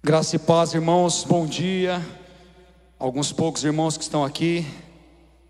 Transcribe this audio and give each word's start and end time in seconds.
Graça 0.00 0.36
e 0.36 0.38
paz, 0.38 0.74
irmãos, 0.74 1.24
bom 1.24 1.44
dia. 1.44 2.00
Alguns 3.00 3.32
poucos 3.32 3.64
irmãos 3.64 3.96
que 3.96 4.04
estão 4.04 4.24
aqui 4.24 4.64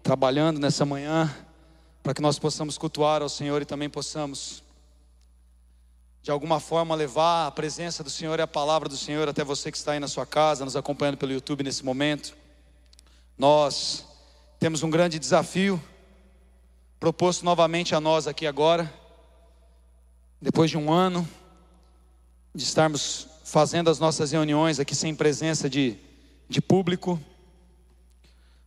trabalhando 0.02 0.58
nessa 0.58 0.86
manhã, 0.86 1.32
para 2.02 2.14
que 2.14 2.22
nós 2.22 2.38
possamos 2.38 2.78
cultuar 2.78 3.20
ao 3.20 3.28
Senhor 3.28 3.60
e 3.60 3.66
também 3.66 3.90
possamos, 3.90 4.62
de 6.22 6.30
alguma 6.30 6.58
forma, 6.60 6.94
levar 6.94 7.46
a 7.46 7.50
presença 7.50 8.02
do 8.02 8.08
Senhor 8.08 8.38
e 8.38 8.42
a 8.42 8.46
palavra 8.46 8.88
do 8.88 8.96
Senhor 8.96 9.28
até 9.28 9.44
você 9.44 9.70
que 9.70 9.76
está 9.76 9.92
aí 9.92 10.00
na 10.00 10.08
sua 10.08 10.24
casa, 10.24 10.64
nos 10.64 10.76
acompanhando 10.76 11.18
pelo 11.18 11.30
YouTube 11.30 11.62
nesse 11.62 11.84
momento. 11.84 12.34
Nós 13.36 14.06
temos 14.58 14.82
um 14.82 14.88
grande 14.88 15.18
desafio 15.18 15.80
proposto 16.98 17.44
novamente 17.44 17.94
a 17.94 18.00
nós 18.00 18.26
aqui 18.26 18.46
agora, 18.46 18.90
depois 20.40 20.70
de 20.70 20.78
um 20.78 20.90
ano 20.90 21.28
de 22.54 22.64
estarmos 22.64 23.28
fazendo 23.48 23.88
as 23.88 23.98
nossas 23.98 24.30
reuniões 24.30 24.78
aqui 24.78 24.94
sem 24.94 25.14
presença 25.14 25.70
de, 25.70 25.96
de 26.50 26.60
público. 26.60 27.18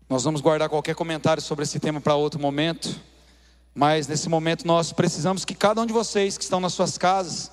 Nós 0.10 0.24
vamos 0.24 0.42
guardar 0.42 0.70
qualquer 0.70 0.96
comentário 0.96 1.42
sobre 1.42 1.64
esse 1.66 1.80
tema 1.80 2.02
para 2.02 2.16
outro 2.16 2.40
momento, 2.40 3.00
mas 3.76 4.08
nesse 4.08 4.28
momento 4.28 4.66
nós 4.66 4.92
precisamos 4.92 5.46
que 5.46 5.54
cada 5.54 5.80
um 5.82 5.86
de 5.86 5.94
vocês 5.94 6.36
que 6.36 6.44
estão 6.44 6.60
nas 6.60 6.74
suas 6.74 6.98
casas 6.98 7.52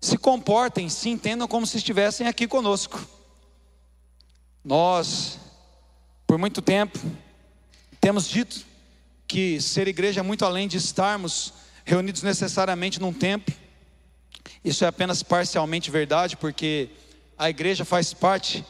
se 0.00 0.16
comportem, 0.16 0.88
se 0.88 1.08
entendam 1.08 1.48
como 1.48 1.66
se 1.66 1.78
estivessem 1.78 2.28
aqui 2.28 2.46
conosco. 2.46 3.04
Nós, 4.64 5.36
por 6.28 6.38
muito 6.38 6.62
tempo, 6.62 6.96
temos 8.00 8.28
dito 8.28 8.64
que 9.26 9.60
ser 9.60 9.88
igreja 9.88 10.20
é 10.20 10.22
muito 10.22 10.44
além 10.44 10.68
de 10.68 10.76
estarmos 10.76 11.54
reunidos 11.84 12.22
necessariamente 12.22 13.00
num 13.00 13.12
templo, 13.12 13.52
isso 14.64 14.84
é 14.84 14.88
apenas 14.88 15.22
parcialmente 15.22 15.90
verdade, 15.90 16.36
porque 16.38 16.88
a 17.36 17.50
igreja 17.50 17.84
faz 17.84 18.14
parte 18.14 18.64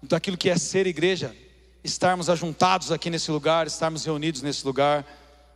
daquilo 0.00 0.36
que 0.36 0.48
é 0.48 0.56
ser 0.56 0.86
igreja, 0.86 1.34
estarmos 1.82 2.30
ajuntados 2.30 2.92
aqui 2.92 3.10
nesse 3.10 3.30
lugar, 3.30 3.66
estarmos 3.66 4.04
reunidos 4.04 4.42
nesse 4.42 4.64
lugar. 4.64 5.04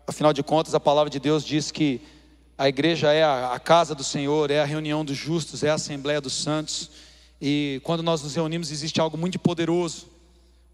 Afinal 0.06 0.32
de 0.32 0.42
contas, 0.42 0.74
a 0.74 0.80
palavra 0.80 1.08
de 1.08 1.20
Deus 1.20 1.44
diz 1.44 1.70
que 1.70 2.00
a 2.56 2.68
igreja 2.68 3.12
é 3.12 3.22
a, 3.22 3.60
casa 3.60 3.94
do 3.94 4.02
Senhor, 4.02 4.50
é 4.50 4.60
a 4.60 4.64
reunião 4.64 5.04
dos 5.04 5.16
justos, 5.16 5.62
é 5.62 5.70
a 5.70 5.74
assembleia 5.74 6.20
dos 6.20 6.32
santos. 6.32 6.90
E 7.40 7.80
quando 7.84 8.02
nós 8.02 8.20
nos 8.20 8.34
reunimos, 8.34 8.72
existe 8.72 9.00
algo 9.00 9.16
muito 9.16 9.38
poderoso, 9.38 10.08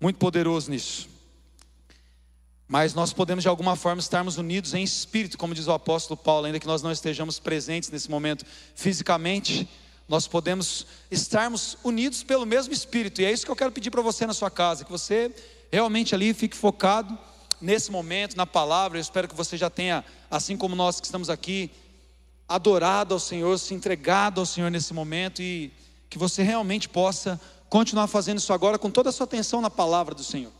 muito 0.01 0.17
poderoso 0.17 0.71
nisso. 0.71 1.14
Mas 2.67 2.95
nós 2.95 3.13
podemos 3.13 3.43
de 3.43 3.49
alguma 3.49 3.77
forma 3.77 4.01
estarmos 4.01 4.39
unidos 4.39 4.73
em 4.73 4.83
espírito, 4.83 5.37
como 5.37 5.55
diz 5.55 5.67
o 5.67 5.73
apóstolo 5.73 6.17
Paulo, 6.17 6.47
ainda 6.47 6.59
que 6.59 6.67
nós 6.67 6.83
não 6.83 6.91
estejamos 6.91 7.39
presentes 7.39 7.91
nesse 7.91 8.11
momento 8.11 8.45
fisicamente, 8.75 9.69
nós 10.09 10.27
podemos 10.27 10.87
estarmos 11.11 11.77
unidos 11.85 12.23
pelo 12.23 12.47
mesmo 12.47 12.73
espírito. 12.73 13.21
E 13.21 13.25
é 13.25 13.33
isso 13.33 13.45
que 13.45 13.51
eu 13.51 13.57
quero 13.57 13.73
pedir 13.73 13.91
para 13.91 14.03
você 14.03 14.27
na 14.27 14.35
sua 14.35 14.51
casa, 14.51 14.85
que 14.85 14.91
você 14.91 15.31
realmente 15.71 16.15
ali 16.15 16.33
fique 16.33 16.57
focado 16.57 17.17
nesse 17.61 17.91
momento 17.91 18.37
na 18.37 18.47
palavra. 18.47 18.99
Eu 18.99 19.03
espero 19.03 19.29
que 19.29 19.35
você 19.35 19.57
já 19.57 19.69
tenha, 19.69 20.05
assim 20.31 20.57
como 20.57 20.75
nós 20.75 21.01
que 21.01 21.07
estamos 21.07 21.29
aqui, 21.29 21.71
adorado 22.49 23.15
ao 23.15 23.21
Senhor, 23.21 23.59
se 23.59 23.75
entregado 23.75 24.41
ao 24.41 24.47
Senhor 24.47 24.71
nesse 24.71 24.93
momento 24.93 25.43
e 25.43 25.73
que 26.09 26.19
você 26.19 26.43
realmente 26.43 26.89
possa 26.89 27.41
continuar 27.69 28.07
fazendo 28.07 28.39
isso 28.39 28.53
agora 28.53 28.79
com 28.79 28.91
toda 28.91 29.09
a 29.09 29.13
sua 29.13 29.25
atenção 29.25 29.61
na 29.61 29.71
palavra 29.71 30.15
do 30.15 30.23
Senhor. 30.23 30.53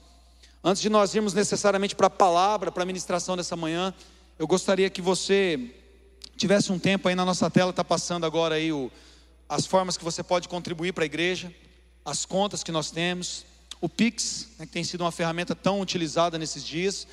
Antes 0.67 0.81
de 0.81 0.89
nós 0.89 1.15
irmos 1.15 1.35
necessariamente 1.35 1.95
para 1.95 2.07
a 2.07 2.11
palavra, 2.11 2.73
para 2.73 2.85
a 2.85 2.87
ministração 2.87 3.37
dessa 3.37 3.55
manhã, 3.55 3.93
eu 4.39 4.47
gostaria 4.47 4.89
que 4.89 5.03
você 5.03 5.61
tivesse 6.39 6.73
um 6.73 6.79
tempo 6.79 7.07
aí 7.07 7.15
na 7.15 7.23
nossa 7.23 7.51
tela, 7.51 7.69
está 7.69 7.85
passando 7.85 8.25
agora 8.25 8.55
aí 8.55 8.73
o, 8.73 8.91
as 9.47 9.67
formas 9.67 9.99
que 9.99 10.03
você 10.03 10.23
pode 10.23 10.49
contribuir 10.49 10.95
para 10.95 11.05
a 11.05 11.07
igreja, 11.07 11.55
as 12.03 12.25
contas 12.25 12.65
que 12.65 12.73
nós 12.73 12.91
temos, 12.91 13.45
o 13.79 13.91
Pix, 13.91 14.49
né, 14.59 14.65
que 14.65 14.73
tem 14.73 14.83
sido 14.83 15.03
uma 15.03 15.13
ferramenta 15.13 15.55
tão 15.55 15.83
utilizada 15.83 16.39
nesses 16.39 16.65
dias, 16.65 17.07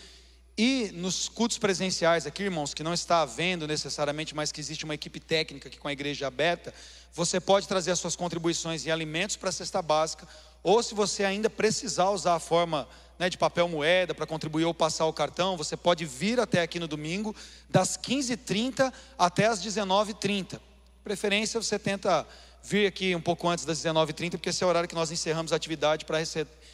e 0.58 0.89
nos 0.93 1.27
cultos 1.27 1.58
presenciais 1.58 2.26
aqui, 2.26 2.43
irmãos, 2.43 2.73
que 2.73 2.83
não 2.83 2.93
está 2.93 3.21
havendo 3.21 3.67
necessariamente, 3.67 4.33
mas 4.33 4.53
que 4.53 4.61
existe 4.61 4.86
uma 4.86 4.95
equipe 4.95 5.20
técnica 5.20 5.67
aqui 5.67 5.77
com 5.77 5.89
a 5.89 5.93
igreja 5.93 6.26
aberta, 6.26 6.73
você 7.14 7.37
pode 7.37 7.67
trazer 7.67 7.92
as 7.92 7.99
suas 7.99 8.15
contribuições 8.15 8.86
em 8.86 8.92
alimentos 8.92 9.36
para 9.36 9.49
a 9.49 9.52
cesta 9.52 9.81
básica, 9.81 10.26
ou 10.64 10.81
se 10.81 10.93
você 10.93 11.26
ainda 11.26 11.49
precisar 11.49 12.11
usar 12.11 12.36
a 12.36 12.39
forma 12.39 12.87
né, 13.21 13.30
de 13.30 13.37
papel 13.37 13.67
moeda 13.67 14.15
para 14.15 14.26
contribuir 14.26 14.65
ou 14.65 14.73
passar 14.73 15.05
o 15.05 15.14
cartão, 15.14 15.55
você 15.55 15.77
pode 15.77 16.05
vir 16.05 16.39
até 16.39 16.59
aqui 16.64 16.80
no 16.80 16.87
domingo, 16.87 17.36
das 17.70 17.95
15h30 17.95 18.92
até 19.15 19.45
as 19.45 19.64
19h30. 19.64 20.59
Preferência 21.04 21.61
você 21.61 21.77
tenta 21.77 22.26
vir 22.64 22.87
aqui 22.87 23.15
um 23.15 23.21
pouco 23.21 23.48
antes 23.48 23.64
das 23.64 23.77
19h30, 23.77 24.32
porque 24.32 24.49
esse 24.49 24.64
é 24.64 24.65
o 24.65 24.70
horário 24.70 24.89
que 24.89 24.95
nós 24.95 25.11
encerramos 25.11 25.54
a 25.54 25.55
atividade 25.55 26.04
para 26.04 26.17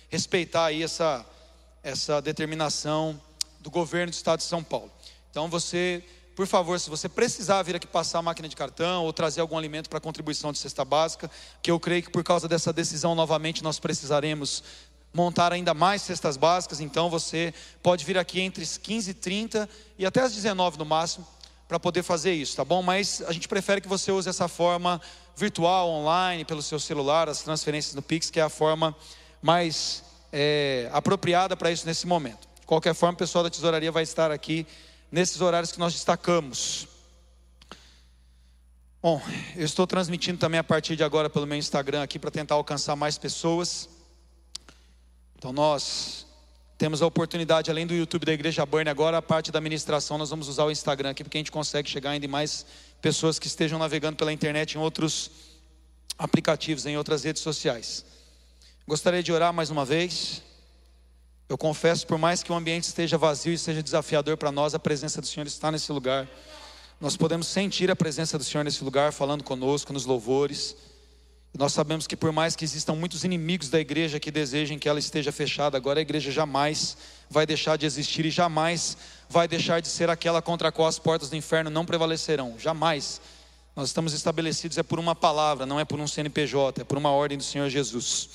respeitar 0.10 0.68
aí 0.68 0.84
essa, 0.84 1.26
essa 1.84 2.22
determinação 2.22 3.22
do 3.60 3.70
governo 3.70 4.10
do 4.10 4.16
estado 4.16 4.40
de 4.40 4.46
São 4.46 4.64
Paulo. 4.64 4.90
Então 5.30 5.50
você, 5.50 6.02
por 6.34 6.48
favor, 6.48 6.80
se 6.80 6.90
você 6.90 7.10
precisar 7.10 7.62
vir 7.64 7.76
aqui 7.76 7.88
passar 7.88 8.20
a 8.20 8.22
máquina 8.22 8.48
de 8.48 8.56
cartão 8.56 9.04
ou 9.04 9.12
trazer 9.12 9.42
algum 9.42 9.58
alimento 9.58 9.90
para 9.90 10.00
contribuição 10.00 10.54
de 10.54 10.60
cesta 10.60 10.86
básica, 10.86 11.30
que 11.62 11.70
eu 11.70 11.78
creio 11.78 12.04
que 12.04 12.10
por 12.10 12.24
causa 12.24 12.48
dessa 12.48 12.72
decisão 12.72 13.14
novamente 13.16 13.62
nós 13.62 13.80
precisaremos 13.80 14.64
montar 15.18 15.52
ainda 15.52 15.74
mais 15.74 16.04
cestas 16.04 16.38
básicas, 16.38 16.80
então 16.80 17.10
você 17.10 17.52
pode 17.82 18.06
vir 18.06 18.20
aqui 18.20 18.40
entre 18.40 18.62
as 18.62 18.78
15 18.78 19.10
e 19.10 19.14
30 19.16 19.68
e 19.98 20.06
até 20.06 20.22
as 20.22 20.36
19 20.36 20.78
no 20.78 20.86
máximo 20.86 21.26
para 21.68 21.80
poder 21.80 22.04
fazer 22.04 22.34
isso, 22.34 22.56
tá 22.56 22.64
bom? 22.64 22.84
Mas 22.84 23.24
a 23.24 23.32
gente 23.32 23.48
prefere 23.48 23.82
que 23.82 23.88
você 23.88 24.12
use 24.12 24.30
essa 24.30 24.48
forma 24.48 25.02
virtual, 25.36 25.90
online, 25.90 26.46
pelo 26.46 26.62
seu 26.62 26.80
celular, 26.80 27.28
as 27.28 27.42
transferências 27.42 27.96
no 27.96 28.02
Pix, 28.04 28.30
que 28.30 28.40
é 28.40 28.44
a 28.44 28.50
forma 28.50 28.96
mais 29.42 30.04
é, 30.32 30.88
apropriada 30.94 31.58
para 31.58 31.72
isso 31.72 31.88
nesse 31.88 32.06
momento. 32.06 32.48
De 32.60 32.68
qualquer 32.68 32.94
forma, 32.94 33.16
o 33.16 33.18
pessoal 33.18 33.44
da 33.44 33.50
tesouraria 33.50 33.92
vai 33.92 34.04
estar 34.04 34.30
aqui 34.30 34.68
nesses 35.12 35.42
horários 35.42 35.72
que 35.72 35.80
nós 35.80 35.94
destacamos. 35.94 36.88
Bom, 39.02 39.20
eu 39.56 39.66
estou 39.66 39.88
transmitindo 39.88 40.38
também 40.38 40.60
a 40.60 40.64
partir 40.64 40.96
de 40.96 41.04
agora 41.04 41.28
pelo 41.28 41.48
meu 41.48 41.58
Instagram 41.58 42.04
aqui 42.04 42.20
para 42.20 42.30
tentar 42.30 42.54
alcançar 42.54 42.96
mais 42.96 43.18
pessoas. 43.18 43.97
Então 45.38 45.54
nós 45.54 46.26
temos 46.80 47.00
a 47.02 47.06
oportunidade, 47.06 47.70
além 47.70 47.86
do 47.86 47.94
YouTube 47.94 48.26
da 48.26 48.34
Igreja 48.34 48.66
Burn, 48.66 48.90
agora 48.90 49.20
a 49.20 49.22
parte 49.22 49.52
da 49.52 49.60
administração, 49.60 50.18
nós 50.18 50.32
vamos 50.32 50.48
usar 50.48 50.64
o 50.64 50.72
Instagram 50.72 51.12
aqui, 51.12 51.24
porque 51.24 51.38
a 51.38 51.40
gente 51.40 51.52
consegue 51.52 51.88
chegar 51.88 52.10
ainda 52.12 52.28
mais 52.28 52.66
pessoas 53.00 53.38
que 53.38 53.46
estejam 53.46 53.78
navegando 53.78 54.18
pela 54.18 54.34
internet 54.34 54.74
em 54.74 54.80
outros 54.80 55.30
aplicativos, 56.18 56.88
em 56.88 56.98
outras 56.98 57.24
redes 57.24 57.44
sociais. 57.44 58.04
Gostaria 58.88 59.22
de 59.22 59.32
orar 59.32 59.54
mais 59.54 59.70
uma 59.70 59.86
vez. 59.86 60.42
Eu 61.48 61.58
confesso, 61.58 62.08
por 62.08 62.18
mais 62.18 62.42
que 62.42 62.52
o 62.52 62.56
ambiente 62.56 62.86
esteja 62.86 63.16
vazio 63.16 63.54
e 63.54 63.60
seja 63.60 63.84
desafiador 63.84 64.38
para 64.38 64.52
nós, 64.52 64.74
a 64.74 64.80
presença 64.80 65.22
do 65.22 65.28
Senhor 65.28 65.46
está 65.46 65.72
nesse 65.72 65.92
lugar. 65.92 66.28
Nós 67.00 67.16
podemos 67.16 67.46
sentir 67.46 67.92
a 67.92 67.96
presença 67.96 68.40
do 68.40 68.44
Senhor 68.44 68.64
nesse 68.64 68.84
lugar, 68.84 69.14
falando 69.14 69.44
conosco 69.44 69.94
nos 69.94 70.06
louvores. 70.06 70.76
Nós 71.58 71.74
sabemos 71.74 72.06
que 72.06 72.16
por 72.16 72.32
mais 72.32 72.56
que 72.56 72.64
existam 72.64 72.94
muitos 72.94 73.24
inimigos 73.24 73.70
da 73.70 73.80
igreja 73.80 74.20
que 74.20 74.30
desejem 74.30 74.78
que 74.78 74.88
ela 74.88 75.00
esteja 75.00 75.32
fechada, 75.32 75.78
agora 75.78 76.00
a 76.00 76.02
igreja 76.02 76.32
jamais 76.32 76.98
vai 77.30 77.46
deixar 77.46 77.78
de 77.78 77.86
existir 77.86 78.26
e 78.26 78.30
jamais 78.30 78.98
vai 79.30 79.48
deixar 79.48 79.82
de 79.82 79.88
ser 79.88 80.10
aquela 80.10 80.42
contra 80.42 80.70
a 80.70 80.72
qual 80.72 80.88
as 80.88 81.00
portas 81.00 81.30
do 81.30 81.36
inferno 81.36 81.70
não 81.70 81.86
prevalecerão. 81.86 82.56
Jamais. 82.60 83.20
Nós 83.76 83.90
estamos 83.90 84.14
estabelecidos 84.14 84.78
é 84.78 84.84
por 84.84 85.00
uma 85.00 85.14
palavra, 85.14 85.66
não 85.66 85.80
é 85.80 85.86
por 85.86 86.00
um 86.00 86.08
CNPJ, 86.08 86.82
é 86.82 86.84
por 86.84 86.98
uma 86.98 87.12
ordem 87.12 87.38
do 87.38 87.44
Senhor 87.44 87.70
Jesus. 87.70 88.30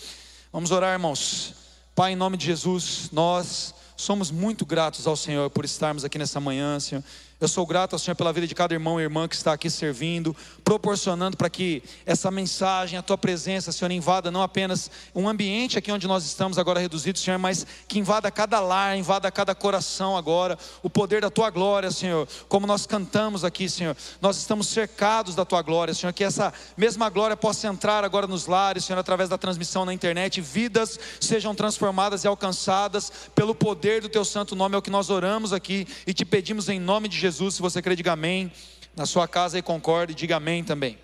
Vamos 0.53 0.71
orar, 0.71 0.93
irmãos. 0.93 1.55
Pai, 1.95 2.13
em 2.13 2.17
nome 2.17 2.37
de 2.37 2.47
Jesus, 2.47 3.09
nós 3.13 3.75
somos 3.97 4.31
muito 4.31 4.65
gratos 4.65 5.07
ao 5.07 5.17
Senhor 5.17 5.51
por 5.51 5.65
estarmos 5.65 6.05
aqui 6.05 6.19
nessa 6.19 6.41
manhã, 6.41 6.79
Senhor. 6.79 7.03
Eu 7.43 7.49
sou 7.49 7.67
grato 7.67 7.95
ao 7.95 7.99
Senhor 7.99 8.15
pela 8.15 8.33
vida 8.33 8.47
de 8.47 8.55
cada 8.55 8.73
irmão 8.73 9.01
e 9.01 9.03
irmã 9.03 9.27
que 9.27 9.35
está 9.35 9.53
aqui 9.53 9.69
servindo, 9.69 10.33
proporcionando 10.63 11.37
para 11.37 11.51
que 11.51 11.83
essa 12.07 12.31
mensagem, 12.31 12.97
a 12.97 13.03
tua 13.03 13.19
presença, 13.19 13.73
Senhor, 13.73 13.91
invada 13.91 14.31
não 14.31 14.43
apenas 14.43 14.89
um 15.13 15.29
ambiente 15.29 15.77
aqui 15.77 15.91
onde 15.91 16.07
nós 16.07 16.25
estamos 16.25 16.57
agora 16.57 16.79
reduzidos, 16.79 17.21
Senhor, 17.21 17.39
mas 17.39 17.67
que 17.89 17.99
invada 17.99 18.31
cada 18.31 18.61
lar, 18.61 18.97
invada 18.97 19.29
cada 19.29 19.57
coração 19.57 20.17
agora, 20.17 20.57
o 20.85 20.89
poder 20.89 21.21
da 21.21 21.31
tua 21.31 21.51
glória, 21.51 21.91
Senhor. 21.91 22.29
Como 22.49 22.65
nós 22.65 22.87
cantamos 22.87 23.45
aqui, 23.45 23.69
Senhor, 23.69 23.97
nós 24.21 24.37
estamos 24.37 24.69
cercados 24.69 25.35
da 25.35 25.45
tua 25.45 25.63
glória, 25.63 25.95
Senhor, 25.95 26.13
que 26.13 26.23
essa 26.23 26.55
mesma 26.77 27.11
glória 27.11 27.37
possa 27.37 27.67
entrar 27.67 28.05
agora 28.05 28.29
nos 28.29 28.47
lares, 28.47 28.85
Senhor, 28.85 29.01
através 29.01 29.29
da 29.29 29.37
transmissão 29.37 29.85
na 29.85 29.93
internet, 29.93 30.41
vidas 30.41 30.97
sejam 31.19 31.57
transformadas 31.57 32.23
e 32.23 32.29
alcançadas 32.29 33.11
pelo 33.35 33.53
poder 33.53 34.01
do 34.01 34.09
teu 34.09 34.25
santo 34.25 34.55
nome, 34.55 34.77
é 34.77 34.79
o 34.79 34.83
que 34.83 34.91
nós 34.91 35.11
oramos 35.11 35.53
aqui 35.53 35.89
e 36.07 36.15
te 36.15 36.25
pedimos 36.25 36.69
em 36.69 36.79
nome 36.79 37.09
de 37.09 37.19
Jesus. 37.19 37.32
Jesus. 37.33 37.55
Se 37.55 37.63
você 37.63 37.81
crê, 37.81 37.97
diga 37.97 38.13
amém. 38.13 38.53
Na 38.95 39.07
sua 39.07 39.27
casa 39.27 39.59
e 39.59 39.63
concorde, 39.63 40.15
diga 40.15 40.37
amém 40.37 40.63
também. 40.63 40.99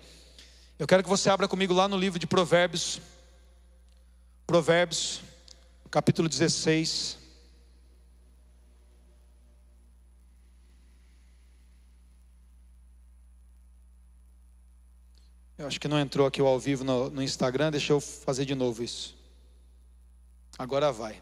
Eu 0.77 0.85
quero 0.85 1.01
que 1.01 1.09
você 1.09 1.27
abra 1.27 1.47
comigo 1.47 1.73
lá 1.73 1.87
no 1.87 1.97
livro 1.97 2.19
de 2.19 2.27
Provérbios. 2.27 3.01
Provérbios, 4.45 5.21
capítulo 5.89 6.29
16. 6.29 7.17
Eu 15.57 15.67
acho 15.67 15.79
que 15.79 15.87
não 15.87 15.99
entrou 15.99 16.27
aqui 16.27 16.39
ao 16.39 16.59
vivo 16.59 16.83
no, 16.83 17.09
no 17.09 17.23
Instagram, 17.23 17.71
deixa 17.71 17.91
eu 17.91 17.99
fazer 17.99 18.45
de 18.45 18.55
novo 18.55 18.83
isso. 18.83 19.17
Agora 20.57 20.91
vai. 20.91 21.21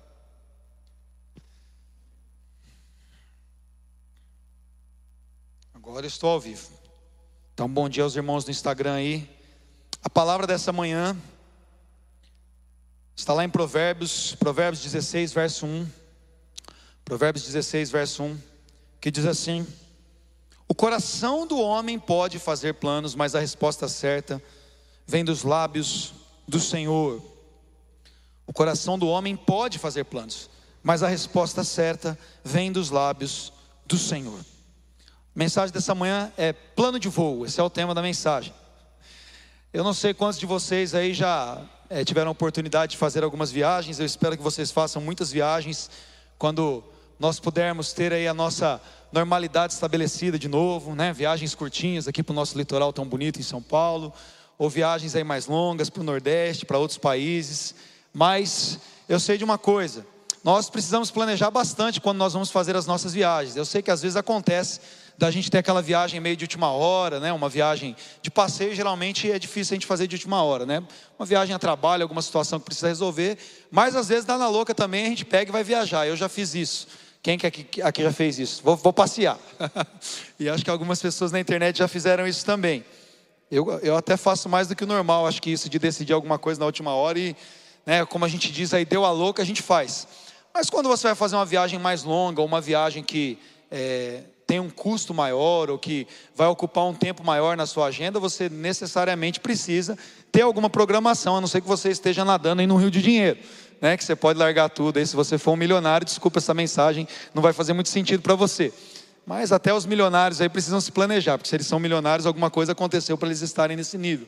Agora 5.87 6.05
estou 6.05 6.31
ao 6.31 6.39
vivo. 6.39 6.67
Então, 7.53 7.65
bom 7.69 7.87
dia 7.87 8.03
aos 8.03 8.13
irmãos 8.13 8.43
do 8.43 8.51
Instagram 8.51 8.95
aí. 8.95 9.29
A 10.03 10.09
palavra 10.09 10.45
dessa 10.45 10.73
manhã 10.73 11.15
está 13.15 13.33
lá 13.33 13.45
em 13.45 13.49
Provérbios, 13.49 14.35
Provérbios 14.35 14.83
16, 14.83 15.31
verso 15.31 15.65
1. 15.65 15.87
Provérbios 17.05 17.45
16, 17.45 17.89
verso 17.89 18.21
1, 18.21 18.37
que 18.99 19.09
diz 19.09 19.25
assim: 19.25 19.65
O 20.67 20.75
coração 20.75 21.47
do 21.47 21.57
homem 21.57 21.97
pode 21.97 22.37
fazer 22.37 22.73
planos, 22.73 23.15
mas 23.15 23.33
a 23.33 23.39
resposta 23.39 23.87
certa 23.87 24.43
vem 25.07 25.23
dos 25.23 25.43
lábios 25.43 26.13
do 26.45 26.59
Senhor. 26.59 27.23
O 28.45 28.51
coração 28.51 28.99
do 28.99 29.07
homem 29.07 29.37
pode 29.37 29.79
fazer 29.79 30.03
planos, 30.03 30.49
mas 30.83 31.01
a 31.01 31.07
resposta 31.07 31.63
certa 31.63 32.19
vem 32.43 32.73
dos 32.73 32.89
lábios 32.89 33.53
do 33.85 33.97
Senhor. 33.97 34.37
A 35.37 35.39
mensagem 35.39 35.71
dessa 35.71 35.93
manhã 35.93 36.33
é 36.35 36.51
plano 36.51 36.99
de 36.99 37.07
voo, 37.07 37.45
esse 37.45 37.59
é 37.59 37.63
o 37.63 37.69
tema 37.69 37.93
da 37.93 38.01
mensagem. 38.01 38.51
Eu 39.71 39.83
não 39.83 39.93
sei 39.93 40.11
quantos 40.11 40.39
de 40.39 40.47
vocês 40.47 40.95
aí 40.95 41.13
já 41.13 41.61
é, 41.91 42.03
tiveram 42.03 42.29
a 42.29 42.31
oportunidade 42.31 42.93
de 42.93 42.97
fazer 42.97 43.23
algumas 43.23 43.51
viagens, 43.51 43.99
eu 43.99 44.05
espero 44.07 44.35
que 44.35 44.41
vocês 44.41 44.71
façam 44.71 44.99
muitas 44.99 45.31
viagens 45.31 45.91
quando 46.39 46.83
nós 47.19 47.39
pudermos 47.39 47.93
ter 47.93 48.11
aí 48.11 48.27
a 48.27 48.33
nossa 48.33 48.81
normalidade 49.11 49.73
estabelecida 49.73 50.39
de 50.39 50.47
novo, 50.47 50.95
né? 50.95 51.13
Viagens 51.13 51.53
curtinhas 51.53 52.07
aqui 52.07 52.23
para 52.23 52.33
o 52.33 52.35
nosso 52.35 52.57
litoral 52.57 52.91
tão 52.91 53.05
bonito 53.07 53.39
em 53.39 53.43
São 53.43 53.61
Paulo, 53.61 54.11
ou 54.57 54.71
viagens 54.71 55.15
aí 55.15 55.23
mais 55.23 55.45
longas 55.45 55.87
para 55.87 56.01
o 56.01 56.03
Nordeste, 56.03 56.65
para 56.65 56.79
outros 56.79 56.97
países. 56.97 57.75
Mas 58.11 58.79
eu 59.07 59.19
sei 59.19 59.37
de 59.37 59.43
uma 59.43 59.59
coisa: 59.59 60.03
nós 60.47 60.69
precisamos 60.69 61.11
planejar 61.11 61.51
bastante 61.51 61.99
quando 61.99 62.19
nós 62.19 62.31
vamos 62.31 62.49
fazer 62.49 62.73
as 62.73 62.85
nossas 62.85 63.13
viagens. 63.13 63.57
Eu 63.57 63.65
sei 63.65 63.81
que 63.81 63.91
às 63.91 64.01
vezes 64.01 64.15
acontece 64.15 64.79
da 65.17 65.29
gente 65.29 65.51
ter 65.51 65.57
aquela 65.57 65.81
viagem 65.81 66.21
meio 66.21 66.37
de 66.37 66.45
última 66.45 66.71
hora, 66.71 67.19
né? 67.19 67.33
Uma 67.33 67.49
viagem 67.49 67.97
de 68.21 68.31
passeio 68.31 68.73
geralmente 68.73 69.29
é 69.29 69.37
difícil 69.37 69.73
a 69.73 69.75
gente 69.75 69.85
fazer 69.85 70.07
de 70.07 70.15
última 70.15 70.41
hora, 70.41 70.65
né? 70.65 70.81
Uma 71.19 71.25
viagem 71.25 71.53
a 71.53 71.59
trabalho, 71.59 72.01
alguma 72.01 72.21
situação 72.21 72.59
que 72.59 72.65
precisa 72.65 72.87
resolver, 72.87 73.37
mas 73.69 73.93
às 73.93 74.07
vezes 74.07 74.23
dá 74.23 74.37
na 74.37 74.47
louca 74.47 74.73
também, 74.73 75.07
a 75.07 75.09
gente 75.09 75.25
pega 75.25 75.51
e 75.51 75.51
vai 75.51 75.65
viajar. 75.65 76.07
Eu 76.07 76.15
já 76.15 76.29
fiz 76.29 76.55
isso. 76.55 76.87
Quem 77.21 77.37
que 77.37 77.45
aqui, 77.45 77.81
aqui 77.81 78.01
já 78.01 78.13
fez 78.13 78.39
isso? 78.39 78.61
Vou, 78.63 78.77
vou 78.77 78.93
passear. 78.93 79.37
e 80.39 80.47
acho 80.47 80.63
que 80.63 80.69
algumas 80.69 81.01
pessoas 81.01 81.29
na 81.29 81.41
internet 81.41 81.79
já 81.79 81.89
fizeram 81.89 82.25
isso 82.25 82.45
também. 82.45 82.85
Eu, 83.51 83.69
eu 83.81 83.97
até 83.97 84.15
faço 84.15 84.47
mais 84.47 84.69
do 84.69 84.77
que 84.77 84.85
o 84.85 84.87
normal, 84.87 85.27
acho 85.27 85.41
que 85.41 85.51
isso 85.51 85.69
de 85.69 85.77
decidir 85.77 86.13
alguma 86.13 86.39
coisa 86.39 86.57
na 86.57 86.65
última 86.65 86.91
hora 86.91 87.19
e, 87.19 87.35
né, 87.85 88.05
como 88.05 88.23
a 88.23 88.29
gente 88.29 88.49
diz 88.49 88.73
aí, 88.73 88.85
deu 88.85 89.03
a 89.03 89.11
louca, 89.11 89.41
a 89.41 89.45
gente 89.45 89.61
faz. 89.61 90.07
Mas 90.57 90.71
quando 90.71 90.89
você 90.89 91.05
vai 91.05 91.13
fazer 91.13 91.35
uma 91.35 91.45
viagem 91.45 91.77
mais 91.77 92.01
longa, 92.03 92.41
uma 92.41 92.59
viagem 92.59 93.03
que 93.03 93.37
é, 93.69 94.23
tem 94.47 94.59
um 94.59 94.71
custo 94.71 95.13
maior, 95.13 95.69
ou 95.69 95.77
que 95.77 96.07
vai 96.35 96.47
ocupar 96.47 96.83
um 96.85 96.95
tempo 96.95 97.23
maior 97.23 97.55
na 97.55 97.67
sua 97.67 97.85
agenda, 97.85 98.19
você 98.19 98.49
necessariamente 98.49 99.39
precisa 99.39 99.95
ter 100.31 100.41
alguma 100.41 100.67
programação, 100.67 101.37
a 101.37 101.41
não 101.41 101.47
ser 101.47 101.61
que 101.61 101.67
você 101.67 101.91
esteja 101.91 102.25
nadando 102.25 102.61
aí 102.61 102.65
no 102.65 102.75
rio 102.75 102.89
de 102.89 103.03
dinheiro 103.03 103.37
né, 103.79 103.95
que 103.95 104.03
você 104.03 104.15
pode 104.15 104.39
largar 104.39 104.67
tudo. 104.69 104.97
Aí, 104.97 105.05
se 105.05 105.15
você 105.15 105.37
for 105.37 105.51
um 105.51 105.55
milionário, 105.55 106.03
desculpa 106.03 106.39
essa 106.39 106.55
mensagem, 106.55 107.07
não 107.35 107.43
vai 107.43 107.53
fazer 107.53 107.73
muito 107.73 107.89
sentido 107.89 108.23
para 108.23 108.33
você. 108.33 108.73
Mas 109.27 109.51
até 109.51 109.71
os 109.71 109.85
milionários 109.85 110.41
aí 110.41 110.49
precisam 110.49 110.81
se 110.81 110.91
planejar, 110.91 111.37
porque 111.37 111.49
se 111.49 111.55
eles 111.55 111.67
são 111.67 111.79
milionários, 111.79 112.25
alguma 112.25 112.49
coisa 112.49 112.71
aconteceu 112.71 113.15
para 113.15 113.27
eles 113.27 113.41
estarem 113.41 113.77
nesse 113.77 113.95
nível. 113.95 114.27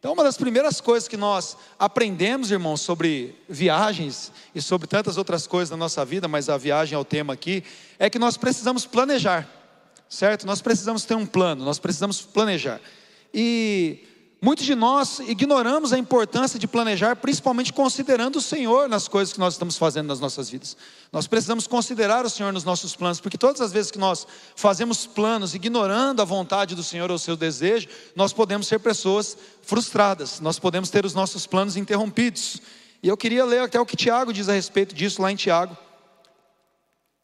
Então, 0.00 0.14
uma 0.14 0.24
das 0.24 0.38
primeiras 0.38 0.80
coisas 0.80 1.06
que 1.06 1.16
nós 1.16 1.58
aprendemos, 1.78 2.50
irmãos, 2.50 2.80
sobre 2.80 3.34
viagens 3.46 4.32
e 4.54 4.62
sobre 4.62 4.88
tantas 4.88 5.18
outras 5.18 5.46
coisas 5.46 5.70
na 5.70 5.76
nossa 5.76 6.02
vida, 6.06 6.26
mas 6.26 6.48
a 6.48 6.56
viagem 6.56 6.96
é 6.96 6.98
o 6.98 7.04
tema 7.04 7.34
aqui, 7.34 7.62
é 7.98 8.08
que 8.08 8.18
nós 8.18 8.38
precisamos 8.38 8.86
planejar, 8.86 9.46
certo? 10.08 10.46
Nós 10.46 10.62
precisamos 10.62 11.04
ter 11.04 11.14
um 11.16 11.26
plano, 11.26 11.66
nós 11.66 11.78
precisamos 11.78 12.22
planejar. 12.22 12.80
E 13.32 14.08
Muitos 14.42 14.64
de 14.64 14.74
nós 14.74 15.18
ignoramos 15.18 15.92
a 15.92 15.98
importância 15.98 16.58
de 16.58 16.66
planejar, 16.66 17.16
principalmente 17.16 17.74
considerando 17.74 18.36
o 18.36 18.40
Senhor 18.40 18.88
nas 18.88 19.06
coisas 19.06 19.34
que 19.34 19.38
nós 19.38 19.52
estamos 19.52 19.76
fazendo 19.76 20.06
nas 20.06 20.18
nossas 20.18 20.48
vidas. 20.48 20.78
Nós 21.12 21.26
precisamos 21.26 21.66
considerar 21.66 22.24
o 22.24 22.30
Senhor 22.30 22.50
nos 22.50 22.64
nossos 22.64 22.96
planos, 22.96 23.20
porque 23.20 23.36
todas 23.36 23.60
as 23.60 23.70
vezes 23.70 23.90
que 23.90 23.98
nós 23.98 24.26
fazemos 24.56 25.06
planos 25.06 25.54
ignorando 25.54 26.22
a 26.22 26.24
vontade 26.24 26.74
do 26.74 26.82
Senhor 26.82 27.10
ou 27.10 27.16
o 27.16 27.18
seu 27.18 27.36
desejo, 27.36 27.86
nós 28.16 28.32
podemos 28.32 28.66
ser 28.66 28.78
pessoas 28.78 29.36
frustradas, 29.60 30.40
nós 30.40 30.58
podemos 30.58 30.88
ter 30.88 31.04
os 31.04 31.12
nossos 31.12 31.46
planos 31.46 31.76
interrompidos. 31.76 32.62
E 33.02 33.08
eu 33.08 33.18
queria 33.18 33.44
ler 33.44 33.60
até 33.60 33.78
o 33.78 33.84
que 33.84 33.96
Tiago 33.96 34.32
diz 34.32 34.48
a 34.48 34.54
respeito 34.54 34.94
disso 34.94 35.20
lá 35.20 35.30
em 35.30 35.36
Tiago, 35.36 35.76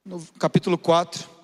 no 0.05 0.23
capítulo 0.39 0.77
4. 0.77 1.36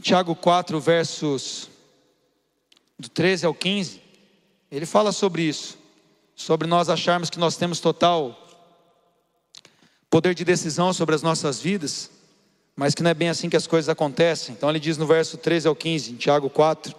Tiago 0.00 0.36
4, 0.36 0.78
versos 0.78 1.68
do 2.96 3.08
13 3.08 3.46
ao 3.46 3.54
15, 3.54 4.00
ele 4.70 4.86
fala 4.86 5.10
sobre 5.10 5.42
isso, 5.42 5.76
sobre 6.36 6.68
nós 6.68 6.88
acharmos 6.88 7.28
que 7.28 7.38
nós 7.38 7.56
temos 7.56 7.80
total 7.80 8.46
poder 10.08 10.34
de 10.34 10.44
decisão 10.44 10.92
sobre 10.92 11.16
as 11.16 11.22
nossas 11.22 11.60
vidas, 11.60 12.10
mas 12.76 12.94
que 12.94 13.02
não 13.02 13.10
é 13.10 13.14
bem 13.14 13.28
assim 13.28 13.50
que 13.50 13.56
as 13.56 13.66
coisas 13.66 13.88
acontecem. 13.88 14.54
Então 14.54 14.70
ele 14.70 14.78
diz 14.78 14.96
no 14.96 15.06
verso 15.06 15.36
13 15.36 15.66
ao 15.66 15.74
15, 15.74 16.12
em 16.12 16.16
Tiago 16.16 16.48
4: 16.48 16.94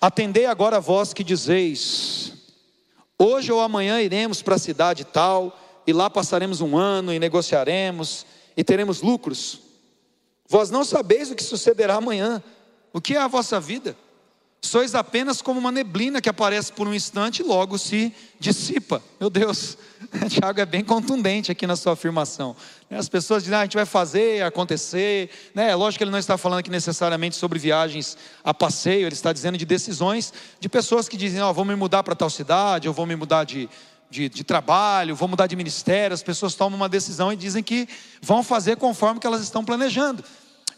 Atendei 0.00 0.46
agora 0.46 0.80
vós 0.80 1.14
que 1.14 1.22
dizeis: 1.22 2.32
Hoje 3.16 3.52
ou 3.52 3.60
amanhã 3.60 4.00
iremos 4.00 4.42
para 4.42 4.56
a 4.56 4.58
cidade 4.58 5.04
tal, 5.04 5.56
e 5.86 5.92
lá 5.92 6.10
passaremos 6.10 6.60
um 6.60 6.76
ano 6.76 7.14
e 7.14 7.18
negociaremos 7.20 8.26
e 8.56 8.64
teremos 8.64 9.02
lucros. 9.02 9.67
Vós 10.48 10.70
não 10.70 10.84
sabeis 10.84 11.30
o 11.30 11.34
que 11.34 11.42
sucederá 11.42 11.96
amanhã. 11.96 12.42
O 12.92 13.00
que 13.00 13.14
é 13.14 13.20
a 13.20 13.28
vossa 13.28 13.60
vida? 13.60 13.94
Sois 14.60 14.94
apenas 14.94 15.40
como 15.40 15.60
uma 15.60 15.70
neblina 15.70 16.20
que 16.20 16.28
aparece 16.28 16.72
por 16.72 16.88
um 16.88 16.92
instante 16.92 17.40
e 17.40 17.44
logo 17.44 17.78
se 17.78 18.12
dissipa. 18.40 19.00
Meu 19.20 19.30
Deus, 19.30 19.78
Tiago 20.28 20.60
é 20.60 20.66
bem 20.66 20.82
contundente 20.82 21.52
aqui 21.52 21.64
na 21.64 21.76
sua 21.76 21.92
afirmação. 21.92 22.56
As 22.90 23.08
pessoas 23.08 23.44
dizem, 23.44 23.56
ah, 23.56 23.60
a 23.60 23.64
gente 23.64 23.76
vai 23.76 23.86
fazer, 23.86 24.42
acontecer. 24.42 25.30
Né? 25.54 25.70
É 25.70 25.74
lógico 25.76 25.98
que 25.98 26.04
ele 26.04 26.10
não 26.10 26.18
está 26.18 26.36
falando 26.36 26.58
aqui 26.58 26.70
necessariamente 26.70 27.36
sobre 27.36 27.58
viagens 27.58 28.16
a 28.42 28.52
passeio, 28.52 29.06
ele 29.06 29.14
está 29.14 29.32
dizendo 29.32 29.56
de 29.56 29.64
decisões 29.64 30.32
de 30.58 30.68
pessoas 30.68 31.08
que 31.08 31.16
dizem, 31.16 31.40
oh, 31.40 31.52
vou 31.52 31.64
me 31.64 31.76
mudar 31.76 32.02
para 32.02 32.16
tal 32.16 32.30
cidade, 32.30 32.88
eu 32.88 32.92
vou 32.92 33.06
me 33.06 33.14
mudar 33.14 33.44
de, 33.44 33.68
de, 34.10 34.28
de, 34.28 34.44
trabalho, 34.44 35.14
vou 35.14 35.28
mudar 35.28 35.46
de 35.46 35.56
ministério, 35.56 36.14
as 36.14 36.22
pessoas 36.22 36.54
tomam 36.54 36.76
uma 36.76 36.88
decisão 36.88 37.32
e 37.32 37.36
dizem 37.36 37.62
que 37.62 37.88
vão 38.22 38.42
fazer 38.42 38.76
conforme 38.76 39.20
que 39.20 39.26
elas 39.26 39.42
estão 39.42 39.64
planejando. 39.64 40.24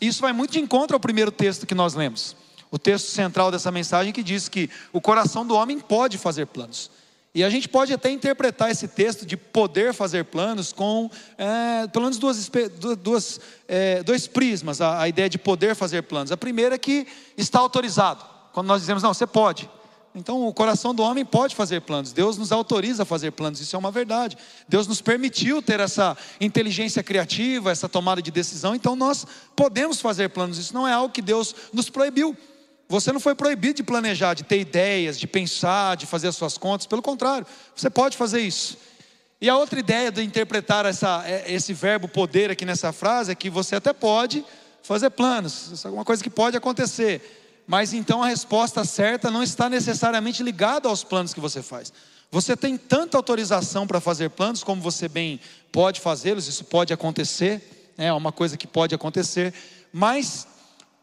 Isso 0.01 0.21
vai 0.21 0.33
muito 0.33 0.53
de 0.53 0.61
encontro 0.61 0.97
ao 0.97 1.01
primeiro 1.01 1.31
texto 1.31 1.67
que 1.67 1.75
nós 1.75 1.95
lemos. 1.95 2.35
O 2.71 2.79
texto 2.79 3.07
central 3.07 3.51
dessa 3.51 3.71
mensagem 3.71 4.13
que 4.13 4.23
diz 4.23 4.49
que 4.49 4.71
o 4.93 5.01
coração 5.01 5.47
do 5.47 5.55
homem 5.55 5.79
pode 5.79 6.17
fazer 6.19 6.47
planos. 6.47 6.91
E 7.33 7.45
a 7.45 7.51
gente 7.51 7.69
pode 7.69 7.93
até 7.93 8.11
interpretar 8.11 8.71
esse 8.71 8.89
texto 8.89 9.25
de 9.25 9.37
poder 9.37 9.95
fazer 9.95 10.25
planos 10.25 10.73
com 10.73 11.09
é, 11.39 11.87
pelo 11.87 12.07
menos 12.07 12.19
duas, 12.19 12.51
duas, 13.01 13.41
é, 13.69 14.03
dois 14.03 14.27
prismas, 14.27 14.81
a, 14.81 15.01
a 15.03 15.09
ideia 15.09 15.29
de 15.29 15.39
poder 15.39 15.77
fazer 15.77 16.03
planos. 16.03 16.33
A 16.33 16.37
primeira 16.37 16.75
é 16.75 16.79
que 16.79 17.07
está 17.37 17.61
autorizado. 17.61 18.25
Quando 18.53 18.67
nós 18.67 18.81
dizemos, 18.81 19.03
não, 19.03 19.15
você 19.15 19.29
pode. 19.29 19.71
Então, 20.13 20.45
o 20.47 20.53
coração 20.53 20.93
do 20.93 21.05
homem 21.05 21.25
pode 21.25 21.55
fazer 21.55 21.81
planos. 21.83 22.13
Deus 22.13 22.37
nos 22.37 22.51
autoriza 22.51 23.05
a 23.05 23.07
fazer 23.07 23.31
planos. 23.31 23.61
Isso 23.61 23.77
é 23.77 23.79
uma 23.79 23.93
verdade. 23.93 24.37
Deus 24.69 24.89
nos 24.89 25.01
permitiu 25.01 25.63
ter 25.63 25.79
essa 25.79 26.17
inteligência 26.41 27.03
criativa, 27.03 27.71
essa 27.71 27.89
tomada 27.89 28.21
de 28.21 28.31
decisão. 28.31 28.75
Então, 28.75 28.97
nós 28.97 29.25
podemos 29.55 30.01
fazer 30.01 30.29
planos. 30.31 30.59
Isso 30.59 30.75
não 30.75 30.87
é 30.87 30.93
algo 30.93 31.15
que 31.15 31.23
Deus 31.23 31.55
nos 31.73 31.89
proibiu. 31.89 32.37
Você 32.89 33.13
não 33.13 33.21
foi 33.21 33.37
proibido 33.37 33.75
de 33.75 33.83
planejar, 33.85 34.35
de 34.35 34.43
ter 34.43 34.59
ideias, 34.59 35.17
de 35.17 35.29
pensar, 35.29 35.97
de 35.97 36.07
fazer 36.07 36.27
as 36.27 36.35
suas 36.35 36.59
contas. 36.59 36.89
Pelo 36.89 37.03
contrário, 37.03 37.47
você 37.77 37.89
pode 37.89 38.17
fazer 38.17 38.41
isso. 38.41 38.77
E 39.41 39.49
a 39.49 39.57
outra 39.57 39.79
ideia 39.79 40.11
de 40.11 40.25
interpretar 40.25 40.85
essa, 40.85 41.23
é, 41.25 41.53
esse 41.53 41.73
verbo 41.73 42.09
poder 42.09 42.51
aqui 42.51 42.65
nessa 42.65 42.93
frase 42.93 43.31
é 43.31 43.35
que 43.37 43.49
você 43.49 43.77
até 43.77 43.93
pode 43.93 44.45
fazer 44.83 45.09
planos. 45.11 45.71
Isso 45.71 45.87
é 45.87 45.91
uma 45.91 46.05
coisa 46.05 46.21
que 46.21 46.29
pode 46.29 46.57
acontecer 46.57 47.40
mas 47.71 47.93
então 47.93 48.21
a 48.21 48.27
resposta 48.27 48.85
certa 48.85 49.31
não 49.31 49.45
está 49.45 49.71
necessariamente 49.71 50.43
ligada 50.43 50.89
aos 50.89 51.05
planos 51.05 51.33
que 51.33 51.39
você 51.39 51.63
faz. 51.63 51.93
Você 52.29 52.57
tem 52.57 52.77
tanta 52.77 53.17
autorização 53.17 53.87
para 53.87 54.01
fazer 54.01 54.31
planos 54.31 54.65
como 54.65 54.83
você 54.83 55.07
bem 55.07 55.39
pode 55.71 56.01
fazê-los, 56.01 56.49
isso 56.49 56.65
pode 56.65 56.93
acontecer, 56.93 57.95
é 57.97 58.13
uma 58.13 58.33
coisa 58.33 58.57
que 58.57 58.67
pode 58.67 58.93
acontecer, 58.93 59.55
mas 59.93 60.49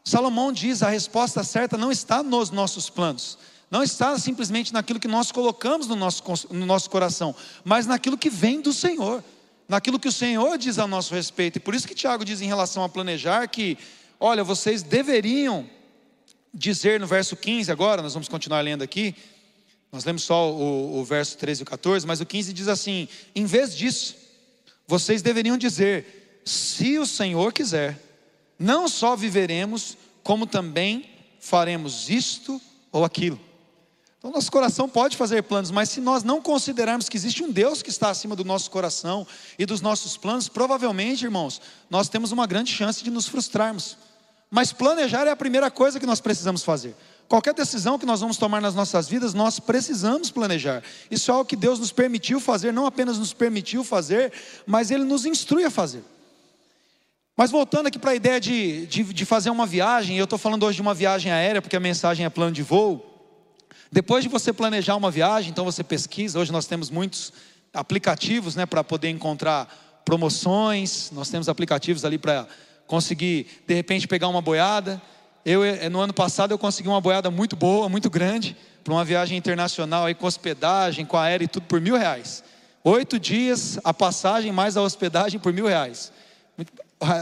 Salomão 0.03 0.51
diz: 0.51 0.83
a 0.83 0.89
resposta 0.89 1.41
certa 1.41 1.77
não 1.77 1.89
está 1.89 2.21
nos 2.21 2.50
nossos 2.50 2.89
planos, 2.89 3.38
não 3.71 3.81
está 3.81 4.19
simplesmente 4.19 4.74
naquilo 4.74 5.00
que 5.00 5.07
nós 5.07 5.31
colocamos 5.31 5.88
no 5.88 5.95
nosso, 5.95 6.21
no 6.51 6.65
nosso 6.65 6.89
coração, 6.89 7.33
mas 7.63 7.88
naquilo 7.88 8.17
que 8.17 8.29
vem 8.29 8.59
do 8.59 8.74
Senhor, 8.74 9.24
naquilo 9.69 9.97
que 9.97 10.09
o 10.09 10.12
Senhor 10.12 10.57
diz 10.57 10.77
a 10.79 10.86
nosso 10.86 11.15
respeito. 11.15 11.55
E 11.55 11.62
por 11.62 11.74
isso 11.74 11.88
que 11.88 11.95
Tiago 11.95 12.25
diz 12.25 12.41
em 12.41 12.47
relação 12.47 12.83
a 12.83 12.89
planejar 12.89 13.47
que 13.47 13.77
Olha, 14.19 14.43
vocês 14.43 14.81
deveriam 14.81 15.69
dizer 16.57 16.99
no 16.99 17.05
verso 17.07 17.35
15 17.35 17.71
agora, 17.71 18.01
nós 18.01 18.13
vamos 18.13 18.27
continuar 18.27 18.61
lendo 18.61 18.81
aqui. 18.81 19.15
Nós 19.91 20.03
lemos 20.03 20.23
só 20.23 20.51
o, 20.51 20.99
o 20.99 21.05
verso 21.05 21.37
13 21.37 21.61
e 21.61 21.65
14, 21.65 22.05
mas 22.05 22.19
o 22.19 22.25
15 22.25 22.51
diz 22.51 22.67
assim: 22.67 23.07
em 23.35 23.45
vez 23.45 23.75
disso, 23.75 24.15
vocês 24.87 25.21
deveriam 25.21 25.57
dizer: 25.57 26.41
se 26.43 26.97
o 26.97 27.05
Senhor 27.05 27.53
quiser, 27.53 28.01
não 28.57 28.87
só 28.87 29.15
viveremos, 29.15 29.97
como 30.23 30.47
também 30.47 31.09
faremos 31.39 32.09
isto 32.09 32.59
ou 32.91 33.05
aquilo. 33.05 33.39
Então, 34.17 34.31
nosso 34.31 34.51
coração 34.51 34.89
pode 34.89 35.15
fazer 35.15 35.43
planos, 35.43 35.69
mas 35.69 35.89
se 35.89 36.01
nós 36.01 36.23
não 36.23 36.41
considerarmos 36.41 37.07
que 37.07 37.15
existe 37.15 37.43
um 37.43 37.51
Deus 37.51 37.83
que 37.83 37.89
está 37.91 38.09
acima 38.09 38.35
do 38.35 38.43
nosso 38.43 38.69
coração 38.71 39.27
e 39.59 39.65
dos 39.65 39.79
nossos 39.79 40.17
planos, 40.17 40.49
provavelmente, 40.49 41.23
irmãos, 41.23 41.61
nós 41.89 42.09
temos 42.09 42.31
uma 42.31 42.47
grande 42.47 42.73
chance 42.73 43.03
de 43.03 43.11
nos 43.11 43.27
frustrarmos. 43.27 43.95
Mas 44.49 44.71
planejar 44.71 45.27
é 45.27 45.31
a 45.31 45.35
primeira 45.35 45.69
coisa 45.69 45.99
que 45.99 46.05
nós 46.05 46.21
precisamos 46.21 46.63
fazer. 46.63 46.95
Qualquer 47.27 47.53
decisão 47.53 47.99
que 47.99 48.05
nós 48.05 48.21
vamos 48.21 48.37
tomar 48.37 48.61
nas 48.61 48.73
nossas 48.73 49.07
vidas, 49.09 49.33
nós 49.33 49.59
precisamos 49.59 50.31
planejar. 50.31 50.81
Isso 51.11 51.29
é 51.29 51.33
algo 51.33 51.45
que 51.45 51.57
Deus 51.57 51.77
nos 51.77 51.91
permitiu 51.91 52.39
fazer, 52.39 52.71
não 52.71 52.85
apenas 52.85 53.17
nos 53.17 53.33
permitiu 53.33 53.83
fazer, 53.83 54.31
mas 54.65 54.91
Ele 54.91 55.03
nos 55.03 55.25
instrui 55.25 55.65
a 55.65 55.69
fazer. 55.69 56.03
Mas 57.35 57.51
voltando 57.51 57.87
aqui 57.87 57.99
para 57.99 58.11
a 58.11 58.15
ideia 58.15 58.39
de, 58.39 58.87
de, 58.87 59.03
de, 59.03 59.25
fazer 59.25 59.49
uma 59.49 59.65
viagem, 59.65 60.17
eu 60.17 60.23
estou 60.23 60.39
falando 60.39 60.63
hoje 60.63 60.77
de 60.77 60.81
uma 60.81 60.93
viagem 60.93 61.31
aérea, 61.31 61.61
porque 61.61 61.75
a 61.75 61.79
mensagem 61.79 62.25
é 62.25 62.29
plano 62.29 62.53
de 62.53 62.63
voo. 62.63 63.05
Depois 63.91 64.23
de 64.23 64.29
você 64.29 64.51
planejar 64.53 64.95
uma 64.95 65.11
viagem, 65.11 65.51
então 65.51 65.65
você 65.65 65.83
pesquisa. 65.83 66.39
Hoje 66.39 66.51
nós 66.51 66.65
temos 66.65 66.89
muitos 66.89 67.31
aplicativos 67.73 68.55
né, 68.55 68.65
para 68.65 68.83
poder 68.83 69.09
encontrar 69.09 70.01
promoções, 70.03 71.11
nós 71.11 71.29
temos 71.29 71.49
aplicativos 71.49 72.05
ali 72.05 72.17
para 72.17 72.47
conseguir, 72.88 73.62
de 73.67 73.74
repente, 73.74 74.08
pegar 74.08 74.27
uma 74.29 74.41
boiada. 74.41 75.00
Eu, 75.46 75.63
eh, 75.63 75.89
no 75.89 76.00
ano 76.00 76.13
passado, 76.13 76.51
eu 76.51 76.58
consegui 76.58 76.89
uma 76.89 77.01
boiada 77.01 77.29
muito 77.29 77.56
boa, 77.56 77.88
muito 77.88 78.10
grande, 78.10 78.56
para 78.84 78.94
uma 78.94 79.06
viagem 79.06 79.38
internacional 79.38 80.06
aí, 80.06 80.15
com 80.15 80.25
hospedagem, 80.25 81.06
com 81.06 81.17
aéreo 81.17 81.46
e 81.46 81.48
tudo 81.48 81.65
por 81.67 81.79
mil 81.79 81.98
reais. 81.98 82.44
Oito 82.84 83.20
dias, 83.20 83.77
a 83.84 83.94
passagem 83.94 84.51
mais 84.51 84.77
a 84.77 84.82
hospedagem 84.82 85.39
por 85.39 85.51
mil 85.51 85.67
reais. 85.67 86.12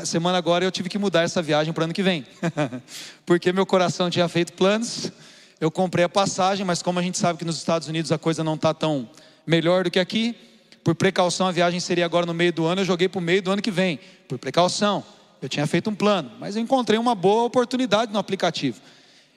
Semana 0.05 0.37
agora 0.37 0.63
eu 0.63 0.71
tive 0.71 0.87
que 0.87 0.97
mudar 0.97 1.23
essa 1.23 1.41
viagem 1.41 1.73
para 1.73 1.81
o 1.81 1.83
ano 1.85 1.93
que 1.93 2.03
vem, 2.03 2.25
porque 3.25 3.51
meu 3.51 3.65
coração 3.65 4.09
tinha 4.09 4.27
feito 4.27 4.53
planos. 4.53 5.11
Eu 5.59 5.71
comprei 5.71 6.05
a 6.05 6.09
passagem, 6.09 6.65
mas 6.65 6.81
como 6.81 6.99
a 6.99 7.01
gente 7.01 7.17
sabe 7.17 7.39
que 7.39 7.45
nos 7.45 7.57
Estados 7.57 7.87
Unidos 7.87 8.11
a 8.11 8.17
coisa 8.17 8.43
não 8.43 8.55
está 8.55 8.73
tão 8.73 9.09
melhor 9.45 9.85
do 9.85 9.91
que 9.91 9.99
aqui, 9.99 10.35
por 10.83 10.93
precaução 10.93 11.47
a 11.47 11.51
viagem 11.51 11.79
seria 11.79 12.05
agora 12.05 12.25
no 12.25 12.33
meio 12.33 12.53
do 12.53 12.65
ano, 12.65 12.81
eu 12.81 12.85
joguei 12.85 13.09
para 13.09 13.19
o 13.19 13.21
meio 13.21 13.41
do 13.41 13.51
ano 13.51 13.61
que 13.61 13.71
vem, 13.71 13.99
por 14.27 14.37
precaução. 14.37 15.03
Eu 15.45 15.49
tinha 15.49 15.67
feito 15.67 15.91
um 15.91 15.95
plano, 15.95 16.31
mas 16.39 16.55
eu 16.55 16.61
encontrei 16.63 16.97
uma 16.97 17.13
boa 17.13 17.43
oportunidade 17.43 18.11
no 18.11 18.17
aplicativo. 18.17 18.81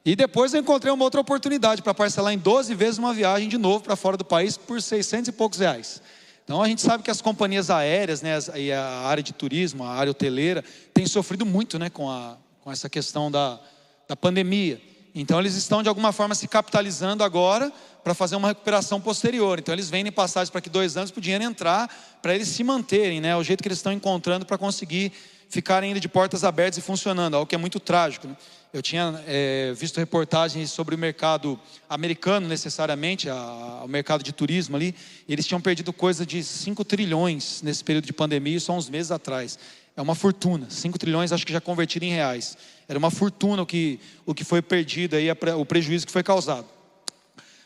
E 0.06 0.16
depois 0.16 0.54
eu 0.54 0.60
encontrei 0.60 0.90
uma 0.90 1.04
outra 1.04 1.20
oportunidade 1.20 1.82
para 1.82 1.92
parcelar 1.92 2.32
em 2.32 2.38
12 2.38 2.74
vezes 2.74 2.96
uma 2.96 3.12
viagem 3.12 3.46
de 3.46 3.58
novo 3.58 3.84
para 3.84 3.94
fora 3.94 4.16
do 4.16 4.24
país 4.24 4.56
por 4.56 4.80
600 4.80 5.28
e 5.28 5.32
poucos 5.32 5.58
reais. 5.58 6.00
Então 6.44 6.62
a 6.62 6.66
gente 6.66 6.80
sabe 6.80 7.02
que 7.02 7.10
as 7.10 7.20
companhias 7.20 7.68
aéreas, 7.68 8.22
né, 8.22 8.38
e 8.56 8.72
a 8.72 8.82
área 9.02 9.22
de 9.22 9.34
turismo, 9.34 9.84
a 9.84 9.90
área 9.90 10.10
hoteleira, 10.10 10.64
tem 10.94 11.06
sofrido 11.06 11.44
muito 11.44 11.78
né, 11.78 11.90
com, 11.90 12.10
a, 12.10 12.38
com 12.64 12.72
essa 12.72 12.88
questão 12.88 13.30
da, 13.30 13.60
da 14.08 14.16
pandemia. 14.16 14.80
Então 15.14 15.38
eles 15.38 15.56
estão 15.56 15.82
de 15.82 15.90
alguma 15.90 16.10
forma 16.10 16.34
se 16.34 16.48
capitalizando 16.48 17.22
agora 17.22 17.70
para 18.02 18.14
fazer 18.14 18.36
uma 18.36 18.48
recuperação 18.48 18.98
posterior. 18.98 19.58
Então 19.58 19.74
eles 19.74 19.90
vendem 19.90 20.10
passagens 20.10 20.48
para 20.48 20.62
que 20.62 20.70
dois 20.70 20.96
anos 20.96 21.10
para 21.10 21.18
o 21.18 21.22
dinheiro 21.22 21.44
entrar, 21.44 22.18
para 22.22 22.34
eles 22.34 22.48
se 22.48 22.64
manterem, 22.64 23.20
né? 23.20 23.36
O 23.36 23.44
jeito 23.44 23.60
que 23.60 23.68
eles 23.68 23.76
estão 23.76 23.92
encontrando 23.92 24.46
para 24.46 24.56
conseguir 24.56 25.12
ficarem 25.48 25.88
ainda 25.88 26.00
de 26.00 26.08
portas 26.08 26.44
abertas 26.44 26.78
e 26.78 26.80
funcionando, 26.80 27.34
algo 27.34 27.46
que 27.46 27.54
é 27.54 27.58
muito 27.58 27.80
trágico. 27.80 28.28
Né? 28.28 28.36
Eu 28.72 28.82
tinha 28.82 29.22
é, 29.26 29.72
visto 29.74 29.98
reportagens 29.98 30.70
sobre 30.70 30.94
o 30.94 30.98
mercado 30.98 31.58
americano, 31.88 32.46
necessariamente, 32.46 33.28
a, 33.28 33.82
o 33.84 33.88
mercado 33.88 34.22
de 34.22 34.32
turismo 34.32 34.76
ali. 34.76 34.94
eles 35.28 35.46
tinham 35.46 35.60
perdido 35.60 35.92
coisa 35.92 36.26
de 36.26 36.44
5 36.44 36.84
trilhões 36.84 37.62
nesse 37.62 37.82
período 37.82 38.04
de 38.04 38.12
pandemia, 38.12 38.60
só 38.60 38.74
uns 38.74 38.90
meses 38.90 39.10
atrás. 39.10 39.58
É 39.96 40.02
uma 40.02 40.14
fortuna. 40.14 40.66
5 40.68 40.98
trilhões, 40.98 41.32
acho 41.32 41.46
que 41.46 41.52
já 41.52 41.60
convertido 41.60 42.04
em 42.04 42.10
reais. 42.10 42.56
Era 42.86 42.98
uma 42.98 43.10
fortuna 43.10 43.62
o 43.62 43.66
que, 43.66 43.98
o 44.26 44.34
que 44.34 44.44
foi 44.44 44.60
perdido, 44.60 45.16
aí, 45.16 45.28
o 45.30 45.64
prejuízo 45.64 46.06
que 46.06 46.12
foi 46.12 46.22
causado. 46.22 46.66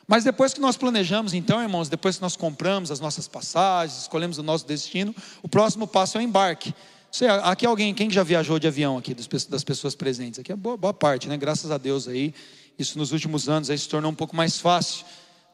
Mas 0.06 0.24
depois 0.24 0.52
que 0.52 0.60
nós 0.60 0.76
planejamos, 0.76 1.34
então, 1.34 1.62
irmãos, 1.62 1.88
depois 1.88 2.16
que 2.16 2.22
nós 2.22 2.36
compramos 2.36 2.90
as 2.90 3.00
nossas 3.00 3.26
passagens, 3.26 4.02
escolhemos 4.02 4.38
o 4.38 4.42
nosso 4.42 4.66
destino, 4.66 5.14
o 5.42 5.48
próximo 5.48 5.86
passo 5.86 6.18
é 6.18 6.20
o 6.20 6.22
embarque. 6.22 6.74
Sei, 7.14 7.28
aqui 7.28 7.66
alguém, 7.66 7.92
quem 7.92 8.10
já 8.10 8.22
viajou 8.22 8.58
de 8.58 8.66
avião 8.66 8.96
aqui, 8.96 9.12
das 9.12 9.62
pessoas 9.62 9.94
presentes? 9.94 10.40
Aqui 10.40 10.50
é 10.50 10.56
boa, 10.56 10.78
boa 10.78 10.94
parte, 10.94 11.28
né? 11.28 11.36
Graças 11.36 11.70
a 11.70 11.76
Deus 11.76 12.08
aí. 12.08 12.34
Isso 12.78 12.96
nos 12.96 13.12
últimos 13.12 13.50
anos 13.50 13.68
aí 13.68 13.76
se 13.76 13.86
tornou 13.86 14.10
um 14.10 14.14
pouco 14.14 14.34
mais 14.34 14.56
fácil. 14.56 15.04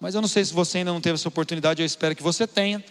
Mas 0.00 0.14
eu 0.14 0.20
não 0.20 0.28
sei 0.28 0.44
se 0.44 0.54
você 0.54 0.78
ainda 0.78 0.92
não 0.92 1.00
teve 1.00 1.16
essa 1.16 1.26
oportunidade, 1.26 1.82
eu 1.82 1.86
espero 1.86 2.14
que 2.14 2.22
você 2.22 2.46
tenha. 2.46 2.82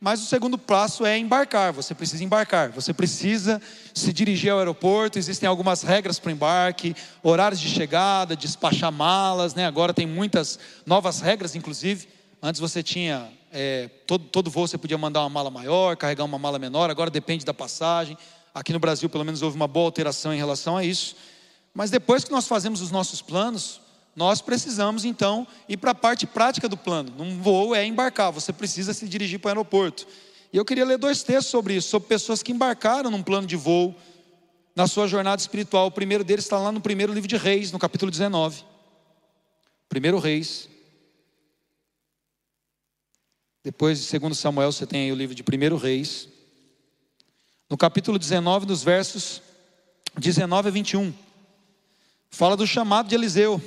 Mas 0.00 0.22
o 0.22 0.26
segundo 0.26 0.56
passo 0.56 1.04
é 1.04 1.18
embarcar. 1.18 1.72
Você 1.72 1.92
precisa 1.92 2.22
embarcar. 2.22 2.70
Você 2.70 2.94
precisa 2.94 3.60
se 3.92 4.12
dirigir 4.12 4.52
ao 4.52 4.60
aeroporto. 4.60 5.18
Existem 5.18 5.48
algumas 5.48 5.82
regras 5.82 6.20
para 6.20 6.28
o 6.28 6.32
embarque, 6.32 6.94
horários 7.20 7.60
de 7.60 7.68
chegada, 7.68 8.36
despachar 8.36 8.92
malas. 8.92 9.56
Né? 9.56 9.66
Agora 9.66 9.92
tem 9.92 10.06
muitas 10.06 10.56
novas 10.86 11.20
regras, 11.20 11.56
inclusive. 11.56 12.06
Antes 12.40 12.60
você 12.60 12.80
tinha 12.80 13.28
é, 13.56 13.88
todo, 14.04 14.24
todo 14.24 14.50
voo 14.50 14.66
você 14.66 14.76
podia 14.76 14.98
mandar 14.98 15.20
uma 15.20 15.30
mala 15.30 15.48
maior, 15.48 15.96
carregar 15.96 16.24
uma 16.24 16.38
mala 16.38 16.58
menor, 16.58 16.90
agora 16.90 17.08
depende 17.08 17.44
da 17.44 17.54
passagem. 17.54 18.18
Aqui 18.52 18.72
no 18.72 18.80
Brasil, 18.80 19.08
pelo 19.08 19.24
menos, 19.24 19.42
houve 19.42 19.54
uma 19.54 19.68
boa 19.68 19.86
alteração 19.86 20.34
em 20.34 20.36
relação 20.36 20.76
a 20.76 20.84
isso. 20.84 21.14
Mas 21.72 21.88
depois 21.88 22.24
que 22.24 22.32
nós 22.32 22.48
fazemos 22.48 22.80
os 22.80 22.90
nossos 22.90 23.22
planos, 23.22 23.80
nós 24.16 24.40
precisamos 24.40 25.04
então 25.04 25.46
ir 25.68 25.76
para 25.76 25.92
a 25.92 25.94
parte 25.94 26.26
prática 26.26 26.68
do 26.68 26.76
plano. 26.76 27.12
Num 27.16 27.40
voo 27.40 27.76
é 27.76 27.86
embarcar, 27.86 28.32
você 28.32 28.52
precisa 28.52 28.92
se 28.92 29.08
dirigir 29.08 29.38
para 29.38 29.48
o 29.48 29.50
aeroporto. 29.50 30.04
E 30.52 30.56
eu 30.56 30.64
queria 30.64 30.84
ler 30.84 30.98
dois 30.98 31.22
textos 31.22 31.46
sobre 31.46 31.74
isso, 31.74 31.88
sobre 31.88 32.08
pessoas 32.08 32.42
que 32.42 32.50
embarcaram 32.50 33.08
num 33.08 33.22
plano 33.22 33.46
de 33.46 33.56
voo 33.56 33.94
na 34.74 34.88
sua 34.88 35.06
jornada 35.06 35.40
espiritual. 35.40 35.86
O 35.86 35.92
primeiro 35.92 36.24
deles 36.24 36.44
está 36.44 36.58
lá 36.58 36.72
no 36.72 36.80
primeiro 36.80 37.12
livro 37.12 37.28
de 37.28 37.36
Reis, 37.36 37.70
no 37.70 37.78
capítulo 37.78 38.10
19. 38.10 38.64
Primeiro 39.88 40.18
Reis, 40.18 40.68
depois 43.64 44.06
de 44.06 44.18
2 44.18 44.36
Samuel, 44.36 44.70
você 44.70 44.86
tem 44.86 45.04
aí 45.04 45.12
o 45.12 45.14
livro 45.14 45.34
de 45.34 45.42
1 45.42 45.76
Reis. 45.76 46.28
No 47.70 47.78
capítulo 47.78 48.18
19, 48.18 48.66
nos 48.66 48.82
versos 48.82 49.40
19 50.18 50.68
a 50.68 50.70
21, 50.70 51.14
fala 52.28 52.58
do 52.58 52.66
chamado 52.66 53.08
de 53.08 53.14
Eliseu. 53.14 53.60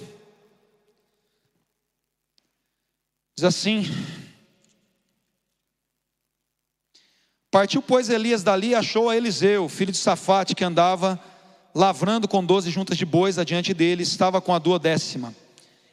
Diz 3.36 3.44
assim: 3.44 3.86
Partiu, 7.50 7.82
pois, 7.82 8.08
Elias 8.08 8.44
dali 8.44 8.70
e 8.70 8.76
achou 8.76 9.10
a 9.10 9.18
Eliseu, 9.18 9.68
filho 9.68 9.92
de 9.92 9.98
Safate, 9.98 10.54
que 10.54 10.64
andava 10.64 11.20
lavrando 11.74 12.28
com 12.28 12.46
doze 12.46 12.70
juntas 12.70 13.00
de 13.00 13.06
bois 13.06 13.40
adiante 13.40 13.74
dele, 13.74 14.04
estava 14.04 14.40
com 14.42 14.54
a 14.54 14.60
duodécima. 14.60 15.36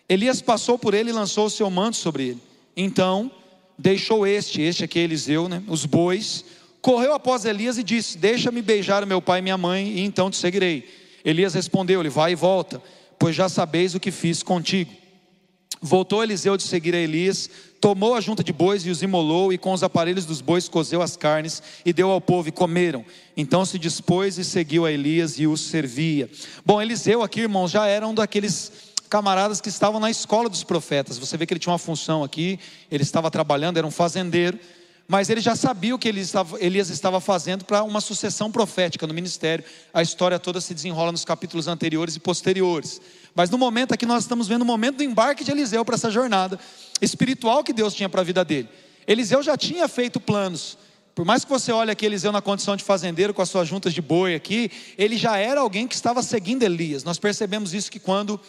Elias 0.07 0.43
passou 0.43 0.79
por 0.79 0.93
ele 0.93 1.09
e 1.09 1.13
lançou 1.13 1.47
o 1.47 1.51
seu 1.51 1.71
manto 1.71 1.97
sobre 1.97 2.29
ele. 2.29 2.43
Então, 2.77 3.31
deixou 3.79 4.27
este, 4.27 4.63
este 4.63 4.85
aqui 4.85 4.99
é 4.99 5.03
Eliseu, 5.03 5.49
né, 5.49 5.63
os 5.69 5.85
bois, 5.85 6.45
correu 6.81 7.15
após 7.15 7.45
Elias 7.45 7.79
e 7.79 7.83
disse: 7.83 8.19
Deixa-me 8.19 8.63
beijar 8.63 9.07
meu 9.07 9.23
pai 9.23 9.39
e 9.39 9.43
minha 9.43 9.59
mãe, 9.59 9.89
e 9.89 10.01
então 10.01 10.31
te 10.31 10.37
seguirei. 10.37 10.89
Elias 11.25 11.55
respondeu-lhe: 11.55 12.09
Vai 12.09 12.33
e 12.33 12.37
volta, 12.37 12.83
pois 13.19 13.35
já 13.35 13.49
sabeis 13.49 13.95
o 13.95 14.01
que 14.01 14.11
fiz 14.11 14.43
contigo. 14.43 14.93
Voltou 15.81 16.23
Eliseu 16.23 16.57
de 16.57 16.63
seguir 16.63 16.95
a 16.95 16.99
Elias, 16.99 17.51
tomou 17.79 18.15
a 18.15 18.21
junta 18.21 18.43
de 18.43 18.55
bois 18.55 18.87
e 18.87 18.91
os 18.91 19.03
imolou, 19.03 19.53
e 19.53 19.59
com 19.59 19.73
os 19.73 19.83
aparelhos 19.83 20.25
dos 20.25 20.41
bois 20.41 20.67
cozeu 20.67 21.03
as 21.03 21.15
carnes 21.15 21.63
e 21.85 21.93
deu 21.93 22.11
ao 22.11 22.23
povo, 22.23 22.49
e 22.49 22.53
comeram. 22.53 23.05
Então 23.37 23.67
se 23.67 23.79
dispôs 23.79 24.39
e 24.39 24.45
seguiu 24.45 24.87
a 24.87 24.93
Elias 24.93 25.39
e 25.39 25.47
os 25.47 25.61
servia. 25.61 26.31
Bom, 26.65 26.81
Eliseu 26.81 27.23
aqui, 27.23 27.41
irmãos, 27.41 27.71
já 27.71 27.87
era 27.87 28.07
um 28.07 28.15
daqueles 28.15 28.73
camaradas 29.09 29.61
que 29.61 29.69
estavam 29.69 30.01
na 30.01 30.11
escola 30.11 30.49
dos 30.49 30.65
profetas. 30.65 31.19
Você 31.19 31.37
vê 31.37 31.47
que 31.47 31.53
ele 31.53 31.61
tinha 31.61 31.73
uma 31.73 31.79
função 31.79 32.25
aqui, 32.25 32.59
ele 32.91 33.03
estava 33.03 33.31
trabalhando, 33.31 33.77
era 33.77 33.87
um 33.87 33.91
fazendeiro, 33.91 34.59
mas 35.07 35.29
ele 35.29 35.41
já 35.41 35.55
sabia 35.55 35.95
o 35.95 35.99
que 35.99 36.09
Elias 36.09 36.89
estava 36.89 37.21
fazendo 37.21 37.65
para 37.65 37.83
uma 37.83 38.01
sucessão 38.01 38.51
profética 38.51 39.07
no 39.07 39.13
ministério. 39.13 39.65
A 39.93 40.03
história 40.03 40.39
toda 40.39 40.61
se 40.61 40.73
desenrola 40.73 41.13
nos 41.13 41.25
capítulos 41.25 41.69
anteriores 41.69 42.17
e 42.17 42.21
posteriores. 42.21 43.01
Mas 43.35 43.51
no 43.51 43.59
momento 43.59 43.93
aqui 43.93 44.07
nós 44.07 44.25
estamos 44.25 44.49
vendo 44.49 44.63
o 44.63 44.65
momento 44.65 44.97
do 44.97 45.03
embarque 45.03 45.45
de 45.45 45.51
Eliseu 45.51 45.85
para 45.85 45.97
essa 45.97 46.11
jornada 46.11 46.59
espiritual 47.03 47.63
que 47.63 47.73
Deus 47.73 47.93
tinha 47.95 48.09
para 48.09 48.23
a 48.23 48.25
vida 48.25 48.45
dele. 48.45 48.69
Eliseu 49.07 49.43
já 49.43 49.57
tinha 49.57 49.87
feito 49.89 50.19
planos. 50.19 50.79
Por 51.15 51.25
mais 51.25 51.45
que 51.45 51.51
você 51.51 51.71
olhe 51.71 51.91
aqui 51.91 52.07
Eliseu 52.07 52.33
na 52.33 52.41
condição 52.41 52.75
de 52.75 52.83
fazendeiro 52.83 53.35
com 53.35 53.43
as 53.43 53.51
suas 53.51 53.69
juntas 53.69 53.93
de 53.93 54.01
boi 54.01 54.35
aqui, 54.35 54.71
ele 54.97 55.17
já 55.17 55.37
era 55.37 55.61
alguém 55.61 55.87
que 55.87 55.95
estava 55.95 56.23
seguindo 56.23 56.63
Elias. 56.63 57.05
Nós 57.05 57.19
percebemos 57.19 57.75
isso 57.75 57.91
que 57.91 58.01
quando 58.01 58.41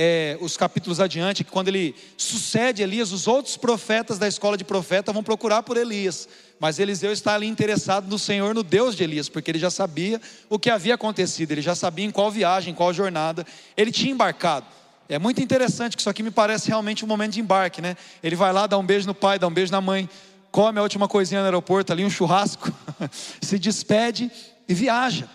é, 0.00 0.38
os 0.40 0.56
capítulos 0.56 1.00
adiante, 1.00 1.42
que 1.42 1.50
quando 1.50 1.66
ele 1.66 1.92
sucede 2.16 2.84
Elias, 2.84 3.10
os 3.10 3.26
outros 3.26 3.56
profetas 3.56 4.16
da 4.16 4.28
escola 4.28 4.56
de 4.56 4.62
profeta 4.62 5.12
vão 5.12 5.24
procurar 5.24 5.64
por 5.64 5.76
Elias. 5.76 6.28
Mas 6.60 6.78
Eliseu 6.78 7.10
está 7.10 7.34
ali 7.34 7.48
interessado 7.48 8.08
no 8.08 8.16
Senhor, 8.16 8.54
no 8.54 8.62
Deus 8.62 8.94
de 8.94 9.02
Elias, 9.02 9.28
porque 9.28 9.50
ele 9.50 9.58
já 9.58 9.70
sabia 9.70 10.20
o 10.48 10.56
que 10.56 10.70
havia 10.70 10.94
acontecido, 10.94 11.50
ele 11.50 11.60
já 11.60 11.74
sabia 11.74 12.04
em 12.04 12.12
qual 12.12 12.30
viagem, 12.30 12.70
em 12.70 12.76
qual 12.76 12.94
jornada 12.94 13.44
ele 13.76 13.90
tinha 13.90 14.12
embarcado. 14.12 14.66
É 15.08 15.18
muito 15.18 15.42
interessante 15.42 15.96
que 15.96 16.00
isso 16.00 16.10
aqui 16.10 16.22
me 16.22 16.30
parece 16.30 16.68
realmente 16.68 17.04
um 17.04 17.08
momento 17.08 17.32
de 17.32 17.40
embarque, 17.40 17.82
né? 17.82 17.96
Ele 18.22 18.36
vai 18.36 18.52
lá, 18.52 18.68
dá 18.68 18.78
um 18.78 18.86
beijo 18.86 19.04
no 19.04 19.14
pai, 19.14 19.36
dá 19.36 19.48
um 19.48 19.52
beijo 19.52 19.72
na 19.72 19.80
mãe, 19.80 20.08
come 20.52 20.78
a 20.78 20.82
última 20.82 21.08
coisinha 21.08 21.40
no 21.40 21.46
aeroporto 21.46 21.92
ali, 21.92 22.04
um 22.04 22.10
churrasco, 22.10 22.72
se 23.42 23.58
despede 23.58 24.30
e 24.68 24.74
viaja. 24.74 25.28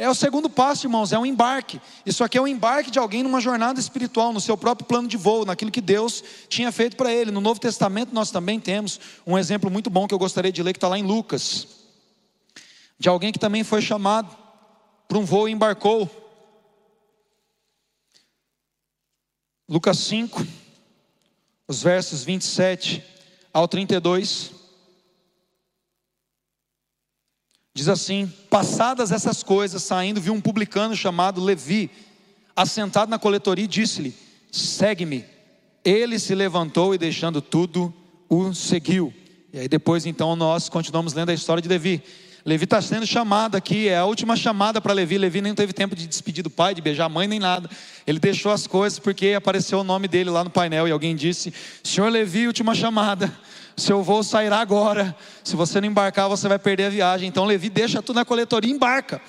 É 0.00 0.08
o 0.08 0.14
segundo 0.14 0.48
passo, 0.48 0.86
irmãos, 0.86 1.12
é 1.12 1.18
um 1.18 1.26
embarque. 1.26 1.80
Isso 2.06 2.22
aqui 2.22 2.38
é 2.38 2.40
um 2.40 2.46
embarque 2.46 2.88
de 2.88 3.00
alguém 3.00 3.24
numa 3.24 3.40
jornada 3.40 3.80
espiritual, 3.80 4.32
no 4.32 4.40
seu 4.40 4.56
próprio 4.56 4.86
plano 4.86 5.08
de 5.08 5.16
voo, 5.16 5.44
naquilo 5.44 5.72
que 5.72 5.80
Deus 5.80 6.22
tinha 6.48 6.70
feito 6.70 6.96
para 6.96 7.12
ele. 7.12 7.32
No 7.32 7.40
Novo 7.40 7.58
Testamento 7.58 8.14
nós 8.14 8.30
também 8.30 8.60
temos 8.60 9.00
um 9.26 9.36
exemplo 9.36 9.68
muito 9.68 9.90
bom 9.90 10.06
que 10.06 10.14
eu 10.14 10.18
gostaria 10.18 10.52
de 10.52 10.62
ler, 10.62 10.72
que 10.72 10.76
está 10.76 10.86
lá 10.86 10.96
em 10.96 11.02
Lucas, 11.02 11.66
de 12.96 13.08
alguém 13.08 13.32
que 13.32 13.40
também 13.40 13.64
foi 13.64 13.82
chamado 13.82 14.36
para 15.08 15.18
um 15.18 15.24
voo 15.24 15.48
e 15.48 15.52
embarcou. 15.52 16.08
Lucas 19.68 19.98
5, 19.98 20.46
os 21.66 21.82
versos 21.82 22.22
27 22.22 23.02
ao 23.52 23.66
32. 23.66 24.57
Diz 27.78 27.88
assim: 27.88 28.28
Passadas 28.50 29.12
essas 29.12 29.44
coisas, 29.44 29.84
saindo, 29.84 30.20
viu 30.20 30.34
um 30.34 30.40
publicano 30.40 30.96
chamado 30.96 31.40
Levi, 31.40 31.88
assentado 32.56 33.08
na 33.08 33.20
coletoria, 33.20 33.64
e 33.64 33.68
disse-lhe: 33.68 34.12
Segue-me. 34.50 35.24
Ele 35.84 36.18
se 36.18 36.34
levantou 36.34 36.92
e, 36.92 36.98
deixando 36.98 37.40
tudo, 37.40 37.94
o 38.28 38.52
seguiu. 38.52 39.14
E 39.52 39.60
aí, 39.60 39.68
depois, 39.68 40.06
então, 40.06 40.34
nós 40.34 40.68
continuamos 40.68 41.14
lendo 41.14 41.28
a 41.28 41.34
história 41.34 41.62
de 41.62 41.68
Levi. 41.68 42.02
Levi 42.44 42.64
está 42.64 42.82
sendo 42.82 43.06
chamado 43.06 43.54
aqui, 43.54 43.86
é 43.86 43.98
a 43.98 44.04
última 44.04 44.34
chamada 44.34 44.80
para 44.80 44.92
Levi. 44.92 45.16
Levi 45.16 45.40
nem 45.40 45.54
teve 45.54 45.72
tempo 45.72 45.94
de 45.94 46.08
despedir 46.08 46.42
do 46.42 46.50
pai, 46.50 46.74
de 46.74 46.82
beijar 46.82 47.04
a 47.04 47.08
mãe, 47.08 47.28
nem 47.28 47.38
nada. 47.38 47.70
Ele 48.04 48.18
deixou 48.18 48.50
as 48.50 48.66
coisas 48.66 48.98
porque 48.98 49.34
apareceu 49.34 49.78
o 49.78 49.84
nome 49.84 50.08
dele 50.08 50.30
lá 50.30 50.42
no 50.42 50.50
painel 50.50 50.88
e 50.88 50.90
alguém 50.90 51.14
disse: 51.14 51.54
Senhor 51.84 52.10
Levi, 52.10 52.48
última 52.48 52.74
chamada 52.74 53.32
seu 53.78 54.02
voo 54.02 54.22
sairá 54.22 54.58
agora. 54.58 55.16
Se 55.44 55.56
você 55.56 55.80
não 55.80 55.88
embarcar, 55.88 56.28
você 56.28 56.48
vai 56.48 56.58
perder 56.58 56.84
a 56.84 56.90
viagem. 56.90 57.28
Então 57.28 57.44
Levi 57.44 57.68
deixa 57.68 58.02
tudo 58.02 58.16
na 58.16 58.24
coletoria 58.24 58.70
e 58.70 58.74
embarca. 58.74 59.20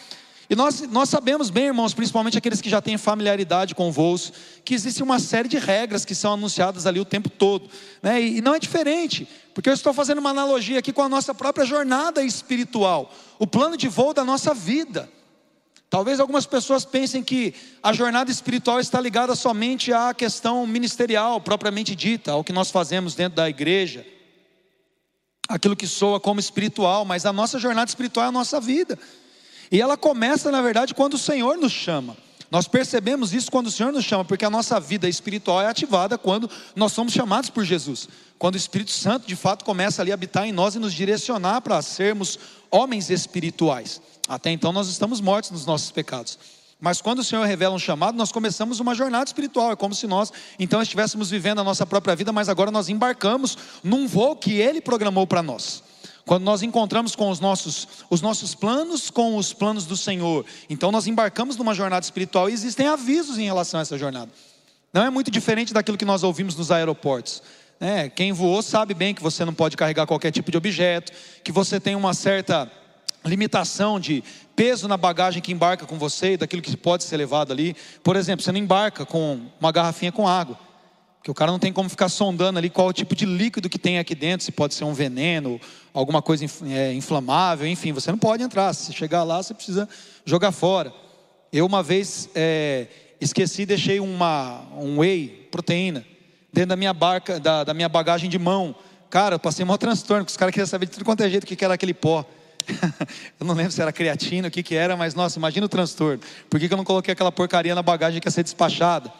E 0.50 0.56
nós, 0.56 0.82
nós 0.90 1.10
sabemos 1.10 1.52
bem, 1.52 1.66
irmãos, 1.66 1.94
principalmente 1.94 2.36
aqueles 2.36 2.60
que 2.60 2.70
já 2.70 2.82
têm 2.82 2.98
familiaridade 2.98 3.76
com 3.76 3.92
voos, 3.92 4.34
que 4.66 4.74
existe 4.74 5.04
uma 5.04 5.20
série 5.20 5.48
de 5.48 5.60
regras 5.60 6.04
que 6.04 6.16
são 6.16 6.34
anunciadas 6.34 6.88
ali 6.88 7.00
o 7.00 7.06
tempo 7.06 7.30
todo. 7.30 7.70
Né? 8.02 8.20
E, 8.20 8.38
e 8.38 8.42
não 8.42 8.56
é 8.56 8.60
diferente, 8.60 9.28
porque 9.54 9.70
eu 9.70 9.74
estou 9.74 9.94
fazendo 9.94 10.18
uma 10.18 10.32
analogia 10.32 10.80
aqui 10.80 10.92
com 10.92 11.04
a 11.04 11.10
nossa 11.10 11.36
própria 11.36 11.68
jornada 11.68 12.24
espiritual, 12.24 13.14
o 13.38 13.46
plano 13.46 13.78
de 13.78 13.88
voo 13.88 14.12
da 14.12 14.26
nossa 14.26 14.52
vida. 14.52 15.08
Talvez 15.88 16.20
algumas 16.20 16.48
pessoas 16.48 16.84
pensem 16.84 17.24
que 17.24 17.54
a 17.84 17.94
jornada 17.94 18.32
espiritual 18.32 18.80
está 18.80 19.00
ligada 19.00 19.36
somente 19.36 19.94
à 19.94 20.16
questão 20.16 20.66
ministerial, 20.66 21.40
propriamente 21.40 21.96
dita, 21.96 22.32
ao 22.32 22.44
que 22.44 22.54
nós 22.54 22.72
fazemos 22.72 23.14
dentro 23.14 23.36
da 23.36 23.48
igreja 23.48 24.04
aquilo 25.50 25.76
que 25.76 25.88
soa 25.88 26.20
como 26.20 26.40
espiritual, 26.40 27.04
mas 27.04 27.26
a 27.26 27.34
nossa 27.34 27.58
jornada 27.58 27.90
espiritual 27.90 28.28
é 28.28 28.30
a 28.30 28.32
nossa 28.32 28.62
vida. 28.62 28.98
E 29.72 29.82
ela 29.82 29.98
começa, 29.98 30.52
na 30.52 30.62
verdade, 30.62 30.94
quando 30.94 31.16
o 31.16 31.18
Senhor 31.18 31.58
nos 31.58 31.72
chama. 31.72 32.16
Nós 32.52 32.68
percebemos 32.68 33.34
isso 33.34 33.52
quando 33.52 33.68
o 33.68 33.72
Senhor 33.72 33.92
nos 33.92 34.06
chama, 34.06 34.26
porque 34.26 34.46
a 34.46 34.50
nossa 34.50 34.80
vida 34.80 35.08
espiritual 35.10 35.62
é 35.62 35.68
ativada 35.68 36.18
quando 36.18 36.50
nós 36.76 36.92
somos 36.92 37.14
chamados 37.14 37.50
por 37.50 37.64
Jesus. 37.64 38.08
Quando 38.38 38.56
o 38.56 38.58
Espírito 38.58 38.92
Santo, 38.92 39.28
de 39.28 39.36
fato, 39.36 39.66
começa 39.66 40.02
ali 40.02 40.12
a 40.12 40.14
habitar 40.14 40.48
em 40.48 40.52
nós 40.52 40.76
e 40.76 40.80
nos 40.80 40.94
direcionar 40.94 41.62
para 41.62 41.82
sermos 41.82 42.40
homens 42.72 43.10
espirituais. 43.10 44.02
Até 44.28 44.52
então 44.52 44.72
nós 44.72 44.88
estamos 44.88 45.20
mortos 45.20 45.52
nos 45.52 45.66
nossos 45.66 45.92
pecados. 45.92 46.38
Mas 46.80 47.02
quando 47.02 47.20
o 47.20 47.24
Senhor 47.24 47.46
revela 47.46 47.76
um 47.76 47.80
chamado, 47.80 48.18
nós 48.18 48.32
começamos 48.32 48.80
uma 48.80 48.96
jornada 48.96 49.26
espiritual. 49.26 49.72
É 49.72 49.76
como 49.76 49.94
se 49.94 50.08
nós 50.08 50.32
então 50.58 50.82
estivéssemos 50.82 51.30
vivendo 51.30 51.60
a 51.60 51.64
nossa 51.64 51.86
própria 51.86 52.16
vida, 52.16 52.32
mas 52.32 52.48
agora 52.48 52.72
nós 52.72 52.88
embarcamos 52.88 53.58
num 53.84 54.08
voo 54.08 54.36
que 54.36 54.54
Ele 54.54 54.80
programou 54.80 55.28
para 55.28 55.44
nós. 55.44 55.84
Quando 56.26 56.44
nós 56.44 56.62
encontramos 56.62 57.16
com 57.16 57.30
os 57.30 57.40
nossos, 57.40 57.88
os 58.10 58.22
nossos 58.22 58.56
planos 58.56 59.10
com 59.10 59.36
os 59.36 59.52
planos 59.52 59.86
do 59.86 59.98
Senhor, 59.98 60.46
então 60.70 60.92
nós 60.92 61.08
embarcamos 61.08 61.58
numa 61.58 61.74
jornada 61.74 62.06
espiritual 62.06 62.50
e 62.50 62.54
existem 62.54 62.88
avisos 62.88 63.38
em 63.38 63.46
relação 63.46 63.80
a 63.80 63.82
essa 63.82 63.98
jornada. 63.98 64.32
Não 64.94 65.04
é 65.04 65.10
muito 65.10 65.30
diferente 65.30 65.74
daquilo 65.74 65.98
que 65.98 66.06
nós 66.06 66.24
ouvimos 66.24 66.56
nos 66.56 66.72
aeroportos. 66.72 67.44
É, 67.80 68.10
quem 68.10 68.32
voou 68.32 68.62
sabe 68.62 68.94
bem 68.94 69.14
que 69.14 69.24
você 69.24 69.44
não 69.44 69.54
pode 69.54 69.76
carregar 69.76 70.06
qualquer 70.06 70.32
tipo 70.32 70.52
de 70.52 70.58
objeto, 70.58 71.12
que 71.44 71.52
você 71.52 71.80
tem 71.80 71.96
uma 71.96 72.14
certa 72.14 72.72
limitação 73.26 74.00
de 74.00 74.24
peso 74.56 74.88
na 74.88 74.98
bagagem 74.98 75.42
que 75.42 75.52
embarca 75.52 75.86
com 75.86 75.98
você, 75.98 76.38
daquilo 76.38 76.62
que 76.62 76.76
pode 76.76 77.04
ser 77.04 77.18
levado 77.18 77.52
ali. 77.52 77.76
Por 78.04 78.16
exemplo, 78.16 78.44
você 78.44 78.52
não 78.52 78.60
embarca 78.60 79.06
com 79.06 79.40
uma 79.60 79.72
garrafinha 79.72 80.12
com 80.12 80.28
água, 80.28 80.58
porque 81.18 81.32
o 81.32 81.34
cara 81.34 81.52
não 81.52 81.60
tem 81.60 81.72
como 81.72 81.90
ficar 81.90 82.10
sondando 82.10 82.60
ali 82.60 82.70
qual 82.70 82.88
o 82.88 82.94
tipo 82.94 83.16
de 83.16 83.26
líquido 83.26 83.70
que 83.70 83.80
tem 83.80 84.00
aqui 84.00 84.16
dentro, 84.16 84.46
se 84.46 84.52
pode 84.52 84.74
ser 84.74 84.84
um 84.84 84.94
veneno, 84.94 85.60
alguma 85.94 86.22
coisa 86.22 86.46
é, 86.68 86.94
inflamável, 86.94 87.68
enfim, 87.68 87.92
você 87.92 88.12
não 88.12 88.18
pode 88.18 88.44
entrar. 88.44 88.74
Se 88.74 88.94
chegar 88.94 89.24
lá, 89.24 89.42
você 89.42 89.54
precisa 89.54 89.88
jogar 90.26 90.52
fora. 90.52 90.94
Eu 91.52 91.66
uma 91.66 91.82
vez 91.82 92.30
é, 92.36 92.88
esqueci 93.20 93.64
e 93.64 93.66
deixei 93.66 94.00
uma, 94.00 94.62
um 94.78 95.00
whey, 95.00 95.48
proteína, 95.52 96.06
dentro 96.54 96.70
da 96.70 96.76
minha 96.76 96.94
barca, 96.94 97.40
da, 97.40 97.64
da 97.64 97.74
minha 97.74 97.90
bagagem 97.90 98.30
de 98.30 98.40
mão. 98.40 98.76
Cara, 99.10 99.36
eu 99.36 99.40
passei 99.40 99.64
um 99.64 99.68
maior 99.68 99.78
transtorno, 99.78 100.24
porque 100.24 100.32
os 100.32 100.38
caras 100.38 100.54
queriam 100.54 100.68
saber 100.68 100.86
de 100.86 100.92
tudo 100.92 101.06
quanto 101.06 101.24
é 101.24 101.30
jeito 101.30 101.46
que 101.46 101.66
era 101.66 101.74
aquele 101.74 101.94
pó. 101.94 102.26
eu 103.40 103.46
não 103.46 103.54
lembro 103.54 103.72
se 103.72 103.82
era 103.82 103.92
creatina, 103.92 104.48
o 104.48 104.52
que, 104.52 104.64
que 104.64 104.76
era, 104.76 104.96
mas 104.96 105.16
nossa, 105.16 105.40
imagina 105.40 105.66
o 105.66 105.70
transtorno. 105.70 106.22
Por 106.50 106.60
que, 106.60 106.68
que 106.68 106.74
eu 106.74 106.78
não 106.78 106.84
coloquei 106.84 107.12
aquela 107.12 107.32
porcaria 107.32 107.76
na 107.76 107.84
bagagem 107.84 108.20
que 108.20 108.28
ia 108.28 108.32
ser 108.32 108.44
despachada? 108.44 109.12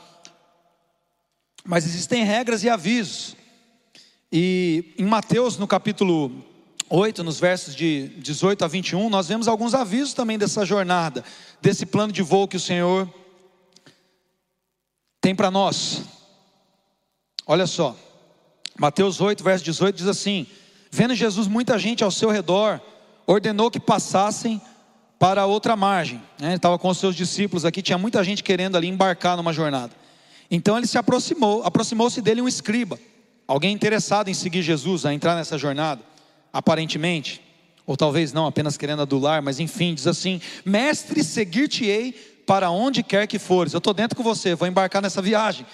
Mas 1.66 1.86
existem 1.86 2.24
regras 2.24 2.64
e 2.64 2.70
avisos. 2.70 3.36
E 4.32 4.94
em 4.98 5.06
Mateus, 5.06 5.58
no 5.58 5.68
capítulo 5.68 6.44
8, 6.90 7.24
nos 7.24 7.40
versos 7.40 7.76
de 7.76 8.10
18 8.18 8.66
a 8.66 8.68
21, 8.68 9.10
nós 9.10 9.28
vemos 9.28 9.48
alguns 9.48 9.74
avisos 9.74 10.14
também 10.14 10.38
dessa 10.38 10.66
jornada, 10.66 11.24
desse 11.62 11.86
plano 11.86 12.12
de 12.12 12.22
voo 12.22 12.48
que 12.48 12.58
o 12.58 12.60
Senhor 12.60 13.08
tem 15.22 15.36
para 15.36 15.52
nós. 15.52 16.04
Olha 17.46 17.68
só, 17.68 17.96
Mateus 18.78 19.20
8, 19.20 19.44
verso 19.44 19.66
18 19.66 19.96
diz 19.96 20.08
assim: 20.08 20.48
Vendo 20.90 21.14
Jesus 21.14 21.48
muita 21.48 21.78
gente 21.78 22.04
ao 22.04 22.12
seu 22.12 22.30
redor, 22.30 22.82
ordenou 23.32 23.70
que 23.70 23.80
passassem 23.80 24.60
para 25.20 25.46
outra 25.46 25.76
margem. 25.76 26.20
Né? 26.40 26.48
Ele 26.48 26.56
estava 26.56 26.80
com 26.80 26.90
os 26.90 26.98
seus 26.98 27.16
discípulos 27.16 27.64
aqui, 27.64 27.80
tinha 27.82 27.98
muita 27.98 28.24
gente 28.24 28.44
querendo 28.44 28.76
ali 28.76 28.88
embarcar 28.88 29.38
numa 29.38 29.54
jornada. 29.54 29.92
Então 30.50 30.76
ele 30.76 30.88
se 30.88 30.98
aproximou, 30.98 31.62
aproximou-se 31.64 32.20
dele 32.22 32.42
um 32.42 32.48
escriba, 32.48 32.98
alguém 33.48 33.72
interessado 33.72 34.30
em 34.30 34.34
seguir 34.34 34.64
Jesus, 34.64 35.06
a 35.06 35.14
entrar 35.14 35.36
nessa 35.36 35.60
jornada, 35.60 36.02
aparentemente, 36.52 37.40
ou 37.86 37.96
talvez 37.96 38.34
não, 38.34 38.48
apenas 38.48 38.78
querendo 38.78 39.04
adular, 39.04 39.44
mas 39.44 39.60
enfim, 39.60 39.94
diz 39.94 40.08
assim: 40.08 40.42
Mestre, 40.66 41.24
seguir-te-ei 41.24 42.14
para 42.48 42.72
onde 42.72 43.04
quer 43.04 43.28
que 43.28 43.38
fores. 43.38 43.74
Eu 43.74 43.78
estou 43.78 43.94
dentro 43.94 44.18
com 44.18 44.24
você, 44.24 44.56
vou 44.56 44.68
embarcar 44.68 45.04
nessa 45.04 45.22
viagem. 45.22 45.68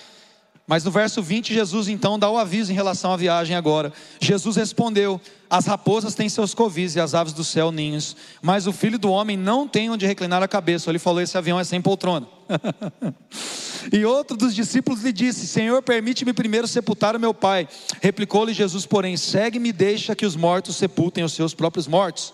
Mas 0.67 0.83
no 0.83 0.89
verso 0.89 1.21
20, 1.21 1.53
Jesus 1.53 1.87
então 1.87 2.17
dá 2.17 2.27
o 2.27 2.39
aviso 2.39 2.71
em 2.71 2.75
relação 2.75 3.13
à 3.13 3.17
viagem 3.17 3.55
agora. 3.55 3.93
Jesus 4.19 4.55
respondeu: 4.55 5.21
As 5.47 5.67
raposas 5.67 6.15
têm 6.15 6.27
seus 6.27 6.55
covis 6.55 6.95
e 6.95 6.99
as 6.99 7.13
aves 7.13 7.33
do 7.33 7.43
céu 7.43 7.71
ninhos, 7.71 8.15
mas 8.41 8.65
o 8.65 8.71
filho 8.71 8.97
do 8.97 9.11
homem 9.11 9.37
não 9.37 9.67
tem 9.67 9.91
onde 9.91 10.07
reclinar 10.07 10.41
a 10.41 10.47
cabeça. 10.47 10.89
Ele 10.89 10.97
falou: 10.97 11.21
Esse 11.21 11.37
avião 11.37 11.59
é 11.59 11.63
sem 11.63 11.79
poltrona. 11.79 12.27
e 13.93 14.03
outro 14.05 14.35
dos 14.35 14.55
discípulos 14.55 15.03
lhe 15.03 15.13
disse: 15.13 15.45
Senhor, 15.45 15.83
permite-me 15.83 16.33
primeiro 16.33 16.67
sepultar 16.67 17.15
o 17.15 17.19
meu 17.19 17.33
pai. 17.33 17.67
Replicou-lhe 18.01 18.51
Jesus, 18.51 18.87
porém: 18.87 19.15
Segue-me 19.17 19.71
deixa 19.71 20.15
que 20.15 20.25
os 20.25 20.35
mortos 20.35 20.77
sepultem 20.77 21.23
os 21.23 21.33
seus 21.33 21.53
próprios 21.53 21.87
mortos. 21.87 22.33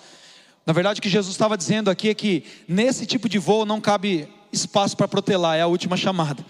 Na 0.65 0.71
verdade, 0.71 0.99
o 0.99 1.03
que 1.03 1.09
Jesus 1.09 1.33
estava 1.33 1.57
dizendo 1.57 1.89
aqui 1.89 2.07
é 2.07 2.13
que 2.13 2.45
nesse 2.65 3.05
tipo 3.05 3.27
de 3.27 3.37
voo 3.37 3.65
não 3.65 3.81
cabe 3.81 4.29
espaço 4.53 4.95
para 4.95 5.07
protelar, 5.07 5.57
é 5.57 5.61
a 5.61 5.67
última 5.67 5.97
chamada. 5.97 6.45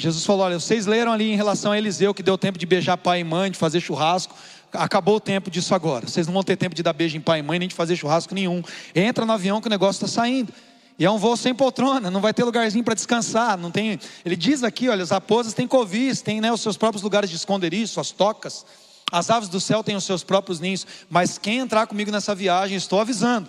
Jesus 0.00 0.24
falou: 0.24 0.42
olha, 0.42 0.60
vocês 0.60 0.86
leram 0.86 1.12
ali 1.12 1.32
em 1.32 1.36
relação 1.36 1.72
a 1.72 1.76
Eliseu 1.76 2.14
que 2.14 2.22
deu 2.22 2.38
tempo 2.38 2.56
de 2.56 2.64
beijar 2.64 2.96
pai 2.96 3.20
e 3.20 3.24
mãe, 3.24 3.50
de 3.50 3.58
fazer 3.58 3.80
churrasco. 3.80 4.34
Acabou 4.72 5.16
o 5.16 5.20
tempo 5.20 5.50
disso 5.50 5.74
agora. 5.74 6.06
Vocês 6.06 6.26
não 6.26 6.34
vão 6.34 6.44
ter 6.44 6.56
tempo 6.56 6.74
de 6.74 6.82
dar 6.84 6.92
beijo 6.92 7.16
em 7.16 7.20
pai 7.20 7.40
e 7.40 7.42
mãe, 7.42 7.58
nem 7.58 7.68
de 7.68 7.74
fazer 7.74 7.96
churrasco 7.96 8.32
nenhum. 8.32 8.62
Entra 8.94 9.26
no 9.26 9.32
avião 9.32 9.60
que 9.60 9.66
o 9.66 9.70
negócio 9.70 10.04
está 10.04 10.20
saindo. 10.20 10.52
E 10.96 11.04
é 11.04 11.10
um 11.10 11.18
voo 11.18 11.36
sem 11.36 11.54
poltrona, 11.54 12.10
não 12.10 12.20
vai 12.20 12.32
ter 12.32 12.44
lugarzinho 12.44 12.84
para 12.84 12.94
descansar. 12.94 13.58
Não 13.58 13.72
tem. 13.72 13.98
Ele 14.24 14.36
diz 14.36 14.62
aqui, 14.62 14.88
olha, 14.88 15.02
as 15.02 15.10
raposas 15.10 15.52
têm 15.52 15.66
covis, 15.66 16.20
têm 16.20 16.40
né, 16.40 16.52
os 16.52 16.60
seus 16.60 16.76
próprios 16.76 17.02
lugares 17.02 17.28
de 17.28 17.34
esconderijo, 17.34 17.88
suas 17.88 18.12
tocas. 18.12 18.64
As 19.10 19.30
aves 19.30 19.48
do 19.48 19.58
céu 19.58 19.82
têm 19.82 19.96
os 19.96 20.04
seus 20.04 20.22
próprios 20.22 20.60
ninhos. 20.60 20.86
Mas 21.10 21.38
quem 21.38 21.58
entrar 21.58 21.88
comigo 21.88 22.12
nessa 22.12 22.36
viagem, 22.36 22.76
estou 22.76 23.00
avisando. 23.00 23.48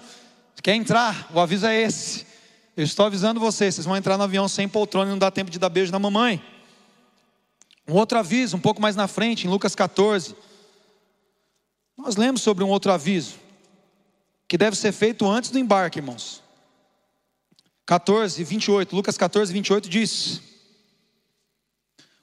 Quer 0.63 0.73
entrar? 0.73 1.29
O 1.31 1.39
aviso 1.39 1.67
é 1.67 1.79
esse. 1.79 2.28
Eu 2.79 2.85
estou 2.85 3.05
avisando 3.05 3.41
vocês, 3.41 3.75
vocês 3.75 3.85
vão 3.85 3.97
entrar 3.97 4.17
no 4.17 4.23
avião 4.23 4.47
sem 4.47 4.65
poltrona 4.65 5.07
e 5.07 5.11
não 5.11 5.19
dá 5.19 5.29
tempo 5.29 5.51
de 5.51 5.59
dar 5.59 5.67
beijo 5.67 5.91
na 5.91 5.99
mamãe. 5.99 6.41
Um 7.85 7.93
outro 7.93 8.17
aviso, 8.17 8.55
um 8.55 8.59
pouco 8.61 8.81
mais 8.81 8.95
na 8.95 9.05
frente, 9.05 9.45
em 9.45 9.49
Lucas 9.49 9.75
14. 9.75 10.33
Nós 11.97 12.15
lemos 12.15 12.41
sobre 12.41 12.63
um 12.63 12.69
outro 12.69 12.93
aviso, 12.93 13.35
que 14.47 14.57
deve 14.57 14.77
ser 14.77 14.93
feito 14.93 15.29
antes 15.29 15.51
do 15.51 15.59
embarque, 15.59 15.99
irmãos. 15.99 16.41
14, 17.85 18.41
28, 18.45 18.95
Lucas 18.95 19.17
14, 19.17 19.51
28 19.51 19.89
diz: 19.89 20.41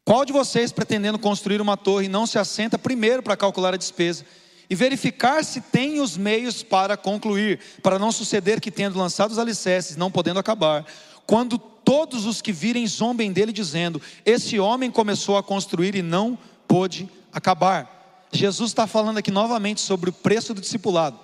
Qual 0.06 0.24
de 0.24 0.32
vocês, 0.32 0.72
pretendendo 0.72 1.18
construir 1.18 1.60
uma 1.60 1.76
torre, 1.76 2.08
não 2.08 2.26
se 2.26 2.38
assenta 2.38 2.78
primeiro 2.78 3.22
para 3.22 3.36
calcular 3.36 3.74
a 3.74 3.76
despesa 3.76 4.24
e 4.68 4.74
verificar 4.74 5.44
se 5.44 5.60
tem 5.60 6.00
os 6.00 6.16
meios 6.16 6.62
para 6.62 6.96
concluir, 6.96 7.60
para 7.82 7.98
não 7.98 8.10
suceder 8.10 8.60
que, 8.60 8.70
tendo 8.70 8.98
lançado 8.98 9.30
os 9.30 9.38
alicerces, 9.38 9.96
não 9.96 10.10
podendo 10.10 10.40
acabar, 10.40 10.84
quando 11.26 11.58
todos 11.58 12.26
os 12.26 12.42
que 12.42 12.52
virem 12.52 12.86
zombem 12.86 13.32
dele, 13.32 13.52
dizendo: 13.52 14.02
Esse 14.24 14.58
homem 14.58 14.90
começou 14.90 15.36
a 15.36 15.42
construir 15.42 15.94
e 15.94 16.02
não 16.02 16.38
pôde 16.66 17.08
acabar. 17.32 18.26
Jesus 18.32 18.70
está 18.70 18.86
falando 18.86 19.18
aqui 19.18 19.30
novamente 19.30 19.80
sobre 19.80 20.10
o 20.10 20.12
preço 20.12 20.52
do 20.52 20.60
discipulado. 20.60 21.18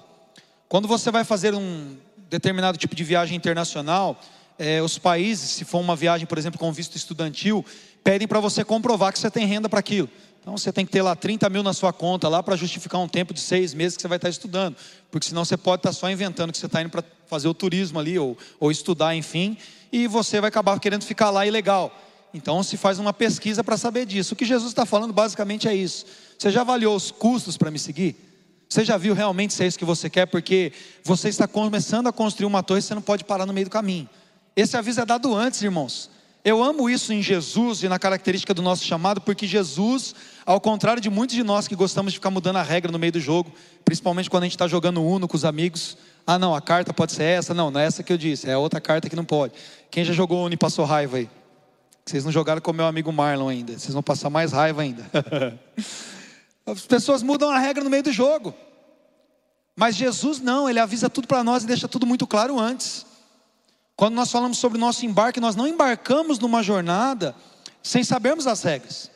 Quando 0.69 0.87
você 0.87 1.11
vai 1.11 1.25
fazer 1.25 1.55
um 1.55 1.97
determinado 2.31 2.79
tipo 2.79 2.95
de 2.95 3.05
viagem 3.05 3.37
internacional, 3.37 4.19
é, 4.59 4.81
os 4.81 4.99
países, 4.99 5.51
se 5.51 5.65
for 5.65 5.81
uma 5.81 5.97
viagem, 5.97 6.27
por 6.27 6.39
exemplo, 6.39 6.59
com 6.59 6.73
visto 6.73 6.97
estudantil, 6.97 7.65
pedem 8.05 8.29
para 8.29 8.41
você 8.41 8.65
comprovar 8.65 9.13
que 9.13 9.19
você 9.19 9.31
tem 9.31 9.47
renda 9.47 9.69
para 9.69 9.81
aquilo. 9.81 10.09
Então 10.43 10.59
você 10.59 10.73
tem 10.73 10.85
que 10.85 10.91
ter 10.91 11.03
lá 11.03 11.15
30 11.15 11.49
mil 11.49 11.63
na 11.63 11.73
sua 11.73 11.93
conta 11.93 12.29
lá 12.29 12.43
para 12.43 12.57
justificar 12.57 13.01
um 13.01 13.07
tempo 13.07 13.33
de 13.33 13.39
seis 13.39 13.73
meses 13.73 13.97
que 13.97 14.03
você 14.03 14.09
vai 14.09 14.19
estar 14.19 14.29
estudando. 14.29 14.77
Porque 15.09 15.29
senão 15.29 15.45
você 15.45 15.57
pode 15.57 15.79
estar 15.81 15.93
só 15.93 16.11
inventando 16.11 16.51
que 16.51 16.59
você 16.59 16.67
está 16.67 16.83
indo 16.83 16.91
para 16.91 17.05
fazer 17.29 17.47
o 17.47 17.55
turismo 17.55 18.01
ali, 18.01 18.19
ou, 18.19 18.37
ou 18.59 18.71
estudar, 18.71 19.15
enfim, 19.15 19.57
e 19.93 20.09
você 20.09 20.41
vai 20.41 20.49
acabar 20.49 20.79
querendo 20.81 21.05
ficar 21.05 21.31
lá 21.31 21.47
ilegal. 21.47 21.97
Então 22.35 22.61
se 22.65 22.77
faz 22.77 22.99
uma 22.99 23.13
pesquisa 23.13 23.63
para 23.63 23.77
saber 23.77 24.05
disso. 24.05 24.35
O 24.35 24.37
que 24.37 24.45
Jesus 24.45 24.73
está 24.73 24.85
falando 24.85 25.13
basicamente 25.13 25.69
é 25.69 25.75
isso. 25.75 26.05
Você 26.37 26.51
já 26.51 26.63
avaliou 26.63 26.97
os 26.97 27.13
custos 27.13 27.57
para 27.57 27.71
me 27.71 27.79
seguir? 27.79 28.17
Você 28.69 28.85
já 28.85 28.97
viu 28.97 29.15
realmente 29.15 29.55
se 29.55 29.63
é 29.63 29.67
isso 29.69 29.79
que 29.79 29.85
você 29.85 30.11
quer? 30.11 30.27
Porque 30.27 30.73
você 31.05 31.29
está 31.29 31.47
começando 31.47 32.09
a 32.09 32.13
construir 32.13 32.47
uma 32.47 32.65
torre 32.65 32.81
e 32.81 32.83
você 32.83 32.95
não 32.97 33.03
pode 33.03 33.23
parar 33.23 33.47
no 33.47 33.53
meio 33.53 33.67
do 33.67 33.71
caminho. 33.71 34.09
Esse 34.57 34.77
aviso 34.77 35.01
é 35.01 35.07
dado 35.07 35.33
antes, 35.35 35.63
irmãos. 35.63 36.11
Eu 36.45 36.63
amo 36.63 36.91
isso 36.91 37.13
em 37.13 37.23
Jesus 37.23 37.85
e 37.85 37.89
na 37.89 37.99
característica 37.99 38.53
do 38.53 38.63
nosso 38.63 38.85
chamado, 38.85 39.21
porque 39.21 39.47
Jesus, 39.47 40.13
ao 40.45 40.61
contrário 40.61 41.01
de 41.01 41.09
muitos 41.09 41.37
de 41.37 41.45
nós 41.45 41.69
que 41.69 41.77
gostamos 41.77 42.13
de 42.13 42.19
ficar 42.19 42.31
mudando 42.31 42.57
a 42.57 42.63
regra 42.63 42.91
no 42.91 42.99
meio 42.99 43.13
do 43.13 43.21
jogo, 43.21 43.53
principalmente 43.85 44.29
quando 44.29 44.43
a 44.43 44.47
gente 44.47 44.55
está 44.55 44.67
jogando 44.67 45.05
Uno 45.05 45.29
com 45.29 45.37
os 45.37 45.45
amigos. 45.45 45.97
Ah, 46.27 46.39
não, 46.39 46.53
a 46.53 46.61
carta 46.61 46.93
pode 46.93 47.13
ser 47.13 47.25
essa. 47.25 47.55
Não, 47.55 47.71
não 47.71 47.81
é 47.81 47.87
essa 47.87 48.03
que 48.03 48.13
eu 48.13 48.19
disse, 48.19 48.51
é 48.51 48.57
outra 48.57 48.81
carta 48.81 49.09
que 49.09 49.15
não 49.15 49.25
pode. 49.25 49.55
Quem 49.89 50.05
já 50.05 50.13
jogou 50.13 50.45
Uno 50.45 50.55
e 50.55 50.57
passou 50.57 50.85
raiva 50.85 51.19
aí? 51.19 51.31
Vocês 52.05 52.25
não 52.25 52.33
jogaram 52.33 52.61
com 52.61 52.73
o 52.73 52.75
meu 52.75 52.87
amigo 52.87 53.13
Marlon 53.13 53.49
ainda. 53.49 53.79
Vocês 53.79 53.93
vão 53.93 54.03
passar 54.03 54.29
mais 54.29 54.51
raiva 54.51 54.83
ainda. 54.83 55.09
As 56.67 56.83
pessoas 56.87 57.23
mudam 57.23 57.51
a 57.51 57.59
regra 57.59 57.85
no 57.85 57.91
meio 57.91 58.03
do 58.03 58.13
jogo. 58.13 58.53
Mas 59.77 59.95
Jesus 59.95 60.41
não, 60.41 60.69
ele 60.69 60.81
avisa 60.81 61.09
tudo 61.09 61.29
para 61.29 61.45
nós 61.45 61.63
e 61.63 61.67
deixa 61.67 61.87
tudo 61.87 62.05
muito 62.05 62.27
claro 62.27 62.59
antes. 62.59 63.07
Quando 64.03 64.17
nós 64.17 64.33
falamos 64.33 64.59
sobre 64.59 64.79
o 64.79 64.81
nosso 64.81 65.07
embarque, 65.07 65.39
nós 65.39 65.55
não 65.55 65.65
embarcamos 65.65 66.41
numa 66.41 66.61
jornada 66.61 67.37
sem 67.81 68.03
sabermos 68.03 68.49
as 68.49 68.61
regras. 68.61 69.09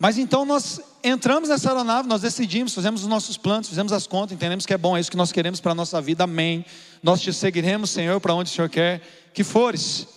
Mas 0.00 0.18
então 0.18 0.44
nós 0.44 0.80
entramos 1.04 1.48
nessa 1.48 1.68
aeronave, 1.68 2.08
nós 2.08 2.22
decidimos, 2.22 2.74
fizemos 2.74 3.02
os 3.02 3.06
nossos 3.06 3.36
planos, 3.36 3.68
fizemos 3.68 3.92
as 3.92 4.04
contas, 4.04 4.32
entendemos 4.32 4.66
que 4.66 4.74
é 4.74 4.76
bom, 4.76 4.96
é 4.96 5.00
isso 5.00 5.12
que 5.12 5.16
nós 5.16 5.30
queremos 5.30 5.60
para 5.60 5.70
a 5.70 5.74
nossa 5.76 6.00
vida, 6.00 6.24
amém. 6.24 6.64
Nós 7.00 7.20
te 7.20 7.32
seguiremos, 7.32 7.90
Senhor, 7.90 8.20
para 8.20 8.34
onde 8.34 8.50
o 8.50 8.52
Senhor 8.52 8.68
quer 8.68 9.00
que 9.32 9.44
fores. 9.44 10.08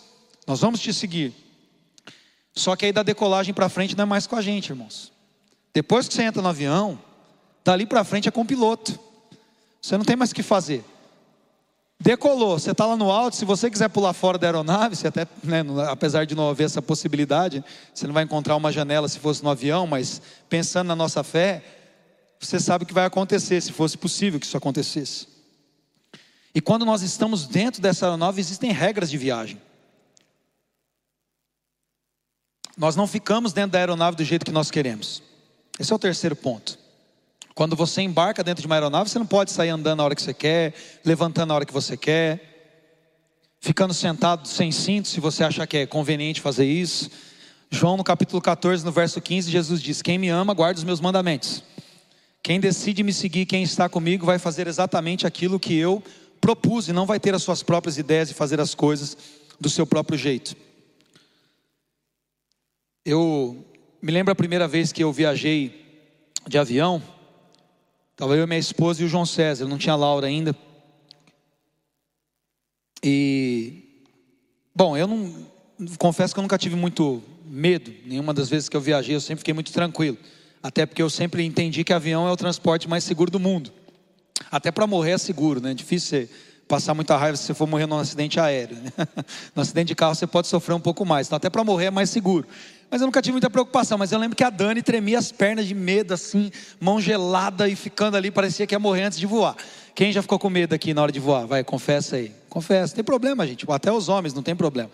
Nós 0.48 0.62
vamos 0.62 0.80
te 0.80 0.92
seguir. 0.92 1.32
Só 2.56 2.76
que 2.76 2.88
aí 2.88 2.92
da 2.92 3.04
decolagem 3.04 3.54
para 3.54 3.70
frente 3.70 3.96
não 3.96 4.06
é 4.06 4.08
mais 4.08 4.26
com 4.26 4.38
a 4.38 4.42
gente, 4.42 4.72
irmãos. 4.72 5.12
Depois 5.72 6.08
que 6.08 6.16
você 6.16 6.24
entra 6.24 6.42
no 6.42 6.50
avião, 6.50 7.00
dali 7.64 7.86
para 7.86 8.04
frente 8.04 8.28
é 8.28 8.32
com 8.32 8.42
o 8.42 8.46
piloto. 8.46 9.00
Você 9.80 9.96
não 10.00 10.04
tem 10.04 10.16
mais 10.16 10.32
o 10.32 10.34
que 10.34 10.42
fazer. 10.42 10.84
Decolou, 12.02 12.58
você 12.58 12.72
está 12.72 12.86
lá 12.86 12.96
no 12.96 13.12
alto, 13.12 13.36
se 13.36 13.44
você 13.44 13.70
quiser 13.70 13.90
pular 13.90 14.14
fora 14.14 14.38
da 14.38 14.48
aeronave, 14.48 14.96
você 14.96 15.08
até, 15.10 15.28
né, 15.44 15.64
apesar 15.90 16.26
de 16.26 16.34
não 16.34 16.50
haver 16.50 16.64
essa 16.64 16.82
possibilidade, 16.82 17.62
você 17.94 18.08
não 18.08 18.14
vai 18.14 18.24
encontrar 18.24 18.56
uma 18.56 18.72
janela 18.72 19.10
se 19.10 19.20
fosse 19.20 19.44
no 19.44 19.50
avião, 19.50 19.86
mas 19.86 20.22
pensando 20.48 20.88
na 20.88 20.96
nossa 20.96 21.26
fé, 21.26 21.62
você 22.40 22.58
sabe 22.58 22.86
o 22.86 22.88
que 22.88 22.94
vai 22.94 23.06
acontecer, 23.06 23.60
se 23.60 23.74
fosse 23.74 23.98
possível 23.98 24.40
que 24.40 24.46
isso 24.46 24.56
acontecesse. 24.56 25.28
E 26.56 26.62
quando 26.62 26.86
nós 26.86 27.02
estamos 27.02 27.46
dentro 27.46 27.82
dessa 27.82 28.06
aeronave, 28.06 28.40
existem 28.40 28.72
regras 28.72 29.10
de 29.10 29.18
viagem. 29.18 29.62
Nós 32.78 32.96
não 32.96 33.08
ficamos 33.08 33.52
dentro 33.52 33.72
da 33.72 33.80
aeronave 33.80 34.16
do 34.16 34.24
jeito 34.24 34.46
que 34.46 34.54
nós 34.54 34.72
queremos. 34.72 35.22
Esse 35.78 35.92
é 35.92 35.96
o 35.96 36.00
terceiro 36.00 36.36
ponto. 36.36 36.80
Quando 37.60 37.76
você 37.76 38.02
embarca 38.02 38.42
dentro 38.42 38.62
de 38.62 38.68
uma 38.68 38.76
aeronave, 38.78 39.10
você 39.10 39.20
não 39.20 39.26
pode 39.26 39.52
sair 39.52 39.68
andando 39.68 39.98
na 39.98 40.06
hora 40.06 40.16
que 40.16 40.22
você 40.22 40.34
quer, 40.34 40.74
levantando 41.04 41.50
na 41.50 41.56
hora 41.56 41.66
que 41.66 41.74
você 41.74 41.98
quer, 41.98 42.40
ficando 43.60 43.94
sentado 43.94 44.48
sem 44.48 44.72
cinto, 44.72 45.10
se 45.10 45.20
você 45.20 45.44
achar 45.44 45.68
que 45.68 45.76
é 45.76 45.86
conveniente 45.86 46.40
fazer 46.40 46.64
isso. 46.64 47.12
João, 47.70 47.98
no 47.98 48.04
capítulo 48.06 48.42
14, 48.42 48.86
no 48.86 48.94
verso 48.94 49.20
15, 49.20 49.52
Jesus 49.52 49.82
diz: 49.82 50.02
Quem 50.02 50.18
me 50.18 50.30
ama, 50.30 50.54
guarda 50.54 50.78
os 50.78 50.86
meus 50.86 51.02
mandamentos. 51.02 51.62
Quem 52.42 52.62
decide 52.62 53.04
me 53.04 53.12
seguir, 53.12 53.46
quem 53.46 53.62
está 53.62 53.90
comigo, 53.90 54.26
vai 54.26 54.40
fazer 54.40 54.66
exatamente 54.66 55.28
aquilo 55.28 55.60
que 55.60 55.76
eu 55.76 56.02
propus 56.40 56.88
e 56.88 56.94
não 56.94 57.06
vai 57.06 57.20
ter 57.20 57.36
as 57.36 57.44
suas 57.44 57.62
próprias 57.62 57.98
ideias 57.98 58.32
e 58.32 58.34
fazer 58.34 58.62
as 58.62 58.74
coisas 58.74 59.18
do 59.60 59.70
seu 59.70 59.86
próprio 59.86 60.18
jeito. 60.18 60.56
Eu 63.04 63.66
me 64.02 64.14
lembro 64.14 64.32
a 64.32 64.36
primeira 64.36 64.66
vez 64.66 64.94
que 64.94 65.04
eu 65.04 65.12
viajei 65.12 66.08
de 66.48 66.58
avião. 66.58 67.19
Estava 68.20 68.36
eu, 68.36 68.46
minha 68.46 68.60
esposa 68.60 69.02
e 69.02 69.06
o 69.06 69.08
João 69.08 69.26
César, 69.26 69.66
não 69.66 69.78
tinha 69.78 69.96
Laura 69.96 70.28
ainda. 70.28 70.54
E, 73.02 74.04
bom, 74.76 74.98
eu 74.98 75.08
não, 75.08 75.34
confesso 75.98 76.34
que 76.34 76.40
eu 76.40 76.42
nunca 76.42 76.58
tive 76.58 76.76
muito 76.76 77.24
medo, 77.46 77.94
nenhuma 78.06 78.34
das 78.34 78.50
vezes 78.50 78.68
que 78.68 78.76
eu 78.76 78.82
viajei, 78.82 79.16
eu 79.16 79.22
sempre 79.22 79.40
fiquei 79.40 79.54
muito 79.54 79.72
tranquilo. 79.72 80.18
Até 80.62 80.86
porque 80.86 81.02
eu 81.02 81.10
sempre 81.10 81.46
entendi 81.46 81.86
que 81.86 81.94
avião 81.94 82.28
é 82.28 82.32
o 82.34 82.36
transporte 82.36 82.90
mais 82.90 83.06
seguro 83.06 83.32
do 83.32 83.40
mundo. 83.40 83.72
Até 84.52 84.70
para 84.70 84.86
morrer 84.86 85.12
é 85.12 85.18
seguro, 85.18 85.62
né? 85.62 85.72
É 85.72 85.74
difícil 85.74 86.10
você 86.10 86.30
passar 86.68 86.94
muita 86.94 87.16
raiva 87.16 87.38
se 87.38 87.46
você 87.46 87.54
for 87.54 87.70
morrer 87.70 87.86
num 87.86 88.00
acidente 88.00 88.38
aéreo. 88.38 88.76
Né? 88.76 88.92
no 89.56 89.62
acidente 89.62 89.88
de 89.88 89.96
carro 89.96 90.14
você 90.14 90.28
pode 90.28 90.50
sofrer 90.50 90.74
um 90.74 90.82
pouco 90.82 91.06
mais. 91.06 91.28
Então, 91.28 91.38
até 91.38 91.50
para 91.50 91.64
morrer 91.64 91.86
é 91.86 91.92
mais 91.92 92.10
seguro. 92.10 92.46
Mas 92.90 93.02
eu 93.02 93.08
nunca 93.08 93.22
tive 93.22 93.34
muita 93.34 93.50
preocupação. 93.50 93.98
Mas 93.98 94.12
eu 94.12 94.20
lembro 94.20 94.36
que 94.36 94.44
a 94.44 94.50
Dani 94.50 94.82
tremia 94.82 95.20
as 95.20 95.32
pernas 95.32 95.68
de 95.68 95.76
medo, 95.76 96.14
assim, 96.14 96.52
mão 96.80 97.00
gelada 97.00 97.68
e 97.68 97.76
ficando 97.76 98.18
ali, 98.18 98.32
parecia 98.32 98.66
que 98.66 98.74
ia 98.74 98.80
morrer 98.80 99.04
antes 99.04 99.20
de 99.20 99.26
voar. 99.26 99.56
Quem 99.94 100.12
já 100.12 100.22
ficou 100.22 100.40
com 100.40 100.50
medo 100.50 100.74
aqui 100.74 100.94
na 100.94 101.02
hora 101.02 101.12
de 101.12 101.20
voar? 101.20 101.46
Vai, 101.46 101.64
confessa 101.64 102.16
aí. 102.16 102.32
Confessa, 102.50 102.96
tem 102.96 103.04
problema, 103.04 103.46
gente. 103.46 103.66
Até 103.70 103.92
os 103.92 104.10
homens 104.10 104.34
não 104.34 104.42
tem 104.42 104.56
problema. 104.56 104.90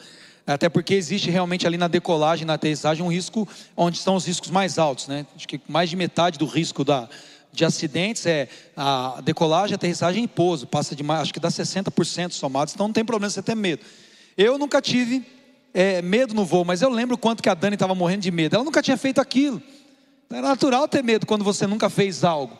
Até 0.47 0.69
porque 0.69 0.93
existe 0.93 1.29
realmente 1.29 1.65
ali 1.65 1.77
na 1.77 1.87
decolagem, 1.87 2.45
na 2.45 2.53
aterrissagem, 2.53 3.03
um 3.03 3.11
risco 3.11 3.47
onde 3.75 3.97
estão 3.97 4.15
os 4.15 4.25
riscos 4.27 4.51
mais 4.51 4.77
altos, 4.77 5.07
né? 5.07 5.25
Acho 5.35 5.47
que 5.47 5.59
mais 5.67 5.89
de 5.89 5.95
metade 5.95 6.37
do 6.37 6.45
risco 6.45 6.83
da, 6.83 7.09
de 7.51 7.65
acidentes 7.65 8.25
é 8.27 8.47
a 8.77 9.21
decolagem, 9.23 9.73
aterrissagem 9.73 10.23
e 10.23 10.27
pouso. 10.27 10.67
Passa 10.67 10.95
de 10.95 11.01
mais, 11.01 11.21
acho 11.21 11.33
que 11.33 11.39
dá 11.39 11.49
60% 11.49 12.33
somados, 12.33 12.75
então 12.75 12.87
não 12.87 12.93
tem 12.93 13.03
problema 13.03 13.29
você 13.29 13.41
ter 13.41 13.55
medo. 13.55 13.83
Eu 14.37 14.59
nunca 14.59 14.81
tive 14.81 15.25
é, 15.75 16.01
medo 16.01 16.33
no 16.33 16.45
voo, 16.45 16.63
mas 16.63 16.81
eu 16.81 16.89
lembro 16.89 17.17
quanto 17.17 17.43
que 17.43 17.49
a 17.49 17.53
Dani 17.53 17.75
estava 17.75 17.93
morrendo 17.93 18.21
de 18.21 18.31
medo. 18.31 18.55
Ela 18.55 18.63
nunca 18.63 18.81
tinha 18.81 18.95
feito 18.95 19.19
aquilo. 19.19 19.61
É 20.29 20.39
natural 20.39 20.87
ter 20.87 21.03
medo 21.03 21.25
quando 21.25 21.43
você 21.43 21.67
nunca 21.67 21.89
fez 21.89 22.23
algo. 22.23 22.57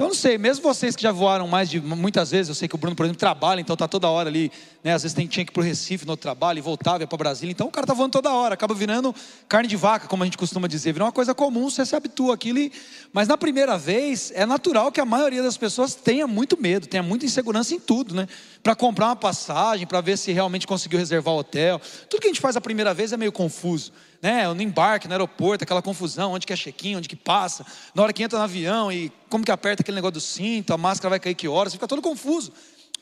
Então, 0.00 0.06
eu 0.06 0.12
não 0.12 0.18
sei, 0.18 0.38
mesmo 0.38 0.62
vocês 0.62 0.96
que 0.96 1.02
já 1.02 1.12
voaram 1.12 1.46
mais 1.46 1.68
de 1.68 1.78
muitas 1.78 2.30
vezes, 2.30 2.48
eu 2.48 2.54
sei 2.54 2.66
que 2.66 2.74
o 2.74 2.78
Bruno, 2.78 2.96
por 2.96 3.04
exemplo, 3.04 3.20
trabalha, 3.20 3.60
então 3.60 3.74
está 3.74 3.86
toda 3.86 4.08
hora 4.08 4.30
ali, 4.30 4.50
né? 4.82 4.94
Às 4.94 5.02
vezes 5.02 5.14
tem, 5.14 5.26
tinha 5.26 5.44
que 5.44 5.50
ir 5.50 5.52
para 5.52 5.60
o 5.60 5.62
Recife 5.62 6.06
no 6.06 6.16
trabalho 6.16 6.56
e 6.56 6.62
voltava, 6.62 7.02
ia 7.02 7.06
para 7.06 7.18
Brasília, 7.18 7.52
então 7.52 7.66
o 7.66 7.70
cara 7.70 7.84
está 7.84 7.92
voando 7.92 8.12
toda 8.12 8.32
hora, 8.32 8.54
acaba 8.54 8.72
virando 8.72 9.14
carne 9.46 9.68
de 9.68 9.76
vaca, 9.76 10.08
como 10.08 10.22
a 10.22 10.26
gente 10.26 10.38
costuma 10.38 10.66
dizer, 10.66 10.94
vira 10.94 11.04
uma 11.04 11.12
coisa 11.12 11.34
comum, 11.34 11.68
você 11.68 11.84
se 11.84 11.94
habitua 11.94 12.32
àquilo. 12.32 12.70
Mas 13.12 13.28
na 13.28 13.36
primeira 13.36 13.76
vez, 13.76 14.32
é 14.34 14.46
natural 14.46 14.90
que 14.90 15.02
a 15.02 15.04
maioria 15.04 15.42
das 15.42 15.58
pessoas 15.58 15.94
tenha 15.94 16.26
muito 16.26 16.58
medo, 16.58 16.86
tenha 16.86 17.02
muita 17.02 17.26
insegurança 17.26 17.74
em 17.74 17.78
tudo, 17.78 18.14
né? 18.14 18.26
Para 18.62 18.74
comprar 18.74 19.08
uma 19.08 19.16
passagem, 19.16 19.86
para 19.86 20.00
ver 20.00 20.16
se 20.16 20.32
realmente 20.32 20.66
conseguiu 20.66 20.98
reservar 20.98 21.34
o 21.34 21.40
hotel. 21.40 21.78
Tudo 22.08 22.22
que 22.22 22.26
a 22.26 22.30
gente 22.30 22.40
faz 22.40 22.56
a 22.56 22.60
primeira 22.62 22.94
vez 22.94 23.12
é 23.12 23.18
meio 23.18 23.32
confuso 23.32 23.92
né, 24.22 24.46
no 24.52 24.62
embarque, 24.62 25.08
no 25.08 25.14
aeroporto, 25.14 25.64
aquela 25.64 25.80
confusão, 25.80 26.32
onde 26.32 26.46
que 26.46 26.52
é 26.52 26.56
check-in, 26.56 26.96
onde 26.96 27.08
que 27.08 27.16
passa, 27.16 27.64
na 27.94 28.02
hora 28.02 28.12
que 28.12 28.22
entra 28.22 28.38
no 28.38 28.44
avião 28.44 28.92
e 28.92 29.10
como 29.30 29.44
que 29.44 29.52
aperta 29.52 29.82
aquele 29.82 29.94
negócio 29.94 30.14
do 30.14 30.20
cinto, 30.20 30.74
a 30.74 30.76
máscara 30.76 31.10
vai 31.10 31.20
cair 31.20 31.34
que 31.34 31.48
horas, 31.48 31.72
fica 31.72 31.88
todo 31.88 32.02
confuso. 32.02 32.52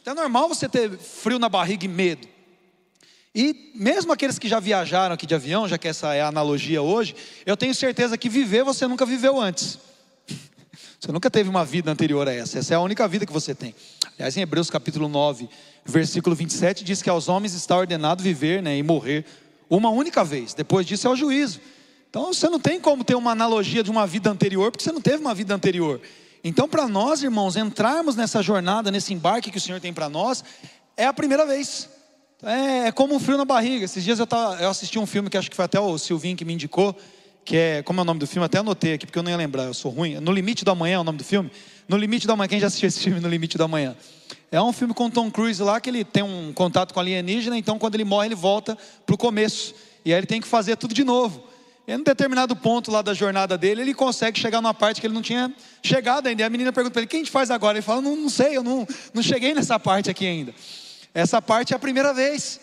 Então 0.01 0.12
é 0.12 0.17
normal 0.17 0.49
você 0.49 0.69
ter 0.69 0.97
frio 0.97 1.38
na 1.38 1.49
barriga 1.49 1.85
e 1.85 1.88
medo. 1.88 2.29
E 3.35 3.73
mesmo 3.75 4.12
aqueles 4.12 4.38
que 4.38 4.49
já 4.49 4.61
viajaram 4.61 5.14
aqui 5.14 5.27
de 5.27 5.35
avião, 5.35 5.69
já 5.69 5.79
que 5.79 5.88
essa 5.88 6.14
é 6.14 6.21
a 6.21 6.29
analogia 6.29 6.83
hoje, 6.83 7.14
eu 7.45 7.57
tenho 7.57 7.75
certeza 7.75 8.17
que 8.17 8.29
viver 8.29 8.64
você 8.64 8.87
nunca 8.87 9.05
viveu 9.05 9.41
antes. 9.41 9.79
Você 11.01 11.12
nunca 11.12 11.31
teve 11.31 11.49
uma 11.49 11.64
vida 11.64 11.93
anterior 11.93 12.27
a 12.27 12.33
essa, 12.33 12.59
essa 12.59 12.75
é 12.75 12.77
a 12.77 12.81
única 12.81 13.07
vida 13.07 13.25
que 13.25 13.33
você 13.33 13.55
tem. 13.55 13.73
Aliás, 14.17 14.37
em 14.37 14.41
Hebreus 14.41 14.69
capítulo 14.69 15.09
9, 15.09 15.49
versículo 15.85 16.35
27, 16.35 16.83
diz 16.83 17.01
que 17.01 17.09
aos 17.09 17.29
homens 17.29 17.55
está 17.55 17.77
ordenado 17.77 18.21
viver 18.21 18.61
né, 18.61 18.77
e 18.77 18.83
morrer 18.83 19.25
uma 19.71 19.91
única 19.91 20.25
vez. 20.25 20.55
Depois 20.55 20.85
disso 20.85 21.07
é 21.07 21.11
o 21.11 21.14
juízo. 21.14 21.61
Então 22.11 22.33
você 22.33 22.49
não 22.49 22.59
tem 22.59 22.81
como 22.81 23.05
ter 23.05 23.14
uma 23.14 23.33
analogia 23.33 23.83
de 23.83 23.90
uma 23.90 24.07
vida 24.07 24.31
anterior, 24.31 24.71
porque 24.71 24.85
você 24.85 24.92
não 24.92 25.01
teve 25.01 25.18
uma 25.18 25.35
vida 25.35 25.55
anterior. 25.55 26.01
Então, 26.42 26.68
para 26.68 26.88
nós, 26.88 27.23
irmãos, 27.23 27.57
entrarmos 27.57 28.16
nessa 28.16 28.42
jornada, 28.42 28.90
nesse 28.90 29.12
embarque 29.12 29.51
que 29.51 29.59
o 29.59 29.61
Senhor 29.61 29.81
tem 29.81 29.92
para 29.92 30.09
nós, 30.09 30.44
é 30.97 31.05
a 31.05 31.12
primeira 31.12 31.44
vez. 31.44 31.88
É, 32.42 32.88
é, 32.88 32.92
como 32.92 33.14
um 33.14 33.18
frio 33.21 33.37
na 33.37 33.44
barriga. 33.44 33.85
Esses 33.85 34.03
dias 34.05 34.18
eu, 34.18 34.27
tava, 34.27 34.62
eu 34.62 34.71
assisti 34.71 34.99
um 34.99 35.07
filme 35.07 35.29
que 35.29 35.37
acho 35.37 35.51
que 35.51 35.57
foi 35.57 35.64
até 35.64 35.81
o 35.81 35.99
Silvinho 35.99 36.37
que 36.37 36.44
me 36.44 36.55
indicou, 36.55 36.97
que 37.44 37.57
é, 37.57 37.83
como 37.83 38.01
é 38.01 38.03
o 38.03 38.05
nome 38.05 38.21
do 38.21 38.27
filme? 38.27 38.47
Até 38.47 38.59
anotei 38.59 38.94
aqui, 38.94 39.07
porque 39.07 39.18
eu 39.18 39.23
não 39.23 39.31
ia 39.31 39.37
lembrar, 39.37 39.64
eu 39.64 39.75
sou 39.75 39.90
ruim. 39.90 40.21
No 40.21 40.33
Limite 40.33 40.64
da 40.64 40.75
Manhã 40.75 40.97
é 40.97 40.99
o 41.01 41.05
nome 41.05 41.18
do 41.18 41.25
filme? 41.25 41.51
No 41.88 41.97
Limite 41.97 42.27
da 42.27 42.37
Manhã, 42.37 42.49
quem 42.49 42.61
já 42.61 42.68
assistiu 42.68 42.87
esse 42.87 43.01
filme 43.01 43.18
No 43.21 43.29
Limite 43.29 43.59
da 43.59 43.66
Manhã? 43.66 43.97
É 44.53 44.62
um 44.62 44.73
filme 44.73 44.94
com 44.94 45.11
Tom 45.11 45.31
Cruise 45.31 45.61
lá, 45.62 45.81
que 45.81 45.90
ele 45.90 46.05
tem 46.05 46.23
um 46.23 46.53
contato 46.53 46.94
com 46.94 47.01
alienígena, 47.01 47.59
então 47.59 47.79
quando 47.79 47.97
ele 47.97 48.05
morre, 48.05 48.29
ele 48.29 48.35
volta 48.35 48.79
para 49.05 49.14
o 49.14 49.18
começo. 49.18 49.75
E 50.05 50.12
aí 50.12 50.21
ele 50.21 50.27
tem 50.27 50.40
que 50.40 50.47
fazer 50.47 50.77
tudo 50.77 50.94
de 50.94 51.03
novo. 51.03 51.48
Em 51.88 51.96
um 51.96 52.03
determinado 52.03 52.55
ponto 52.55 52.90
lá 52.90 53.01
da 53.01 53.14
jornada 53.14 53.57
dele, 53.57 53.81
ele 53.81 53.94
consegue 53.94 54.38
chegar 54.38 54.61
numa 54.61 54.74
parte 54.74 55.01
que 55.01 55.07
ele 55.07 55.14
não 55.14 55.22
tinha 55.22 55.51
chegado 55.83 56.27
ainda. 56.27 56.42
E 56.42 56.44
a 56.44 56.51
menina 56.51 56.70
pergunta 56.70 56.92
para 56.92 57.01
ele: 57.01 57.07
o 57.07 57.09
que 57.09 57.16
a 57.16 57.18
gente 57.18 57.31
faz 57.31 57.51
agora? 57.51 57.79
Ele 57.79 57.83
fala: 57.83 58.03
não, 58.03 58.14
não 58.14 58.29
sei, 58.29 58.59
eu 58.59 58.62
não, 58.62 58.87
não 59.14 59.22
cheguei 59.22 59.55
nessa 59.55 59.81
parte 59.81 60.11
aqui 60.11 60.27
ainda. 60.27 60.55
Essa 61.14 61.40
parte 61.40 61.72
é 61.72 61.77
a 61.77 61.79
primeira 61.79 62.12
vez. 62.12 62.61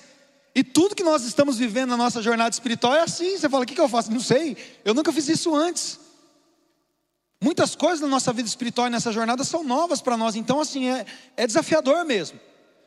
E 0.54 0.64
tudo 0.64 0.94
que 0.94 1.04
nós 1.04 1.26
estamos 1.26 1.58
vivendo 1.58 1.90
na 1.90 1.98
nossa 1.98 2.22
jornada 2.22 2.52
espiritual 2.52 2.94
é 2.94 3.02
assim. 3.02 3.36
Você 3.36 3.50
fala: 3.50 3.64
o 3.64 3.66
que, 3.66 3.74
que 3.74 3.82
eu 3.82 3.90
faço? 3.90 4.12
Não 4.12 4.20
sei, 4.20 4.56
eu 4.86 4.94
nunca 4.94 5.12
fiz 5.12 5.28
isso 5.28 5.56
antes. 5.56 6.00
Muitas 7.44 7.76
coisas 7.76 8.02
na 8.02 8.08
nossa 8.08 8.32
vida 8.32 8.48
espiritual 8.48 8.86
e 8.86 8.92
nessa 8.92 9.12
jornada 9.12 9.44
são 9.44 9.64
novas 9.64 10.04
para 10.04 10.16
nós, 10.16 10.36
então, 10.36 10.62
assim, 10.62 10.88
é, 10.88 11.04
é 11.36 11.48
desafiador 11.48 12.06
mesmo. 12.06 12.40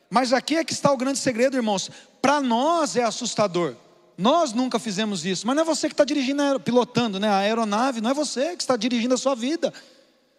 Mas 0.08 0.32
aqui 0.32 0.56
é 0.56 0.62
que 0.62 0.72
está 0.72 0.92
o 0.92 0.96
grande 0.96 1.18
segredo, 1.18 1.56
irmãos. 1.56 1.90
Para 2.22 2.40
nós 2.40 2.94
é 2.94 3.02
assustador. 3.02 3.74
Nós 4.18 4.52
nunca 4.52 4.80
fizemos 4.80 5.24
isso, 5.24 5.46
mas 5.46 5.54
não 5.54 5.62
é 5.62 5.64
você 5.64 5.86
que 5.86 5.94
está 5.94 6.04
dirigindo, 6.04 6.58
pilotando 6.58 7.20
né, 7.20 7.28
a 7.28 7.36
aeronave, 7.36 8.00
não 8.00 8.10
é 8.10 8.14
você 8.14 8.56
que 8.56 8.62
está 8.62 8.76
dirigindo 8.76 9.14
a 9.14 9.16
sua 9.16 9.36
vida. 9.36 9.72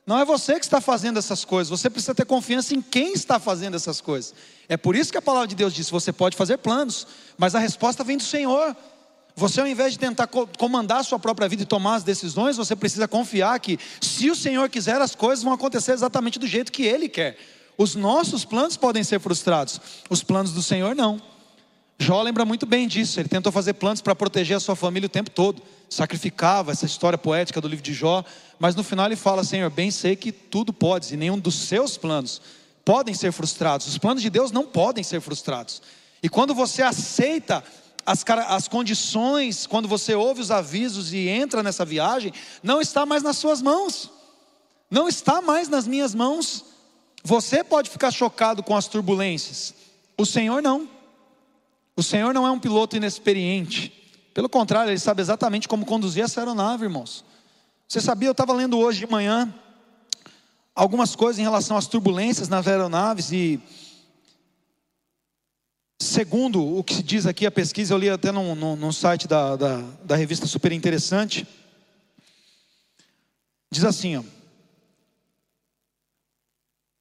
Não 0.05 0.19
é 0.19 0.25
você 0.25 0.59
que 0.59 0.65
está 0.65 0.81
fazendo 0.81 1.17
essas 1.17 1.45
coisas, 1.45 1.69
você 1.69 1.89
precisa 1.89 2.13
ter 2.13 2.25
confiança 2.25 2.73
em 2.73 2.81
quem 2.81 3.13
está 3.13 3.39
fazendo 3.39 3.75
essas 3.75 4.01
coisas. 4.01 4.33
É 4.67 4.75
por 4.75 4.97
isso 4.97 5.11
que 5.11 5.17
a 5.17 5.21
palavra 5.21 5.47
de 5.47 5.55
Deus 5.55 5.73
diz: 5.73 5.89
você 5.89 6.11
pode 6.11 6.35
fazer 6.35 6.57
planos, 6.57 7.07
mas 7.37 7.55
a 7.55 7.59
resposta 7.59 8.03
vem 8.03 8.17
do 8.17 8.23
Senhor. 8.23 8.75
Você, 9.35 9.61
ao 9.61 9.67
invés 9.67 9.93
de 9.93 9.99
tentar 9.99 10.27
comandar 10.27 10.99
a 10.99 11.03
sua 11.03 11.17
própria 11.17 11.47
vida 11.47 11.63
e 11.63 11.65
tomar 11.65 11.95
as 11.95 12.03
decisões, 12.03 12.57
você 12.57 12.75
precisa 12.75 13.07
confiar 13.07 13.57
que, 13.59 13.79
se 14.01 14.29
o 14.29 14.35
Senhor 14.35 14.67
quiser, 14.67 14.99
as 14.99 15.15
coisas 15.15 15.43
vão 15.43 15.53
acontecer 15.53 15.93
exatamente 15.93 16.37
do 16.37 16.47
jeito 16.47 16.71
que 16.71 16.83
Ele 16.83 17.07
quer. 17.07 17.37
Os 17.77 17.95
nossos 17.95 18.43
planos 18.43 18.75
podem 18.75 19.05
ser 19.05 19.21
frustrados, 19.21 19.79
os 20.09 20.21
planos 20.21 20.51
do 20.51 20.61
Senhor 20.61 20.93
não. 20.93 21.21
Jó 22.01 22.21
lembra 22.21 22.45
muito 22.45 22.65
bem 22.65 22.87
disso. 22.87 23.19
Ele 23.19 23.27
tentou 23.27 23.51
fazer 23.51 23.73
planos 23.73 24.01
para 24.01 24.15
proteger 24.15 24.55
a 24.55 24.59
sua 24.59 24.75
família 24.75 25.07
o 25.07 25.09
tempo 25.09 25.29
todo. 25.29 25.61
Sacrificava 25.89 26.71
essa 26.71 26.85
história 26.85 27.17
poética 27.17 27.59
do 27.59 27.67
livro 27.67 27.83
de 27.83 27.93
Jó. 27.93 28.23
Mas 28.57 28.73
no 28.73 28.83
final 28.83 29.05
ele 29.05 29.17
fala: 29.17 29.43
Senhor, 29.43 29.69
bem 29.69 29.91
sei 29.91 30.15
que 30.15 30.31
tudo 30.31 30.71
pode, 30.71 31.13
e 31.13 31.17
nenhum 31.17 31.37
dos 31.37 31.55
seus 31.55 31.97
planos 31.97 32.41
podem 32.85 33.13
ser 33.13 33.33
frustrados. 33.33 33.85
Os 33.85 33.97
planos 33.97 34.23
de 34.23 34.29
Deus 34.29 34.51
não 34.51 34.65
podem 34.65 35.03
ser 35.03 35.19
frustrados. 35.19 35.81
E 36.23 36.29
quando 36.29 36.55
você 36.55 36.81
aceita 36.81 37.63
as, 38.05 38.23
as 38.47 38.67
condições, 38.69 39.67
quando 39.67 39.87
você 39.87 40.15
ouve 40.15 40.41
os 40.41 40.51
avisos 40.51 41.13
e 41.13 41.27
entra 41.27 41.61
nessa 41.61 41.83
viagem, 41.83 42.33
não 42.63 42.79
está 42.79 43.05
mais 43.05 43.21
nas 43.21 43.37
suas 43.37 43.61
mãos. 43.61 44.09
Não 44.89 45.07
está 45.07 45.41
mais 45.41 45.67
nas 45.67 45.85
minhas 45.85 46.15
mãos. 46.15 46.65
Você 47.23 47.61
pode 47.61 47.89
ficar 47.89 48.09
chocado 48.09 48.63
com 48.63 48.75
as 48.75 48.87
turbulências. 48.87 49.73
O 50.17 50.25
Senhor 50.25 50.61
não. 50.61 50.98
O 51.99 52.03
Senhor 52.03 52.33
não 52.33 52.47
é 52.47 52.51
um 52.51 52.57
piloto 52.57 52.95
inexperiente. 52.95 53.91
Pelo 54.33 54.47
contrário, 54.47 54.89
Ele 54.89 54.97
sabe 54.97 55.21
exatamente 55.21 55.67
como 55.67 55.85
conduzir 55.85 56.23
essa 56.23 56.39
aeronave, 56.39 56.85
irmãos. 56.85 57.25
Você 57.85 57.99
sabia, 57.99 58.29
eu 58.29 58.31
estava 58.31 58.53
lendo 58.53 58.79
hoje 58.79 58.99
de 58.99 59.11
manhã 59.11 59.53
algumas 60.73 61.13
coisas 61.13 61.39
em 61.39 61.43
relação 61.43 61.75
às 61.75 61.87
turbulências 61.87 62.47
nas 62.47 62.65
aeronaves 62.69 63.33
e 63.33 63.59
segundo 66.01 66.65
o 66.77 66.81
que 66.85 66.93
se 66.93 67.03
diz 67.03 67.25
aqui 67.25 67.45
a 67.45 67.51
pesquisa, 67.51 67.93
eu 67.93 67.97
li 67.97 68.09
até 68.09 68.31
num, 68.31 68.55
num, 68.55 68.77
num 68.77 68.93
site 68.93 69.27
da, 69.27 69.57
da, 69.57 69.81
da, 70.01 70.15
revista 70.15 70.47
super 70.47 70.71
interessante, 70.71 71.45
diz 73.69 73.83
assim, 73.83 74.15
ó, 74.15 74.23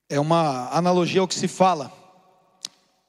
é 0.09 0.19
uma 0.19 0.69
analogia 0.77 1.21
ao 1.21 1.29
que 1.29 1.37
se 1.37 1.47
fala 1.47 1.98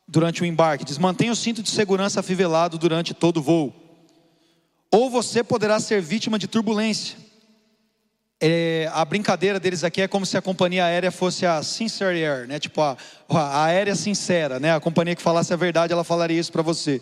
durante 0.10 0.42
o 0.42 0.46
embarque. 0.46 0.84
Diz: 0.84 0.98
mantenha 0.98 1.32
o 1.32 1.36
cinto 1.36 1.62
de 1.62 1.70
segurança 1.70 2.20
afivelado 2.20 2.78
durante 2.78 3.14
todo 3.14 3.38
o 3.38 3.42
voo. 3.42 3.74
Ou 4.92 5.10
você 5.10 5.44
poderá 5.44 5.80
ser 5.80 6.02
vítima 6.02 6.40
de 6.40 6.48
turbulência. 6.48 7.18
É, 8.42 8.90
a 8.94 9.04
brincadeira 9.04 9.60
deles 9.60 9.84
aqui 9.84 10.02
é 10.02 10.08
como 10.08 10.26
se 10.26 10.38
a 10.38 10.42
companhia 10.42 10.86
aérea 10.86 11.12
fosse 11.12 11.46
a 11.46 11.62
Sincere 11.62 12.26
Air, 12.26 12.48
né? 12.48 12.58
Tipo 12.58 12.82
a, 12.82 12.98
a 13.30 13.66
aérea 13.66 13.96
sincera, 13.96 14.60
né? 14.60 14.74
A 14.74 14.80
companhia 14.80 15.16
que 15.16 15.22
falasse 15.22 15.54
a 15.54 15.58
verdade, 15.58 15.94
ela 15.94 16.06
falaria 16.06 16.40
isso 16.40 16.52
para 16.52 16.62
você. 16.62 17.02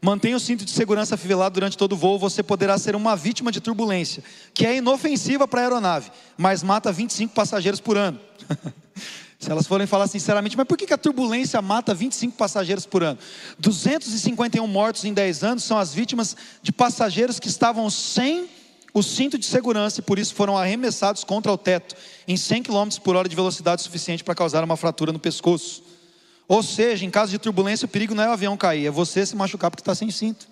Mantenha 0.00 0.36
o 0.36 0.40
cinto 0.40 0.64
de 0.64 0.70
segurança 0.70 1.14
afivelado 1.14 1.54
durante 1.54 1.76
todo 1.76 1.92
o 1.92 1.96
voo, 1.96 2.18
você 2.18 2.42
poderá 2.42 2.78
ser 2.78 2.96
uma 2.96 3.14
vítima 3.14 3.52
de 3.52 3.60
turbulência, 3.60 4.22
que 4.54 4.64
é 4.64 4.76
inofensiva 4.76 5.46
para 5.46 5.60
a 5.60 5.64
aeronave, 5.64 6.10
mas 6.36 6.62
mata 6.62 6.90
25 6.90 7.34
passageiros 7.34 7.80
por 7.80 7.96
ano. 7.96 8.18
Se 9.38 9.52
elas 9.52 9.68
forem 9.68 9.86
falar 9.86 10.08
sinceramente, 10.08 10.56
mas 10.56 10.66
por 10.66 10.76
que 10.76 10.92
a 10.92 10.98
turbulência 10.98 11.62
mata 11.62 11.94
25 11.94 12.36
passageiros 12.36 12.84
por 12.84 13.04
ano? 13.04 13.18
251 13.58 14.66
mortos 14.66 15.04
em 15.04 15.14
10 15.14 15.44
anos 15.44 15.62
são 15.62 15.78
as 15.78 15.94
vítimas 15.94 16.36
de 16.60 16.72
passageiros 16.72 17.38
que 17.38 17.46
estavam 17.46 17.88
sem 17.88 18.48
o 18.92 19.00
cinto 19.00 19.38
de 19.38 19.46
segurança 19.46 20.00
e 20.00 20.02
por 20.02 20.18
isso 20.18 20.34
foram 20.34 20.58
arremessados 20.58 21.22
contra 21.22 21.52
o 21.52 21.56
teto 21.56 21.94
em 22.26 22.36
100 22.36 22.64
km 22.64 22.88
por 23.04 23.14
hora 23.14 23.28
de 23.28 23.36
velocidade 23.36 23.80
suficiente 23.80 24.24
para 24.24 24.34
causar 24.34 24.64
uma 24.64 24.76
fratura 24.76 25.12
no 25.12 25.20
pescoço. 25.20 25.84
Ou 26.48 26.62
seja, 26.62 27.04
em 27.04 27.10
caso 27.10 27.30
de 27.30 27.38
turbulência, 27.38 27.86
o 27.86 27.88
perigo 27.88 28.16
não 28.16 28.24
é 28.24 28.28
o 28.28 28.32
avião 28.32 28.56
cair, 28.56 28.86
é 28.86 28.90
você 28.90 29.24
se 29.24 29.36
machucar 29.36 29.70
porque 29.70 29.82
está 29.82 29.94
sem 29.94 30.10
cinto. 30.10 30.48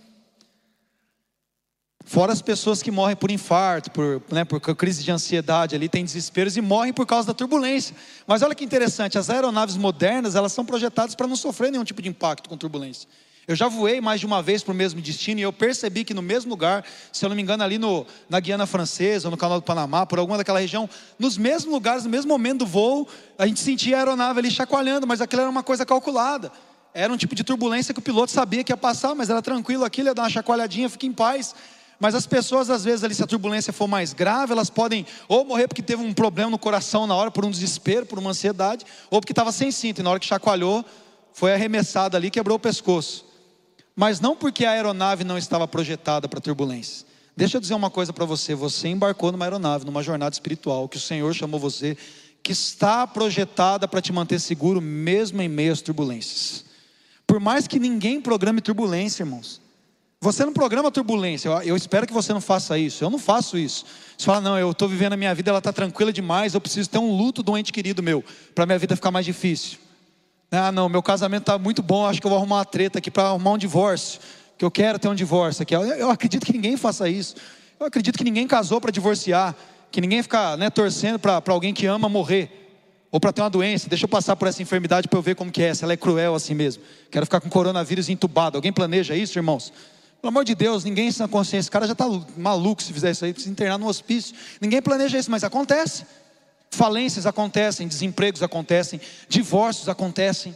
Fora 2.09 2.33
as 2.33 2.41
pessoas 2.41 2.85
que 2.85 2.91
morrem 2.93 3.17
por 3.17 3.33
infarto, 3.33 3.91
por, 3.91 4.23
né, 4.31 4.45
por 4.45 4.61
crise 4.61 5.03
de 5.03 5.11
ansiedade 5.11 5.75
ali, 5.75 5.89
tem 5.89 6.05
desesperos 6.05 6.57
e 6.57 6.61
morrem 6.61 6.93
por 6.93 7.05
causa 7.05 7.27
da 7.27 7.35
turbulência. 7.35 7.97
Mas 8.29 8.43
olha 8.43 8.55
que 8.55 8.65
interessante, 8.65 9.19
as 9.19 9.29
aeronaves 9.29 9.77
modernas, 9.77 10.37
elas 10.37 10.53
são 10.53 10.65
projetadas 10.65 11.17
para 11.17 11.27
não 11.27 11.35
sofrer 11.35 11.73
nenhum 11.73 11.83
tipo 11.83 12.01
de 12.01 12.09
impacto 12.09 12.49
com 12.49 12.57
turbulência. 12.57 13.09
Eu 13.49 13.57
já 13.57 13.67
voei 13.67 14.01
mais 14.01 14.21
de 14.21 14.27
uma 14.27 14.41
vez 14.41 14.63
para 14.63 14.71
o 14.71 14.75
mesmo 14.75 15.01
destino 15.01 15.41
e 15.41 15.43
eu 15.43 15.53
percebi 15.53 16.05
que 16.05 16.15
no 16.15 16.23
mesmo 16.23 16.49
lugar, 16.49 16.85
se 17.13 17.25
eu 17.25 17.29
não 17.29 17.35
me 17.35 17.43
engano, 17.43 17.65
ali 17.65 17.77
no, 17.77 18.07
na 18.31 18.39
Guiana 18.39 18.67
Francesa, 18.67 19.27
ou 19.27 19.33
no 19.33 19.37
Canal 19.37 19.59
do 19.61 19.65
Panamá, 19.65 20.07
por 20.07 20.21
alguma 20.21 20.39
daquela 20.39 20.61
região, 20.61 20.89
nos 21.19 21.37
mesmos 21.37 21.73
lugares, 21.73 22.05
no 22.05 22.11
mesmo 22.11 22.29
momento 22.29 22.61
do 22.61 22.67
voo, 22.67 23.09
a 23.37 23.49
gente 23.49 23.59
sentia 23.59 23.97
a 23.97 23.99
aeronave 23.99 24.39
ali 24.39 24.51
chacoalhando, 24.51 25.09
mas 25.09 25.21
aquilo 25.21 25.43
era 25.43 25.51
uma 25.51 25.63
coisa 25.65 25.85
calculada. 25.85 26.53
Era 26.95 27.13
um 27.13 27.17
tipo 27.17 27.35
de 27.35 27.43
turbulência 27.43 27.93
que 27.93 27.99
o 27.99 28.03
piloto 28.03 28.31
sabia 28.31 28.63
que 28.63 28.73
ia 28.73 28.77
passar, 28.77 29.15
mas 29.15 29.29
era 29.29 29.43
tranquilo 29.43 29.85
aquilo, 29.85 30.09
ia 30.09 30.15
dar 30.15 30.23
uma 30.23 30.31
chacoalhadinha, 30.31 30.89
fica 30.89 31.05
em 31.05 31.13
paz. 31.13 31.55
Mas 31.99 32.15
as 32.15 32.27
pessoas, 32.27 32.69
às 32.69 32.85
vezes, 32.85 33.03
ali, 33.03 33.15
se 33.15 33.23
a 33.23 33.27
turbulência 33.27 33.73
for 33.73 33.89
mais 33.89 34.13
grave, 34.13 34.53
elas 34.53 34.69
podem 34.69 35.07
ou 35.29 35.45
morrer 35.45 35.67
porque 35.67 35.83
teve 35.83 36.03
um 36.03 36.13
problema 36.13 36.51
no 36.51 36.59
coração 36.59 37.07
na 37.07 37.15
hora, 37.15 37.31
por 37.31 37.45
um 37.45 37.51
desespero, 37.51 38.05
por 38.05 38.19
uma 38.19 38.31
ansiedade, 38.31 38.85
ou 39.11 39.21
porque 39.21 39.33
estava 39.33 39.51
sem 39.51 39.71
cinto, 39.71 40.01
e 40.01 40.03
na 40.03 40.11
hora 40.11 40.21
que 40.21 40.27
chacoalhou, 40.27 40.85
foi 41.33 41.53
arremessado 41.53 42.17
ali 42.17 42.31
quebrou 42.31 42.57
o 42.57 42.61
pescoço. 42.61 43.25
Mas 43.95 44.21
não 44.21 44.37
porque 44.37 44.65
a 44.65 44.73
aeronave 44.73 45.25
não 45.25 45.39
estava 45.39 45.67
projetada 45.67 46.29
para 46.29 46.41
turbulência. 46.41 47.07
Deixa 47.35 47.57
eu 47.57 47.61
dizer 47.61 47.75
uma 47.75 47.91
coisa 47.91 48.13
para 48.13 48.25
você: 48.25 48.55
você 48.55 48.89
embarcou 48.89 49.33
numa 49.33 49.45
aeronave, 49.45 49.85
numa 49.85 50.03
jornada 50.03 50.35
espiritual, 50.35 50.89
que 50.89 50.97
o 50.97 51.01
Senhor 51.01 51.35
chamou 51.35 51.59
você, 51.59 51.97
que 52.43 52.53
está 52.53 53.07
projetada 53.07 53.89
para 53.89 54.01
te 54.01 54.13
manter 54.13 54.39
seguro, 54.39 54.81
mesmo 54.81 55.41
em 55.43 55.49
meio 55.49 55.73
às 55.73 55.83
turbulências. 55.83 56.65
Por 57.27 57.41
mais 57.41 57.67
que 57.67 57.79
ninguém 57.79 58.21
programe 58.21 58.61
turbulência, 58.61 59.23
irmãos. 59.23 59.61
Você 60.21 60.45
não 60.45 60.53
programa 60.53 60.91
turbulência. 60.91 61.49
Eu, 61.65 61.77
espero 61.77 62.07
que 62.07 62.13
você 62.13 62.33
não 62.33 62.41
faça 62.41 62.79
isso. 62.79 63.05
Eu 63.05 63.11
não 63.11 63.19
faço 63.19 63.59
isso. 63.59 63.85
Você 64.17 64.25
fala, 64.25 64.41
não, 64.41 64.59
eu 64.59 64.71
estou 64.71 64.89
vivendo 64.89 65.13
a 65.13 65.17
minha 65.17 65.35
vida, 65.35 65.51
ela 65.51 65.59
está 65.59 65.73
tranquila 65.73 66.13
demais. 66.13 66.55
Eu 66.55 66.61
preciso 66.61 66.89
ter 66.89 66.99
um 66.99 67.15
luto 67.15 67.45
um 67.51 67.57
ente 67.57 67.73
querido 67.73 68.03
meu 68.03 68.25
para 68.55 68.65
minha 68.67 68.79
vida 68.79 68.97
ficar 68.97 69.11
mais 69.11 69.27
difícil. 69.27 69.79
Ah, 70.51 70.73
não, 70.73 70.89
meu 70.89 71.03
casamento 71.03 71.43
está 71.43 71.59
muito 71.59 71.83
bom. 71.83 72.07
Acho 72.07 72.21
que 72.21 72.27
eu 72.27 72.31
vou 72.31 72.39
arrumar 72.39 72.57
uma 72.57 72.65
treta 72.65 72.99
aqui 72.99 73.11
para 73.11 73.25
arrumar 73.25 73.53
um 73.53 73.59
divórcio. 73.59 74.21
Que 74.57 74.65
eu 74.65 74.71
quero 74.71 74.99
ter 74.99 75.09
um 75.09 75.15
divórcio 75.15 75.63
aqui. 75.63 75.75
Eu 75.75 76.11
acredito 76.11 76.47
que 76.47 76.53
ninguém 76.53 76.77
faça 76.77 77.09
isso. 77.09 77.37
Eu 77.79 77.87
acredito 77.87 78.17
que 78.17 78.25
ninguém 78.25 78.47
casou 78.47 78.81
para 78.81 78.91
divorciar. 78.91 79.55
Que 79.93 80.01
ninguém 80.01 80.23
fica 80.23 80.57
né, 80.57 80.71
torcendo 80.71 81.19
para 81.19 81.43
alguém 81.49 81.75
que 81.75 81.87
ama 81.87 82.09
morrer 82.09 82.67
ou 83.11 83.21
para 83.21 83.33
ter 83.33 83.41
uma 83.41 83.49
doença, 83.49 83.89
deixa 83.89 84.05
eu 84.05 84.09
passar 84.09 84.37
por 84.37 84.47
essa 84.47 84.61
enfermidade 84.61 85.09
para 85.09 85.19
eu 85.19 85.23
ver 85.23 85.35
como 85.35 85.51
que 85.51 85.63
é, 85.63 85.73
se 85.73 85.83
ela 85.83 85.93
é 85.95 85.97
cruel 85.97 86.35
assim 86.35 86.55
mesmo. 86.55 86.83
Quero 87.11 87.25
ficar 87.25 87.41
com 87.41 87.49
coronavírus 87.49 88.11
entubado. 88.11 88.59
Alguém 88.59 88.73
planeja 88.73 89.15
isso, 89.15 89.39
irmãos? 89.39 89.73
Pelo 90.21 90.29
amor 90.31 90.45
de 90.45 90.55
Deus, 90.55 90.85
ninguém 90.85 91.11
sem 91.13 91.27
consciência. 91.29 91.67
Esse 91.67 91.71
cara 91.71 91.87
já 91.87 91.93
está 91.93 92.07
maluco 92.37 92.83
se 92.83 92.93
fizer 92.93 93.11
isso 93.11 93.25
aí, 93.25 93.33
precisa 93.33 93.53
internar 93.53 93.79
no 93.79 93.87
hospício. 93.87 94.35
Ninguém 94.61 94.83
planeja 94.83 95.19
isso, 95.19 95.31
mas 95.31 95.45
acontece. 95.45 96.05
Falências 96.71 97.27
acontecem, 97.27 97.87
desempregos 97.87 98.43
acontecem, 98.43 99.01
divórcios 99.29 99.89
acontecem. 99.89 100.55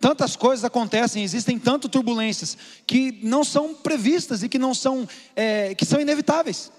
Tantas 0.00 0.34
coisas 0.34 0.64
acontecem, 0.64 1.22
existem 1.22 1.58
tantas 1.58 1.90
turbulências 1.90 2.58
que 2.86 3.20
não 3.22 3.44
são 3.44 3.72
previstas 3.72 4.42
e 4.42 4.48
que 4.48 4.58
não 4.58 4.74
são, 4.74 5.08
é, 5.36 5.74
que 5.76 5.84
são 5.84 6.00
inevitáveis. 6.00 6.72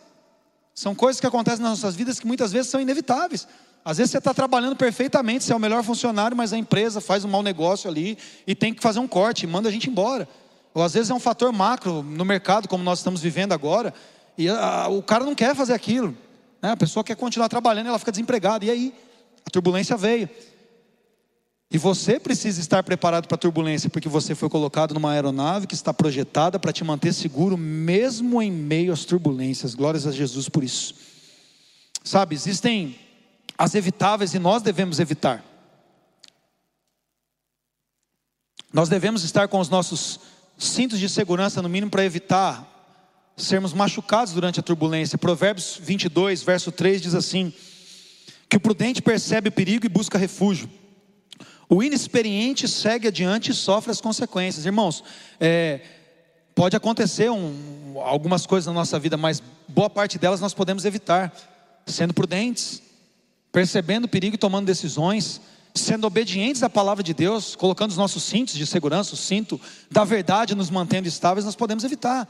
São 0.76 0.94
coisas 0.94 1.22
que 1.22 1.28
acontecem 1.28 1.62
nas 1.62 1.80
nossas 1.82 1.96
vidas 1.96 2.20
que 2.20 2.28
muitas 2.28 2.52
vezes 2.52 2.70
são 2.70 2.82
inevitáveis. 2.82 3.48
Às 3.86 3.98
vezes 3.98 4.12
você 4.12 4.18
está 4.18 4.34
trabalhando 4.34 4.76
perfeitamente, 4.76 5.44
você 5.44 5.54
é 5.54 5.56
o 5.56 5.60
melhor 5.60 5.84
funcionário, 5.84 6.36
mas 6.36 6.52
a 6.54 6.58
empresa 6.58 7.00
faz 7.00 7.24
um 7.24 7.30
mau 7.30 7.44
negócio 7.44 7.90
ali 7.90 8.18
e 8.48 8.56
tem 8.56 8.74
que 8.74 8.82
fazer 8.82 9.00
um 9.00 9.08
corte, 9.08 9.46
manda 9.46 9.70
a 9.70 9.72
gente 9.72 9.90
embora. 9.90 10.28
Ou 10.74 10.82
às 10.82 10.94
vezes 10.94 11.10
é 11.10 11.14
um 11.14 11.20
fator 11.20 11.52
macro 11.52 12.02
no 12.02 12.26
mercado, 12.26 12.68
como 12.68 12.84
nós 12.84 13.00
estamos 13.00 13.22
vivendo 13.22 13.54
agora, 13.54 13.94
e 14.38 14.50
a, 14.50 14.88
o 14.88 15.04
cara 15.04 15.24
não 15.24 15.36
quer 15.36 15.56
fazer 15.56 15.74
aquilo. 15.74 16.18
Né? 16.62 16.72
A 16.72 16.78
pessoa 16.78 17.04
quer 17.04 17.16
continuar 17.16 17.50
trabalhando 17.50 17.86
e 17.86 17.90
ela 17.90 18.00
fica 18.00 18.12
desempregada. 18.12 18.66
E 18.66 18.72
aí? 18.72 18.94
A 19.46 19.50
turbulência 19.50 19.96
veio. 19.96 20.30
E 21.70 21.78
você 21.78 22.20
precisa 22.20 22.62
estar 22.62 22.84
preparado 22.84 23.28
para 23.28 23.36
a 23.36 23.38
turbulência, 23.38 23.90
porque 23.90 24.08
você 24.08 24.36
foi 24.36 24.48
colocado 24.48 24.94
numa 24.94 25.12
aeronave 25.12 25.68
que 25.68 25.74
está 25.74 25.94
projetada 25.94 26.60
para 26.60 26.72
te 26.72 26.84
manter 26.84 27.14
seguro, 27.14 27.58
mesmo 27.58 28.42
em 28.42 28.52
meio 28.52 28.94
às 28.94 29.06
turbulências. 29.06 29.74
Glórias 29.74 30.06
a 30.06 30.12
Jesus 30.12 30.48
por 30.48 30.64
isso. 30.64 30.96
Sabe, 32.04 32.36
existem 32.36 33.00
as 33.58 33.76
evitáveis 33.76 34.34
e 34.34 34.40
nós 34.40 34.62
devemos 34.62 35.00
evitar. 35.00 35.44
Nós 38.72 38.90
devemos 38.90 39.24
estar 39.24 39.48
com 39.48 39.60
os 39.60 39.70
nossos 39.70 40.20
cintos 40.70 41.00
de 41.00 41.10
segurança, 41.10 41.62
no 41.62 41.70
mínimo, 41.70 41.92
para 41.92 42.06
evitar 42.06 42.70
sermos 43.36 43.74
machucados 43.74 44.34
durante 44.34 44.60
a 44.60 44.64
turbulência. 44.64 45.18
Provérbios 45.18 45.80
22, 45.82 46.44
verso 46.44 46.72
3 46.72 47.02
diz 47.02 47.16
assim: 47.16 47.54
Que 48.50 48.58
o 48.58 48.60
prudente 48.60 49.02
percebe 49.02 49.50
o 49.50 49.52
perigo 49.52 49.86
e 49.86 49.90
busca 49.90 50.18
refúgio. 50.18 50.70
O 51.70 51.82
inexperiente 51.82 52.68
segue 52.68 53.08
adiante 53.08 53.52
e 53.52 53.54
sofre 53.54 53.92
as 53.92 54.00
consequências. 54.00 54.66
Irmãos, 54.66 55.04
é, 55.40 55.82
pode 56.54 56.76
acontecer 56.76 57.32
um, 57.32 57.96
algumas 58.04 58.46
coisas 58.46 58.68
na 58.68 58.74
nossa 58.74 59.00
vida, 59.00 59.18
mas 59.18 59.42
boa 59.68 59.90
parte 59.90 60.20
delas 60.20 60.40
nós 60.40 60.54
podemos 60.54 60.86
evitar, 60.86 61.34
sendo 61.86 62.14
prudentes, 62.14 62.82
percebendo 63.52 64.06
o 64.06 64.10
perigo 64.10 64.36
e 64.36 64.38
tomando 64.38 64.66
decisões, 64.66 65.42
sendo 65.76 66.06
obedientes 66.06 66.62
à 66.64 66.70
palavra 66.70 67.04
de 67.04 67.14
Deus, 67.14 67.56
colocando 67.56 67.92
os 67.92 67.98
nossos 67.98 68.24
cintos 68.24 68.54
de 68.54 68.66
segurança, 68.66 69.14
o 69.16 69.18
cinto 69.18 69.60
da 69.90 70.04
verdade 70.04 70.56
nos 70.56 70.70
mantendo 70.70 71.08
estáveis, 71.08 71.46
nós 71.46 71.56
podemos 71.56 71.84
evitar. 71.84 72.28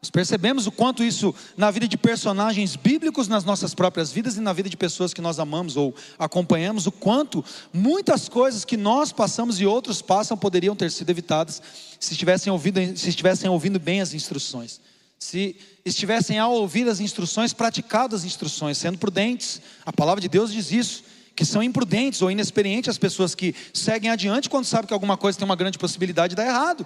Nós 0.00 0.10
percebemos 0.10 0.66
o 0.66 0.70
quanto 0.70 1.02
isso 1.02 1.34
na 1.56 1.72
vida 1.72 1.88
de 1.88 1.98
personagens 1.98 2.76
bíblicos, 2.76 3.26
nas 3.26 3.44
nossas 3.44 3.74
próprias 3.74 4.12
vidas 4.12 4.36
e 4.36 4.40
na 4.40 4.52
vida 4.52 4.70
de 4.70 4.76
pessoas 4.76 5.12
que 5.12 5.20
nós 5.20 5.40
amamos 5.40 5.76
ou 5.76 5.92
acompanhamos, 6.16 6.86
o 6.86 6.92
quanto 6.92 7.44
muitas 7.72 8.28
coisas 8.28 8.64
que 8.64 8.76
nós 8.76 9.10
passamos 9.10 9.60
e 9.60 9.66
outros 9.66 10.00
passam 10.00 10.36
poderiam 10.36 10.76
ter 10.76 10.90
sido 10.92 11.10
evitadas 11.10 11.60
se 11.98 12.12
estivessem 12.12 12.52
ouvindo, 12.52 12.96
se 12.96 13.08
estivessem 13.08 13.50
ouvindo 13.50 13.80
bem 13.80 14.00
as 14.00 14.14
instruções. 14.14 14.80
Se 15.18 15.56
estivessem 15.84 16.38
ao 16.38 16.52
ouvir 16.52 16.88
as 16.88 17.00
instruções, 17.00 17.52
praticado 17.52 18.14
as 18.14 18.24
instruções, 18.24 18.78
sendo 18.78 18.98
prudentes. 18.98 19.60
A 19.84 19.92
palavra 19.92 20.20
de 20.20 20.28
Deus 20.28 20.52
diz 20.52 20.70
isso, 20.70 21.02
que 21.38 21.44
são 21.44 21.62
imprudentes 21.62 22.20
ou 22.20 22.32
inexperientes 22.32 22.88
as 22.88 22.98
pessoas 22.98 23.32
que 23.32 23.54
seguem 23.72 24.10
adiante 24.10 24.50
quando 24.50 24.64
sabem 24.64 24.88
que 24.88 24.92
alguma 24.92 25.16
coisa 25.16 25.38
tem 25.38 25.44
uma 25.44 25.54
grande 25.54 25.78
possibilidade 25.78 26.30
de 26.30 26.34
dar 26.34 26.44
errado. 26.44 26.84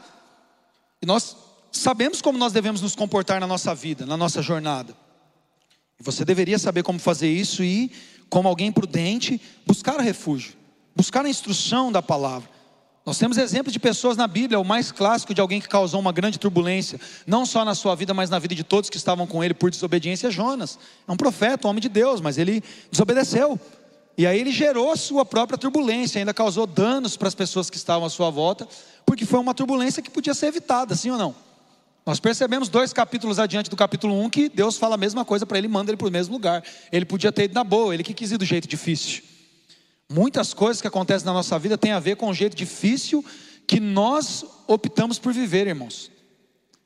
E 1.00 1.06
nós 1.06 1.34
sabemos 1.72 2.20
como 2.20 2.36
nós 2.36 2.52
devemos 2.52 2.82
nos 2.82 2.94
comportar 2.94 3.40
na 3.40 3.46
nossa 3.46 3.74
vida, 3.74 4.04
na 4.04 4.14
nossa 4.14 4.42
jornada. 4.42 4.94
Você 5.98 6.22
deveria 6.22 6.58
saber 6.58 6.82
como 6.82 6.98
fazer 6.98 7.32
isso 7.32 7.64
e, 7.64 7.90
como 8.28 8.46
alguém 8.46 8.70
prudente, 8.70 9.40
buscar 9.66 9.98
refúgio, 9.98 10.52
buscar 10.94 11.24
a 11.24 11.30
instrução 11.30 11.90
da 11.90 12.02
palavra. 12.02 12.50
Nós 13.06 13.16
temos 13.16 13.38
exemplos 13.38 13.72
de 13.72 13.80
pessoas 13.80 14.18
na 14.18 14.26
Bíblia, 14.26 14.60
o 14.60 14.64
mais 14.64 14.92
clássico 14.92 15.32
de 15.32 15.40
alguém 15.40 15.62
que 15.62 15.68
causou 15.68 15.98
uma 15.98 16.12
grande 16.12 16.38
turbulência, 16.38 17.00
não 17.26 17.46
só 17.46 17.64
na 17.64 17.74
sua 17.74 17.94
vida, 17.94 18.12
mas 18.12 18.28
na 18.28 18.38
vida 18.38 18.54
de 18.54 18.64
todos 18.64 18.90
que 18.90 18.98
estavam 18.98 19.26
com 19.26 19.42
ele 19.42 19.54
por 19.54 19.70
desobediência, 19.70 20.28
é 20.28 20.30
Jonas. 20.30 20.78
É 21.08 21.10
um 21.10 21.16
profeta, 21.16 21.66
um 21.66 21.70
homem 21.70 21.80
de 21.80 21.88
Deus, 21.88 22.20
mas 22.20 22.36
ele 22.36 22.62
desobedeceu. 22.90 23.58
E 24.16 24.27
aí 24.27 24.38
ele 24.38 24.53
gerou 24.53 24.96
sua 24.96 25.25
própria 25.25 25.59
turbulência, 25.59 26.18
ainda 26.18 26.35
causou 26.35 26.66
danos 26.66 27.16
para 27.16 27.29
as 27.29 27.35
pessoas 27.35 27.70
que 27.70 27.77
estavam 27.77 28.07
à 28.07 28.11
sua 28.11 28.31
volta, 28.31 28.68
porque 29.07 29.25
foi 29.25 29.40
uma 29.40 29.55
turbulência 29.55 30.03
que 30.03 30.11
podia 30.11 30.35
ser 30.35 30.46
evitada, 30.46 30.94
sim 30.94 31.11
ou 31.11 31.18
não? 31.18 31.35
Nós 32.05 32.18
percebemos 32.18 32.68
dois 32.68 32.92
capítulos 32.92 33.38
adiante 33.38 33.70
do 33.70 33.77
capítulo 33.77 34.20
1 34.25 34.31
que 34.31 34.48
Deus 34.48 34.77
fala 34.77 34.96
a 34.96 34.98
mesma 34.98 35.25
coisa 35.25 35.46
para 35.46 35.57
ele, 35.57 35.68
manda 35.68 35.90
ele 35.90 35.96
para 35.96 36.09
o 36.09 36.11
mesmo 36.11 36.35
lugar. 36.35 36.62
Ele 36.90 37.05
podia 37.05 37.31
ter 37.31 37.44
ido 37.44 37.55
na 37.55 37.62
boa, 37.62 37.94
ele 37.94 38.03
que 38.03 38.12
quis 38.12 38.33
ir 38.33 38.38
do 38.38 38.44
jeito 38.44 38.66
difícil. 38.66 39.22
Muitas 40.11 40.53
coisas 40.53 40.81
que 40.83 40.88
acontecem 40.88 41.25
na 41.25 41.33
nossa 41.33 41.59
vida 41.59 41.79
têm 41.79 41.92
a 41.92 42.01
ver 42.01 42.16
com 42.16 42.29
o 42.29 42.35
jeito 42.35 42.57
difícil 42.57 43.25
que 43.66 43.79
nós 43.79 44.44
optamos 44.66 45.18
por 45.18 45.33
viver, 45.33 45.68
irmãos. 45.68 46.11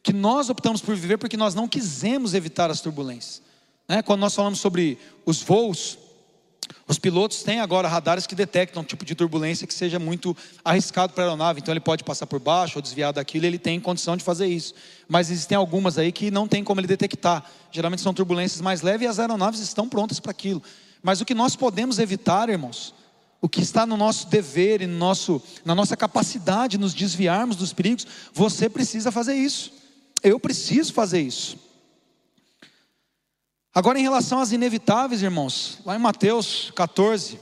Que 0.02 0.12
nós 0.12 0.50
optamos 0.50 0.82
por 0.82 0.94
viver 0.94 1.16
porque 1.16 1.36
nós 1.36 1.54
não 1.54 1.66
quisemos 1.66 2.34
evitar 2.34 2.70
as 2.70 2.82
turbulências. 2.82 3.42
Né? 3.88 4.02
Quando 4.02 4.20
nós 4.20 4.34
falamos 4.34 4.60
sobre 4.60 4.98
os 5.24 5.42
voos, 5.42 5.98
os 6.88 6.98
pilotos 6.98 7.42
têm 7.42 7.60
agora 7.60 7.88
radares 7.88 8.26
que 8.26 8.34
detectam 8.34 8.82
um 8.82 8.84
tipo 8.84 9.04
de 9.04 9.14
turbulência 9.14 9.66
que 9.66 9.74
seja 9.74 9.98
muito 9.98 10.36
arriscado 10.64 11.12
para 11.12 11.24
a 11.24 11.26
aeronave, 11.26 11.60
então 11.60 11.72
ele 11.72 11.80
pode 11.80 12.04
passar 12.04 12.26
por 12.26 12.38
baixo 12.38 12.78
ou 12.78 12.82
desviar 12.82 13.12
daquilo, 13.12 13.44
ele 13.44 13.58
tem 13.58 13.80
condição 13.80 14.16
de 14.16 14.22
fazer 14.22 14.46
isso. 14.46 14.74
Mas 15.08 15.30
existem 15.30 15.56
algumas 15.56 15.98
aí 15.98 16.12
que 16.12 16.30
não 16.30 16.46
tem 16.46 16.62
como 16.62 16.80
ele 16.80 16.86
detectar. 16.86 17.44
Geralmente 17.72 18.02
são 18.02 18.14
turbulências 18.14 18.60
mais 18.60 18.82
leves 18.82 19.06
e 19.06 19.08
as 19.08 19.18
aeronaves 19.18 19.60
estão 19.60 19.88
prontas 19.88 20.20
para 20.20 20.30
aquilo. 20.30 20.62
Mas 21.02 21.20
o 21.20 21.24
que 21.24 21.34
nós 21.34 21.56
podemos 21.56 21.98
evitar, 21.98 22.48
irmãos, 22.48 22.94
o 23.40 23.48
que 23.48 23.60
está 23.60 23.84
no 23.84 23.96
nosso 23.96 24.28
dever 24.28 24.80
e 24.80 24.86
no 24.86 24.96
nosso, 24.96 25.42
na 25.64 25.74
nossa 25.74 25.96
capacidade 25.96 26.72
de 26.72 26.78
nos 26.78 26.94
desviarmos 26.94 27.56
dos 27.56 27.72
perigos, 27.72 28.06
você 28.32 28.68
precisa 28.68 29.10
fazer 29.10 29.34
isso. 29.34 29.72
Eu 30.22 30.40
preciso 30.40 30.92
fazer 30.92 31.20
isso. 31.20 31.65
Agora, 33.76 33.98
em 33.98 34.02
relação 34.02 34.38
às 34.38 34.52
inevitáveis, 34.52 35.20
irmãos, 35.20 35.80
lá 35.84 35.94
em 35.94 35.98
Mateus 35.98 36.72
14, 36.74 37.38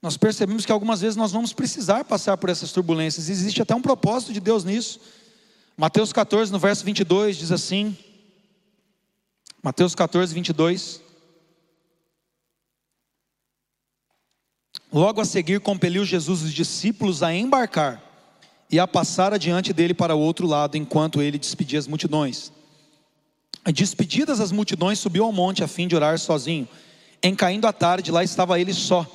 nós 0.00 0.16
percebemos 0.16 0.64
que 0.64 0.70
algumas 0.70 1.00
vezes 1.00 1.16
nós 1.16 1.32
vamos 1.32 1.52
precisar 1.52 2.04
passar 2.04 2.36
por 2.36 2.50
essas 2.50 2.70
turbulências, 2.70 3.28
existe 3.28 3.60
até 3.60 3.74
um 3.74 3.82
propósito 3.82 4.32
de 4.32 4.38
Deus 4.38 4.62
nisso. 4.62 5.00
Mateus 5.76 6.12
14, 6.12 6.52
no 6.52 6.58
verso 6.60 6.84
22, 6.84 7.36
diz 7.36 7.50
assim: 7.50 7.98
Mateus 9.60 9.92
14, 9.96 10.32
22. 10.32 11.00
Logo 14.92 15.20
a 15.20 15.24
seguir, 15.24 15.58
compeliu 15.58 16.04
Jesus 16.04 16.42
os 16.42 16.52
discípulos 16.52 17.24
a 17.24 17.34
embarcar 17.34 18.00
e 18.70 18.78
a 18.78 18.86
passar 18.86 19.34
adiante 19.34 19.72
dele 19.72 19.94
para 19.94 20.14
o 20.14 20.20
outro 20.20 20.46
lado, 20.46 20.76
enquanto 20.76 21.20
ele 21.20 21.38
despedia 21.40 21.80
as 21.80 21.88
multidões. 21.88 22.52
Despedidas 23.70 24.40
as 24.40 24.50
multidões, 24.50 24.98
subiu 24.98 25.24
ao 25.24 25.32
monte 25.32 25.62
a 25.62 25.68
fim 25.68 25.86
de 25.86 25.94
orar 25.94 26.18
sozinho. 26.18 26.68
Em 27.22 27.34
caindo 27.34 27.66
a 27.66 27.72
tarde, 27.72 28.10
lá 28.10 28.24
estava 28.24 28.58
ele 28.58 28.74
só. 28.74 29.06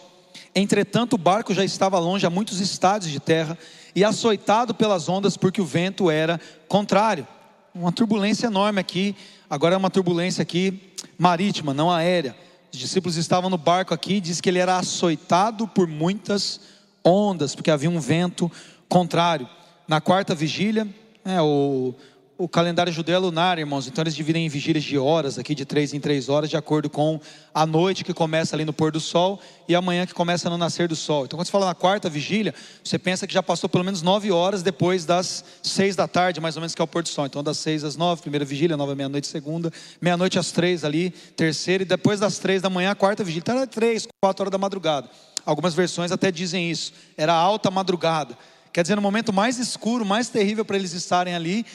Entretanto, 0.55 1.13
o 1.13 1.17
barco 1.17 1.53
já 1.53 1.65
estava 1.65 1.99
longe 1.99 2.25
a 2.25 2.29
muitos 2.29 2.61
estádios 2.61 3.11
de 3.11 3.19
terra 3.19 3.57
e 3.93 4.03
açoitado 4.03 4.73
pelas 4.73 5.09
ondas, 5.09 5.35
porque 5.35 5.61
o 5.61 5.65
vento 5.65 6.09
era 6.09 6.39
contrário. 6.67 7.27
Uma 7.75 7.91
turbulência 7.91 8.47
enorme 8.47 8.79
aqui. 8.79 9.15
Agora 9.49 9.75
é 9.75 9.77
uma 9.77 9.89
turbulência 9.89 10.41
aqui 10.41 10.93
marítima, 11.17 11.73
não 11.73 11.91
aérea. 11.91 12.35
Os 12.71 12.79
discípulos 12.79 13.17
estavam 13.17 13.49
no 13.49 13.57
barco 13.57 13.93
aqui 13.93 14.15
e 14.15 14.21
diz 14.21 14.39
que 14.39 14.49
ele 14.49 14.59
era 14.59 14.77
açoitado 14.77 15.67
por 15.67 15.87
muitas 15.87 16.59
ondas, 17.03 17.53
porque 17.53 17.71
havia 17.71 17.89
um 17.89 17.99
vento 17.99 18.51
contrário. 18.87 19.47
Na 19.87 20.01
quarta 20.01 20.35
vigília, 20.35 20.87
é, 21.23 21.41
o, 21.41 21.93
o 22.37 22.47
calendário 22.47 22.93
judeu 22.93 23.15
é 23.15 23.17
lunar, 23.17 23.57
irmãos, 23.57 23.87
então 23.87 24.03
eles 24.03 24.15
dividem 24.15 24.45
em 24.45 24.49
vigílias 24.49 24.83
de 24.83 24.97
horas, 24.97 25.39
aqui 25.39 25.55
de 25.55 25.65
três 25.65 25.93
em 25.93 25.99
três 25.99 26.29
horas, 26.29 26.49
de 26.49 26.55
acordo 26.55 26.87
com 26.89 27.19
a 27.53 27.65
noite 27.65 28.03
que 28.03 28.13
começa 28.13 28.55
ali 28.55 28.63
no 28.63 28.71
pôr 28.71 28.91
do 28.91 28.99
sol 28.99 29.39
e 29.67 29.73
a 29.73 29.81
manhã 29.81 30.05
que 30.05 30.13
começa 30.13 30.47
no 30.49 30.57
nascer 30.57 30.87
do 30.87 30.95
sol. 30.95 31.25
Então, 31.25 31.37
quando 31.37 31.47
você 31.47 31.51
fala 31.51 31.65
na 31.65 31.73
quarta 31.73 32.09
vigília, 32.09 32.53
você 32.83 32.99
pensa 32.99 33.25
que 33.25 33.33
já 33.33 33.41
passou 33.41 33.67
pelo 33.67 33.83
menos 33.83 34.03
nove 34.03 34.31
horas 34.31 34.61
depois 34.61 35.03
das 35.03 35.43
seis 35.63 35.95
da 35.95 36.07
tarde, 36.07 36.39
mais 36.39 36.55
ou 36.55 36.61
menos, 36.61 36.75
que 36.75 36.81
é 36.81 36.85
o 36.85 36.87
pôr 36.87 37.01
do 37.01 37.09
sol. 37.09 37.25
Então, 37.25 37.43
das 37.43 37.57
seis 37.57 37.83
às 37.83 37.95
nove, 37.95 38.21
primeira 38.21 38.45
vigília, 38.45 38.77
nove 38.77 38.91
à 38.91 38.95
meia-noite, 38.95 39.25
segunda, 39.25 39.71
meia-noite 39.99 40.37
às 40.37 40.51
três 40.51 40.83
ali, 40.83 41.09
terceira, 41.35 41.81
e 41.81 41.85
depois 41.85 42.19
das 42.19 42.37
três 42.37 42.61
da 42.61 42.69
manhã, 42.69 42.91
a 42.91 42.95
quarta 42.95 43.23
vigília. 43.23 43.41
Então, 43.43 43.57
era 43.57 43.65
três, 43.65 44.07
quatro 44.21 44.43
horas 44.43 44.51
da 44.51 44.59
madrugada. 44.59 45.09
Algumas 45.43 45.73
versões 45.73 46.11
até 46.11 46.31
dizem 46.31 46.69
isso, 46.69 46.93
era 47.17 47.33
alta 47.33 47.71
madrugada. 47.71 48.37
Quer 48.71 48.83
dizer, 48.83 48.95
no 48.95 49.01
momento 49.01 49.33
mais 49.33 49.57
escuro, 49.57 50.05
mais 50.05 50.29
terrível 50.29 50.63
para 50.63 50.75
eles 50.77 50.93
estarem 50.93 51.33
ali, 51.33 51.65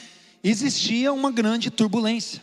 existia 0.43 1.13
uma 1.13 1.31
grande 1.31 1.71
turbulência 1.71 2.41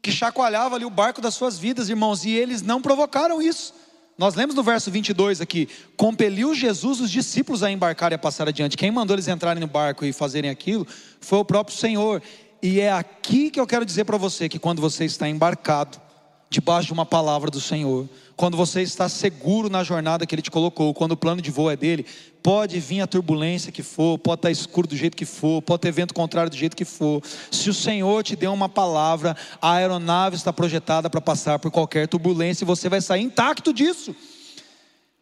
que 0.00 0.12
chacoalhava 0.12 0.76
ali 0.76 0.84
o 0.84 0.90
barco 0.90 1.20
das 1.20 1.34
suas 1.34 1.58
vidas, 1.58 1.88
irmãos, 1.88 2.24
e 2.24 2.30
eles 2.30 2.62
não 2.62 2.80
provocaram 2.80 3.42
isso. 3.42 3.74
Nós 4.16 4.34
lemos 4.34 4.54
no 4.54 4.62
verso 4.62 4.90
22 4.90 5.40
aqui: 5.40 5.68
compeliu 5.96 6.54
Jesus 6.54 7.00
os 7.00 7.10
discípulos 7.10 7.62
a 7.62 7.70
embarcar 7.70 8.12
e 8.12 8.14
a 8.14 8.18
passar 8.18 8.48
adiante. 8.48 8.76
Quem 8.76 8.90
mandou 8.90 9.14
eles 9.14 9.28
entrarem 9.28 9.60
no 9.60 9.66
barco 9.66 10.04
e 10.04 10.12
fazerem 10.12 10.50
aquilo 10.50 10.86
foi 11.20 11.38
o 11.38 11.44
próprio 11.44 11.76
Senhor. 11.76 12.22
E 12.62 12.80
é 12.80 12.90
aqui 12.90 13.50
que 13.50 13.60
eu 13.60 13.66
quero 13.66 13.84
dizer 13.84 14.04
para 14.04 14.16
você 14.16 14.48
que 14.48 14.58
quando 14.58 14.80
você 14.80 15.04
está 15.04 15.28
embarcado, 15.28 16.00
debaixo 16.48 16.86
de 16.86 16.92
uma 16.92 17.04
palavra 17.04 17.50
do 17.50 17.60
Senhor, 17.60 18.08
quando 18.36 18.56
você 18.56 18.82
está 18.82 19.08
seguro 19.08 19.68
na 19.68 19.82
jornada 19.82 20.26
que 20.26 20.34
Ele 20.34 20.42
te 20.42 20.50
colocou, 20.50 20.94
quando 20.94 21.12
o 21.12 21.16
plano 21.16 21.42
de 21.42 21.50
voo 21.50 21.70
é 21.70 21.76
dele, 21.76 22.06
pode 22.42 22.78
vir 22.78 23.00
a 23.00 23.06
turbulência 23.06 23.72
que 23.72 23.82
for, 23.82 24.18
pode 24.18 24.38
estar 24.38 24.50
escuro 24.50 24.86
do 24.86 24.96
jeito 24.96 25.16
que 25.16 25.24
for, 25.24 25.60
pode 25.60 25.80
ter 25.80 25.90
vento 25.90 26.14
contrário 26.14 26.50
do 26.50 26.56
jeito 26.56 26.76
que 26.76 26.84
for. 26.84 27.22
Se 27.50 27.68
o 27.68 27.74
Senhor 27.74 28.22
te 28.22 28.36
deu 28.36 28.52
uma 28.52 28.68
palavra, 28.68 29.36
a 29.60 29.72
aeronave 29.72 30.36
está 30.36 30.52
projetada 30.52 31.10
para 31.10 31.20
passar 31.20 31.58
por 31.58 31.70
qualquer 31.70 32.06
turbulência 32.06 32.64
e 32.64 32.66
você 32.66 32.88
vai 32.88 33.00
sair 33.00 33.22
intacto 33.22 33.72
disso. 33.72 34.14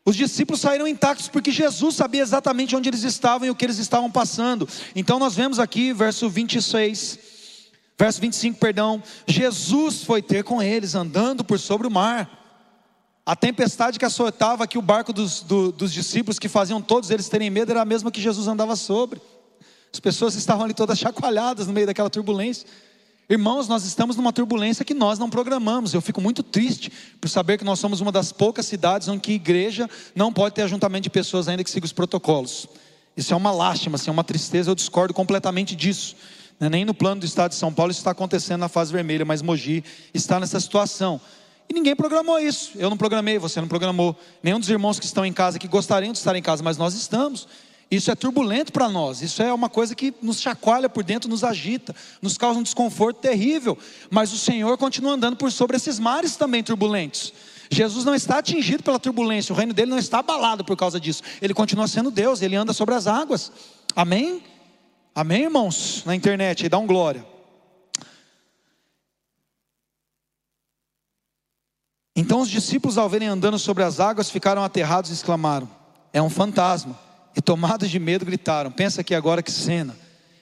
Os 0.05 0.17
discípulos 0.17 0.61
saíram 0.61 0.87
intactos 0.87 1.29
porque 1.29 1.51
Jesus 1.51 1.95
sabia 1.95 2.21
exatamente 2.21 2.77
onde 2.77 2.91
eles 2.91 3.05
estavam 3.05 3.47
e 3.47 3.51
o 3.51 3.55
que 3.55 3.65
eles 3.65 3.79
estavam 3.79 4.11
passando. 4.11 4.69
Então 4.95 5.19
nós 5.19 5.35
vemos 5.35 5.59
aqui, 5.59 5.95
verso 5.95 6.29
26, 6.29 7.19
verso 7.99 8.21
25, 8.21 8.59
perdão. 8.59 9.03
Jesus 9.27 10.05
foi 10.05 10.23
ter 10.23 10.45
com 10.45 10.63
eles, 10.63 10.95
andando 10.95 11.45
por 11.45 11.59
sobre 11.59 11.87
o 11.87 11.91
mar. 11.91 12.43
A 13.27 13.35
tempestade 13.35 13.99
que 13.99 14.05
açoitava 14.05 14.65
aqui 14.65 14.77
o 14.77 14.83
barco 14.83 15.13
dos, 15.13 15.41
do, 15.41 15.73
dos 15.73 15.93
discípulos, 15.93 16.39
que 16.39 16.49
faziam 16.49 16.83
todos 16.83 17.11
eles 17.11 17.29
terem 17.29 17.49
medo, 17.49 17.71
era 17.71 17.81
a 17.81 17.85
mesma 17.85 18.11
que 18.11 18.21
Jesus 18.21 18.47
andava 18.49 18.77
sobre. 18.77 19.21
As 19.93 20.01
pessoas 20.01 20.35
estavam 20.35 20.65
ali 20.65 20.75
todas 20.75 20.99
chacoalhadas 20.99 21.67
no 21.67 21.73
meio 21.73 21.87
daquela 21.87 22.11
turbulência. 22.11 22.67
Irmãos, 23.31 23.69
nós 23.69 23.85
estamos 23.85 24.17
numa 24.17 24.33
turbulência 24.33 24.85
que 24.85 24.93
nós 24.93 25.19
não 25.19 25.31
programamos. 25.31 25.95
Eu 25.95 26.03
fico 26.03 26.21
muito 26.21 26.43
triste 26.43 26.93
por 27.19 27.29
saber 27.29 27.57
que 27.57 27.65
nós 27.65 27.79
somos 27.79 28.03
uma 28.03 28.13
das 28.13 28.31
poucas 28.31 28.67
cidades 28.67 29.09
onde 29.09 29.31
a 29.31 29.35
igreja 29.35 29.89
não 30.15 30.31
pode 30.31 30.55
ter 30.55 30.63
ajuntamento 30.63 31.05
de 31.05 31.11
pessoas 31.11 31.49
ainda 31.49 31.65
que 31.65 31.71
siga 31.71 31.87
os 31.87 31.93
protocolos. 31.93 32.67
Isso 33.17 33.33
é 33.33 33.37
uma 33.37 33.51
lástima, 33.51 33.95
assim, 33.95 34.11
é 34.11 34.13
uma 34.13 34.25
tristeza, 34.25 34.71
eu 34.71 34.75
discordo 34.75 35.15
completamente 35.15 35.75
disso. 35.75 36.17
É 36.61 36.69
nem 36.69 36.85
no 36.85 36.95
plano 36.95 37.21
do 37.21 37.27
estado 37.27 37.51
de 37.51 37.57
São 37.57 37.73
Paulo 37.73 37.91
isso 37.91 38.01
está 38.01 38.13
acontecendo 38.13 38.61
na 38.61 38.69
fase 38.69 38.93
vermelha, 38.93 39.25
mas 39.25 39.43
Mogi 39.43 39.85
está 40.13 40.39
nessa 40.39 40.59
situação. 40.61 41.21
E 41.69 41.75
ninguém 41.75 41.97
programou 41.97 42.39
isso. 42.39 42.73
Eu 42.77 42.91
não 42.91 42.97
programei, 42.97 43.39
você 43.39 43.61
não 43.61 43.69
programou. 43.69 44.17
Nenhum 44.43 44.61
dos 44.61 44.69
irmãos 44.69 44.99
que 45.01 45.07
estão 45.07 45.25
em 45.25 45.33
casa 45.33 45.59
que 45.59 45.67
gostariam 45.67 46.13
de 46.13 46.19
estar 46.19 46.37
em 46.37 46.43
casa, 46.43 46.63
mas 46.63 46.77
nós 46.77 46.95
estamos. 46.95 47.49
Isso 47.91 48.11
é 48.11 48.15
turbulento 48.15 48.73
para 48.73 48.89
nós, 48.89 49.21
isso 49.21 49.43
é 49.43 49.53
uma 49.53 49.69
coisa 49.69 49.95
que 49.95 50.13
nos 50.23 50.41
chacoalha 50.41 50.89
por 50.89 51.05
dentro, 51.05 51.29
nos 51.29 51.45
agita, 51.45 51.95
nos 52.21 52.37
causa 52.37 52.59
um 52.59 52.63
desconforto 52.63 53.21
terrível. 53.21 53.79
Mas 54.11 54.33
o 54.33 54.39
Senhor 54.39 54.77
continua 54.79 55.13
andando 55.13 55.37
por 55.37 55.53
sobre 55.53 55.77
esses 55.77 55.99
mares 55.99 56.35
também 56.35 56.63
turbulentos. 56.63 57.33
Jesus 57.71 58.05
não 58.05 58.15
está 58.15 58.39
atingido 58.39 58.83
pela 58.83 58.99
turbulência, 58.99 59.53
o 59.53 59.57
reino 59.57 59.73
dele 59.73 59.91
não 59.91 59.99
está 59.99 60.21
abalado 60.21 60.65
por 60.65 60.77
causa 60.77 60.99
disso. 60.99 61.23
Ele 61.41 61.55
continua 61.55 61.87
sendo 61.87 62.11
Deus, 62.11 62.43
ele 62.43 62.57
anda 62.57 62.73
sobre 62.73 62.95
as 62.95 63.07
águas. 63.07 63.53
Amém? 63.95 64.43
Amém, 65.15 65.45
irmãos? 65.45 66.03
Na 66.05 66.15
internet, 66.15 66.65
aí 66.65 66.69
dá 66.69 66.77
um 66.77 66.87
glória. 66.87 67.25
Então 72.17 72.41
os 72.41 72.49
discípulos, 72.49 72.99
ao 72.99 73.09
verem 73.09 73.29
andando 73.29 73.59
sobre 73.59 73.85
as 73.85 74.01
águas, 74.01 74.29
ficaram 74.29 74.65
aterrados 74.65 75.11
e 75.11 75.15
exclamaram: 75.15 75.69
É 76.13 76.21
um 76.21 76.29
fantasma. 76.29 76.99
E 77.37 77.41
tomados 77.41 77.91
de 77.91 77.99
medo, 78.01 78.25
gritaram: 78.25 78.73
Pensa 78.73 79.03
aqui 79.03 79.15
agora 79.15 79.43
que 79.43 79.53
cena. 79.53 79.97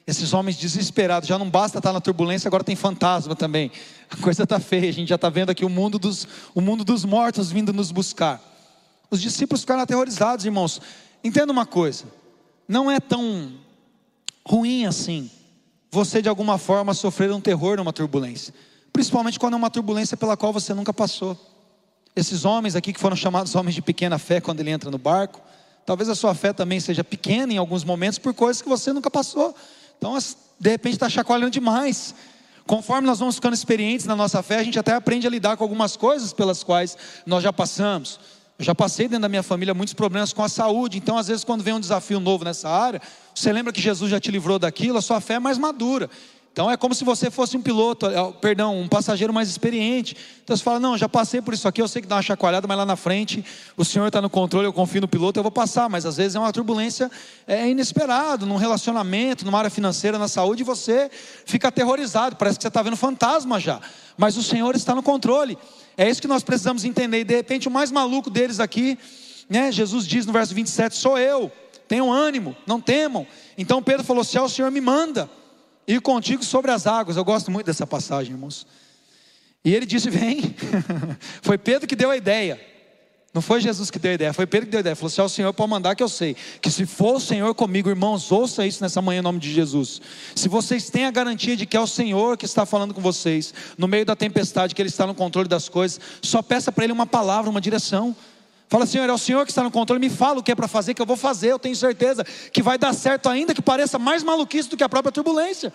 Esses 0.07 0.33
homens 0.33 0.57
desesperados, 0.57 1.29
já 1.29 1.39
não 1.39 1.49
basta 1.49 1.79
estar 1.79 1.93
na 1.93 2.01
turbulência, 2.01 2.49
agora 2.49 2.65
tem 2.65 2.75
fantasma 2.75 3.37
também. 3.37 3.71
A 4.11 4.17
coisa 4.17 4.43
está 4.43 4.59
feia, 4.59 4.89
a 4.89 4.93
gente 4.93 5.09
já 5.09 5.15
está 5.15 5.29
vendo 5.29 5.51
aqui 5.51 5.65
o 5.65 5.69
mundo, 5.69 5.99
dos, 5.99 6.27
o 6.55 6.61
mundo 6.61 6.83
dos 6.83 7.05
mortos 7.05 7.53
vindo 7.53 7.73
nos 7.73 7.93
buscar. 7.93 8.41
Os 9.11 9.21
discípulos 9.21 9.61
ficaram 9.61 9.83
aterrorizados, 9.83 10.45
irmãos. 10.45 10.81
Entenda 11.23 11.53
uma 11.53 11.67
coisa: 11.67 12.05
não 12.67 12.91
é 12.91 12.99
tão 12.99 13.53
ruim 14.45 14.87
assim 14.87 15.31
você 15.93 16.23
de 16.23 16.29
alguma 16.29 16.57
forma 16.57 16.95
sofrer 16.95 17.31
um 17.31 17.41
terror 17.41 17.77
numa 17.77 17.93
turbulência, 17.93 18.55
principalmente 18.95 19.39
quando 19.39 19.53
é 19.53 19.57
uma 19.59 19.69
turbulência 19.69 20.17
pela 20.17 20.39
qual 20.39 20.51
você 20.51 20.73
nunca 20.73 20.93
passou. 20.93 21.39
Esses 22.17 22.47
homens 22.47 22.75
aqui 22.75 22.95
que 22.95 23.01
foram 23.01 23.15
chamados 23.15 23.55
homens 23.55 23.75
de 23.75 23.83
pequena 23.83 24.19
fé 24.19 24.41
quando 24.41 24.61
ele 24.61 24.71
entra 24.71 24.91
no 24.91 24.97
barco, 24.97 25.43
talvez 25.85 26.09
a 26.09 26.15
sua 26.15 26.35
fé 26.35 26.55
também 26.55 26.81
seja 26.81 27.05
pequena 27.05 27.53
em 27.53 27.59
alguns 27.59 27.85
momentos 27.85 28.19
por 28.19 28.33
coisas 28.33 28.63
que 28.63 28.69
você 28.71 28.91
nunca 28.91 29.11
passou. 29.11 29.55
Então, 29.99 30.17
de 30.59 30.71
repente, 30.71 30.95
está 30.95 31.11
chacoalhando 31.11 31.51
demais. 31.51 32.15
Conforme 32.67 33.07
nós 33.07 33.19
vamos 33.19 33.35
ficando 33.35 33.55
experientes 33.55 34.07
na 34.07 34.17
nossa 34.17 34.43
fé, 34.43 34.59
a 34.59 34.63
gente 34.63 34.79
até 34.79 34.95
aprende 34.95 35.27
a 35.27 35.31
lidar 35.31 35.59
com 35.59 35.65
algumas 35.65 35.95
coisas 35.95 36.33
pelas 36.33 36.65
quais 36.65 36.97
nós 37.27 37.43
já 37.43 37.53
passamos. 37.53 38.19
Eu 38.63 38.67
já 38.67 38.77
passei 38.77 39.09
dentro 39.09 39.23
da 39.23 39.29
minha 39.29 39.43
família 39.43 39.75
muitos 39.75 39.93
problemas 39.93 40.33
com 40.33 40.41
a 40.41 40.49
saúde, 40.49 40.97
então 40.97 41.19
às 41.19 41.27
vezes 41.27 41.43
quando 41.43 41.65
vem 41.65 41.75
um 41.75 41.81
desafio 41.81 42.21
novo 42.21 42.45
nessa 42.45 42.69
área, 42.69 43.03
você 43.35 43.53
lembra 43.53 43.73
que 43.73 43.81
Jesus 43.81 44.09
já 44.09 44.21
te 44.21 44.31
livrou 44.31 44.57
daquilo, 44.57 44.99
a 44.99 45.03
sua 45.03 45.21
fé 45.21 45.35
é 45.35 45.39
mais 45.41 45.59
madura. 45.59 46.09
Então 46.53 46.71
é 46.71 46.77
como 46.77 46.95
se 46.95 47.03
você 47.03 47.31
fosse 47.31 47.57
um 47.57 47.63
piloto, 47.63 48.07
é, 48.07 48.33
perdão, 48.33 48.79
um 48.79 48.87
passageiro 48.87 49.33
mais 49.33 49.49
experiente. 49.49 50.15
Então 50.45 50.55
você 50.55 50.63
fala: 50.63 50.79
Não, 50.79 50.99
já 50.99 51.09
passei 51.09 51.41
por 51.41 51.55
isso 51.55 51.67
aqui, 51.67 51.81
eu 51.81 51.89
sei 51.89 52.03
que 52.03 52.09
dá 52.09 52.17
uma 52.17 52.23
chacoalhada, 52.23 52.69
mas 52.69 52.77
lá 52.77 52.85
na 52.85 52.95
frente 52.95 53.43
o 53.75 53.83
senhor 53.87 54.07
está 54.07 54.21
no 54.21 54.29
controle, 54.29 54.67
eu 54.67 54.73
confio 54.73 55.01
no 55.01 55.09
piloto, 55.09 55.39
eu 55.39 55.43
vou 55.43 55.51
passar. 55.51 55.89
Mas 55.89 56.05
às 56.05 56.19
vezes 56.19 56.37
é 56.37 56.39
uma 56.39 56.53
turbulência 56.53 57.11
é 57.47 57.71
inesperado, 57.71 58.45
num 58.45 58.57
relacionamento, 58.57 59.47
numa 59.47 59.59
área 59.59 59.71
financeira, 59.71 60.19
na 60.19 60.29
saúde, 60.29 60.61
e 60.61 60.65
você 60.65 61.11
fica 61.47 61.69
aterrorizado, 61.69 62.37
parece 62.37 62.59
que 62.59 62.63
você 62.63 62.69
está 62.69 62.83
vendo 62.83 62.99
fantasma 62.99 63.59
já. 63.59 63.81
Mas 64.19 64.37
o 64.37 64.43
Senhor 64.43 64.77
está 64.77 64.95
no 64.95 65.03
controle. 65.03 65.57
É 65.97 66.09
isso 66.09 66.21
que 66.21 66.29
nós 66.29 66.43
precisamos 66.43 66.85
entender. 66.85 67.21
E 67.21 67.25
de 67.25 67.35
repente, 67.35 67.67
o 67.67 67.71
mais 67.71 67.91
maluco 67.91 68.29
deles 68.29 68.61
aqui, 68.61 68.99
né, 69.49 69.73
Jesus 69.73 70.07
diz 70.07 70.27
no 70.27 70.35
verso 70.35 70.55
27: 70.55 70.95
Sou 70.97 71.19
eu, 71.19 71.51
tenham 71.89 72.13
ânimo, 72.13 72.55
não 72.67 72.79
temam. 72.79 73.27
Então 73.57 73.83
Pedro 73.83 74.05
falou: 74.05 74.23
Se 74.23 74.37
é 74.37 74.43
o 74.43 74.51
Senhor 74.51 74.71
me 74.71 74.83
manda 74.83 75.31
e 75.87 76.01
contigo 76.01 76.45
sobre 76.45 76.71
as 76.71 76.87
águas. 76.87 77.17
Eu 77.17 77.25
gosto 77.25 77.51
muito 77.51 77.67
dessa 77.67 77.87
passagem, 77.87 78.33
irmãos. 78.33 78.67
E 79.65 79.75
ele 79.75 79.87
disse: 79.87 80.11
Vem. 80.11 80.55
foi 81.43 81.59
Pedro 81.59 81.87
que 81.87 81.97
deu 81.97 82.11
a 82.11 82.17
ideia. 82.17 82.61
Não 83.35 83.41
foi 83.41 83.63
Jesus 83.63 83.91
que 83.91 83.99
deu 83.99 84.11
a 84.11 84.15
ideia, 84.15 84.33
foi 84.35 84.47
Pedro 84.47 84.67
que 84.67 84.73
deu 84.73 84.79
a 84.79 84.83
ideia. 84.83 84.97
Falou: 84.97 85.09
Se 85.09 85.19
é 85.19 85.25
o 85.25 85.29
Senhor, 85.29 85.53
pode 85.55 85.71
mandar 85.71 85.95
que 85.95 86.03
eu 86.03 86.09
sei. 86.09 86.37
Que 86.61 86.71
se 86.71 86.85
for 86.85 87.17
o 87.17 87.21
Senhor 87.21 87.55
comigo, 87.55 87.89
irmãos, 87.89 88.31
ouça 88.31 88.67
isso 88.67 88.83
nessa 88.83 89.01
manhã 89.01 89.21
em 89.21 89.23
nome 89.23 89.39
de 89.39 89.51
Jesus. 89.51 90.03
Se 90.35 90.49
vocês 90.49 90.91
têm 90.91 91.07
a 91.07 91.11
garantia 91.11 91.57
de 91.57 91.65
que 91.65 91.77
é 91.77 91.81
o 91.81 91.87
Senhor 91.87 92.37
que 92.37 92.45
está 92.45 92.67
falando 92.67 92.93
com 92.93 93.01
vocês, 93.01 93.55
no 93.79 93.89
meio 93.89 94.05
da 94.05 94.15
tempestade, 94.15 94.75
que 94.75 94.83
Ele 94.83 94.91
está 94.91 95.07
no 95.07 95.15
controle 95.15 95.49
das 95.49 95.69
coisas, 95.69 95.99
só 96.21 96.43
peça 96.43 96.71
para 96.71 96.85
Ele 96.85 96.93
uma 96.93 97.07
palavra, 97.07 97.51
uma 97.51 97.61
direção. 97.61 98.15
Fala, 98.73 98.87
Senhor, 98.87 99.07
é 99.07 99.13
o 99.13 99.19
Senhor 99.19 99.45
que 99.45 99.51
está 99.51 99.63
no 99.63 99.71
controle, 99.71 100.01
me 100.01 100.09
fala 100.09 100.39
o 100.39 100.43
que 100.43 100.51
é 100.51 100.55
para 100.55 100.67
fazer, 100.67 100.95
que 100.95 101.03
eu 101.03 101.05
vou 101.05 101.15
fazer, 101.15 101.49
eu 101.49 101.59
tenho 101.59 101.77
certeza 101.77 102.25
que 102.51 102.63
vai 102.63 102.79
dar 102.79 102.95
certo, 102.95 103.29
ainda 103.29 103.53
que 103.55 103.61
pareça 103.61 103.99
mais 103.99 104.23
maluquice 104.23 104.67
do 104.67 104.79
que 104.79 104.83
a 104.83 104.89
própria 104.89 105.13
turbulência. 105.13 105.71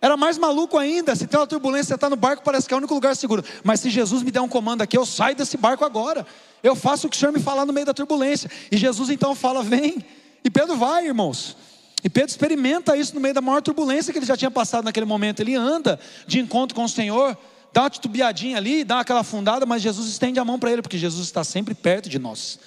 Era 0.00 0.16
mais 0.16 0.38
maluco 0.38 0.78
ainda, 0.78 1.16
se 1.16 1.26
tem 1.26 1.40
uma 1.40 1.48
turbulência, 1.48 1.88
você 1.88 1.94
está 1.96 2.08
no 2.08 2.14
barco, 2.14 2.44
parece 2.44 2.68
que 2.68 2.74
é 2.74 2.76
o 2.76 2.78
único 2.78 2.94
lugar 2.94 3.16
seguro. 3.16 3.44
Mas 3.64 3.80
se 3.80 3.90
Jesus 3.90 4.22
me 4.22 4.30
der 4.30 4.40
um 4.40 4.46
comando 4.46 4.82
aqui, 4.82 4.96
eu 4.96 5.04
saio 5.04 5.34
desse 5.34 5.56
barco 5.56 5.84
agora. 5.84 6.24
Eu 6.62 6.76
faço 6.76 7.08
o 7.08 7.10
que 7.10 7.16
o 7.16 7.18
Senhor 7.18 7.32
me 7.32 7.40
falar 7.40 7.66
no 7.66 7.72
meio 7.72 7.86
da 7.86 7.92
turbulência. 7.92 8.48
E 8.70 8.76
Jesus 8.76 9.10
então 9.10 9.34
fala, 9.34 9.60
vem. 9.64 9.96
E 10.44 10.48
Pedro 10.48 10.76
vai, 10.76 11.08
irmãos. 11.08 11.56
E 12.04 12.08
Pedro 12.08 12.30
experimenta 12.30 12.96
isso 12.96 13.16
no 13.16 13.20
meio 13.20 13.34
da 13.34 13.40
maior 13.40 13.60
turbulência 13.62 14.12
que 14.12 14.20
ele 14.20 14.26
já 14.26 14.36
tinha 14.36 14.50
passado 14.50 14.84
naquele 14.84 15.06
momento. 15.06 15.40
Ele 15.40 15.56
anda 15.56 15.98
de 16.24 16.38
encontro 16.38 16.72
com 16.72 16.84
o 16.84 16.88
Senhor 16.88 17.36
dá 17.72 17.82
uma 17.82 17.90
titubeadinha 17.90 18.56
ali, 18.56 18.84
dá 18.84 19.00
aquela 19.00 19.20
afundada, 19.20 19.64
mas 19.64 19.82
Jesus 19.82 20.08
estende 20.08 20.38
a 20.38 20.44
mão 20.44 20.58
para 20.58 20.70
ele, 20.70 20.82
porque 20.82 20.98
Jesus 20.98 21.26
está 21.26 21.42
sempre 21.42 21.74
perto 21.74 22.08
de 22.08 22.18
nós. 22.18 22.58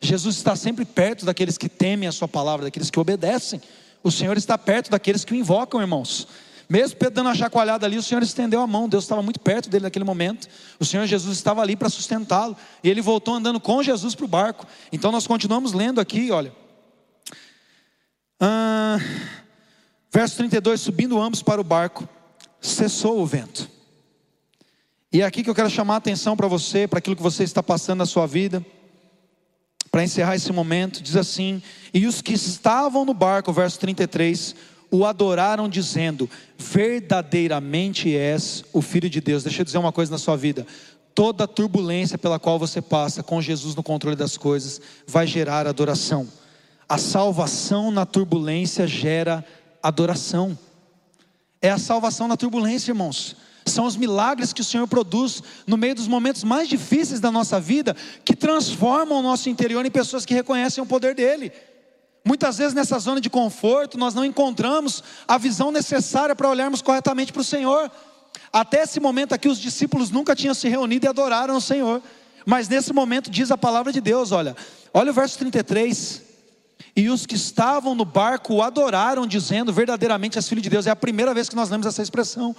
Jesus 0.00 0.36
está 0.36 0.56
sempre 0.56 0.84
perto 0.84 1.24
daqueles 1.24 1.58
que 1.58 1.68
temem 1.68 2.08
a 2.08 2.12
Sua 2.12 2.28
palavra, 2.28 2.64
daqueles 2.64 2.90
que 2.90 2.98
obedecem. 2.98 3.60
O 4.02 4.10
Senhor 4.10 4.36
está 4.36 4.56
perto 4.58 4.90
daqueles 4.90 5.24
que 5.24 5.32
o 5.32 5.36
invocam, 5.36 5.80
irmãos. 5.80 6.26
Mesmo 6.68 6.96
Pedro 6.96 7.14
dando 7.16 7.26
uma 7.26 7.34
chacoalhada 7.34 7.86
ali, 7.86 7.98
o 7.98 8.02
Senhor 8.02 8.22
estendeu 8.22 8.60
a 8.60 8.66
mão, 8.66 8.88
Deus 8.88 9.04
estava 9.04 9.22
muito 9.22 9.38
perto 9.38 9.68
dele 9.68 9.84
naquele 9.84 10.04
momento. 10.04 10.48
O 10.78 10.84
Senhor 10.84 11.06
Jesus 11.06 11.36
estava 11.36 11.60
ali 11.60 11.76
para 11.76 11.88
sustentá-lo, 11.88 12.56
e 12.82 12.88
ele 12.88 13.02
voltou 13.02 13.34
andando 13.34 13.60
com 13.60 13.82
Jesus 13.82 14.14
para 14.14 14.24
o 14.24 14.28
barco. 14.28 14.66
Então 14.90 15.12
nós 15.12 15.26
continuamos 15.26 15.72
lendo 15.72 16.00
aqui, 16.00 16.30
olha. 16.30 16.52
Ah, 18.40 18.98
verso 20.10 20.36
32: 20.36 20.80
Subindo 20.80 21.20
ambos 21.20 21.42
para 21.42 21.60
o 21.60 21.64
barco, 21.64 22.08
cessou 22.60 23.20
o 23.20 23.26
vento. 23.26 23.73
E 25.14 25.20
é 25.20 25.24
aqui 25.24 25.44
que 25.44 25.48
eu 25.48 25.54
quero 25.54 25.70
chamar 25.70 25.94
a 25.94 25.98
atenção 25.98 26.36
para 26.36 26.48
você, 26.48 26.88
para 26.88 26.98
aquilo 26.98 27.14
que 27.14 27.22
você 27.22 27.44
está 27.44 27.62
passando 27.62 27.98
na 27.98 28.06
sua 28.06 28.26
vida. 28.26 28.66
Para 29.88 30.02
encerrar 30.02 30.34
esse 30.34 30.52
momento, 30.52 31.00
diz 31.00 31.14
assim: 31.14 31.62
E 31.94 32.04
os 32.04 32.20
que 32.20 32.32
estavam 32.32 33.04
no 33.04 33.14
barco, 33.14 33.52
verso 33.52 33.78
33, 33.78 34.56
o 34.90 35.06
adoraram, 35.06 35.68
dizendo: 35.68 36.28
Verdadeiramente 36.58 38.12
és 38.12 38.64
o 38.72 38.82
Filho 38.82 39.08
de 39.08 39.20
Deus. 39.20 39.44
Deixa 39.44 39.60
eu 39.60 39.64
dizer 39.64 39.78
uma 39.78 39.92
coisa 39.92 40.10
na 40.10 40.18
sua 40.18 40.36
vida: 40.36 40.66
toda 41.14 41.46
turbulência 41.46 42.18
pela 42.18 42.40
qual 42.40 42.58
você 42.58 42.82
passa, 42.82 43.22
com 43.22 43.40
Jesus 43.40 43.76
no 43.76 43.84
controle 43.84 44.16
das 44.16 44.36
coisas, 44.36 44.80
vai 45.06 45.28
gerar 45.28 45.68
adoração. 45.68 46.26
A 46.88 46.98
salvação 46.98 47.92
na 47.92 48.04
turbulência 48.04 48.84
gera 48.84 49.44
adoração. 49.80 50.58
É 51.62 51.70
a 51.70 51.78
salvação 51.78 52.26
na 52.26 52.36
turbulência, 52.36 52.90
irmãos 52.90 53.43
são 53.70 53.86
os 53.86 53.96
milagres 53.96 54.52
que 54.52 54.60
o 54.60 54.64
Senhor 54.64 54.86
produz 54.86 55.42
no 55.66 55.76
meio 55.76 55.94
dos 55.94 56.06
momentos 56.06 56.44
mais 56.44 56.68
difíceis 56.68 57.20
da 57.20 57.30
nossa 57.30 57.58
vida, 57.58 57.96
que 58.24 58.36
transformam 58.36 59.18
o 59.18 59.22
nosso 59.22 59.48
interior 59.48 59.84
em 59.84 59.90
pessoas 59.90 60.26
que 60.26 60.34
reconhecem 60.34 60.82
o 60.82 60.86
poder 60.86 61.14
dEle. 61.14 61.52
Muitas 62.24 62.56
vezes 62.56 62.72
nessa 62.72 62.98
zona 62.98 63.20
de 63.20 63.28
conforto, 63.28 63.98
nós 63.98 64.14
não 64.14 64.24
encontramos 64.24 65.04
a 65.28 65.36
visão 65.36 65.70
necessária 65.70 66.34
para 66.34 66.48
olharmos 66.48 66.80
corretamente 66.80 67.32
para 67.32 67.42
o 67.42 67.44
Senhor. 67.44 67.90
Até 68.52 68.82
esse 68.82 68.98
momento 68.98 69.34
aqui, 69.34 69.48
os 69.48 69.58
discípulos 69.58 70.10
nunca 70.10 70.34
tinham 70.34 70.54
se 70.54 70.68
reunido 70.68 71.04
e 71.04 71.08
adoraram 71.08 71.56
o 71.56 71.60
Senhor. 71.60 72.02
Mas 72.46 72.68
nesse 72.68 72.92
momento 72.92 73.30
diz 73.30 73.50
a 73.50 73.58
palavra 73.58 73.92
de 73.92 74.00
Deus: 74.00 74.32
olha, 74.32 74.56
olha 74.92 75.10
o 75.10 75.14
verso 75.14 75.38
33. 75.38 76.22
E 76.96 77.10
os 77.10 77.26
que 77.26 77.34
estavam 77.34 77.94
no 77.94 78.04
barco 78.04 78.54
o 78.54 78.62
adoraram, 78.62 79.26
dizendo: 79.26 79.72
verdadeiramente 79.72 80.38
és 80.38 80.48
filho 80.48 80.62
de 80.62 80.70
Deus. 80.70 80.86
É 80.86 80.90
a 80.90 80.96
primeira 80.96 81.34
vez 81.34 81.48
que 81.48 81.56
nós 81.56 81.68
lemos 81.68 81.86
essa 81.86 82.02
expressão. 82.02 82.54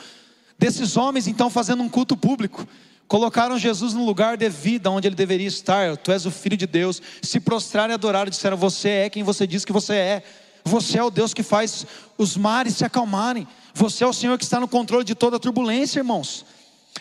Desses 0.58 0.96
homens, 0.98 1.28
então, 1.28 1.50
fazendo 1.50 1.84
um 1.84 1.90
culto 1.90 2.16
público. 2.16 2.68
Colocaram 3.08 3.58
Jesus 3.60 3.94
no 3.94 4.04
lugar 4.06 4.36
devido, 4.36 4.88
onde 4.88 5.08
ele 5.08 5.16
deveria 5.16 5.48
estar. 5.48 5.96
Tu 5.98 6.12
és 6.12 6.26
o 6.26 6.32
filho 6.32 6.58
de 6.58 6.66
Deus. 6.66 7.02
Se 7.22 7.40
prostraram 7.40 7.92
e 7.92 7.94
adoraram, 7.94 8.30
disseram: 8.30 8.58
Você 8.58 8.90
é 8.90 9.10
quem 9.10 9.24
você 9.24 9.46
diz 9.46 9.64
que 9.64 9.72
você 9.72 9.94
é. 9.94 10.24
Você 10.64 10.98
é 10.98 11.04
o 11.04 11.12
Deus 11.12 11.32
que 11.32 11.44
faz 11.44 11.86
os 12.18 12.36
mares 12.36 12.76
se 12.76 12.84
acalmarem. 12.84 13.48
Você 13.74 14.04
é 14.04 14.08
o 14.08 14.14
Senhor 14.14 14.38
que 14.38 14.44
está 14.44 14.60
no 14.60 14.68
controle 14.68 15.04
de 15.04 15.14
toda 15.14 15.36
a 15.36 15.40
turbulência, 15.40 16.00
irmãos. 16.00 16.44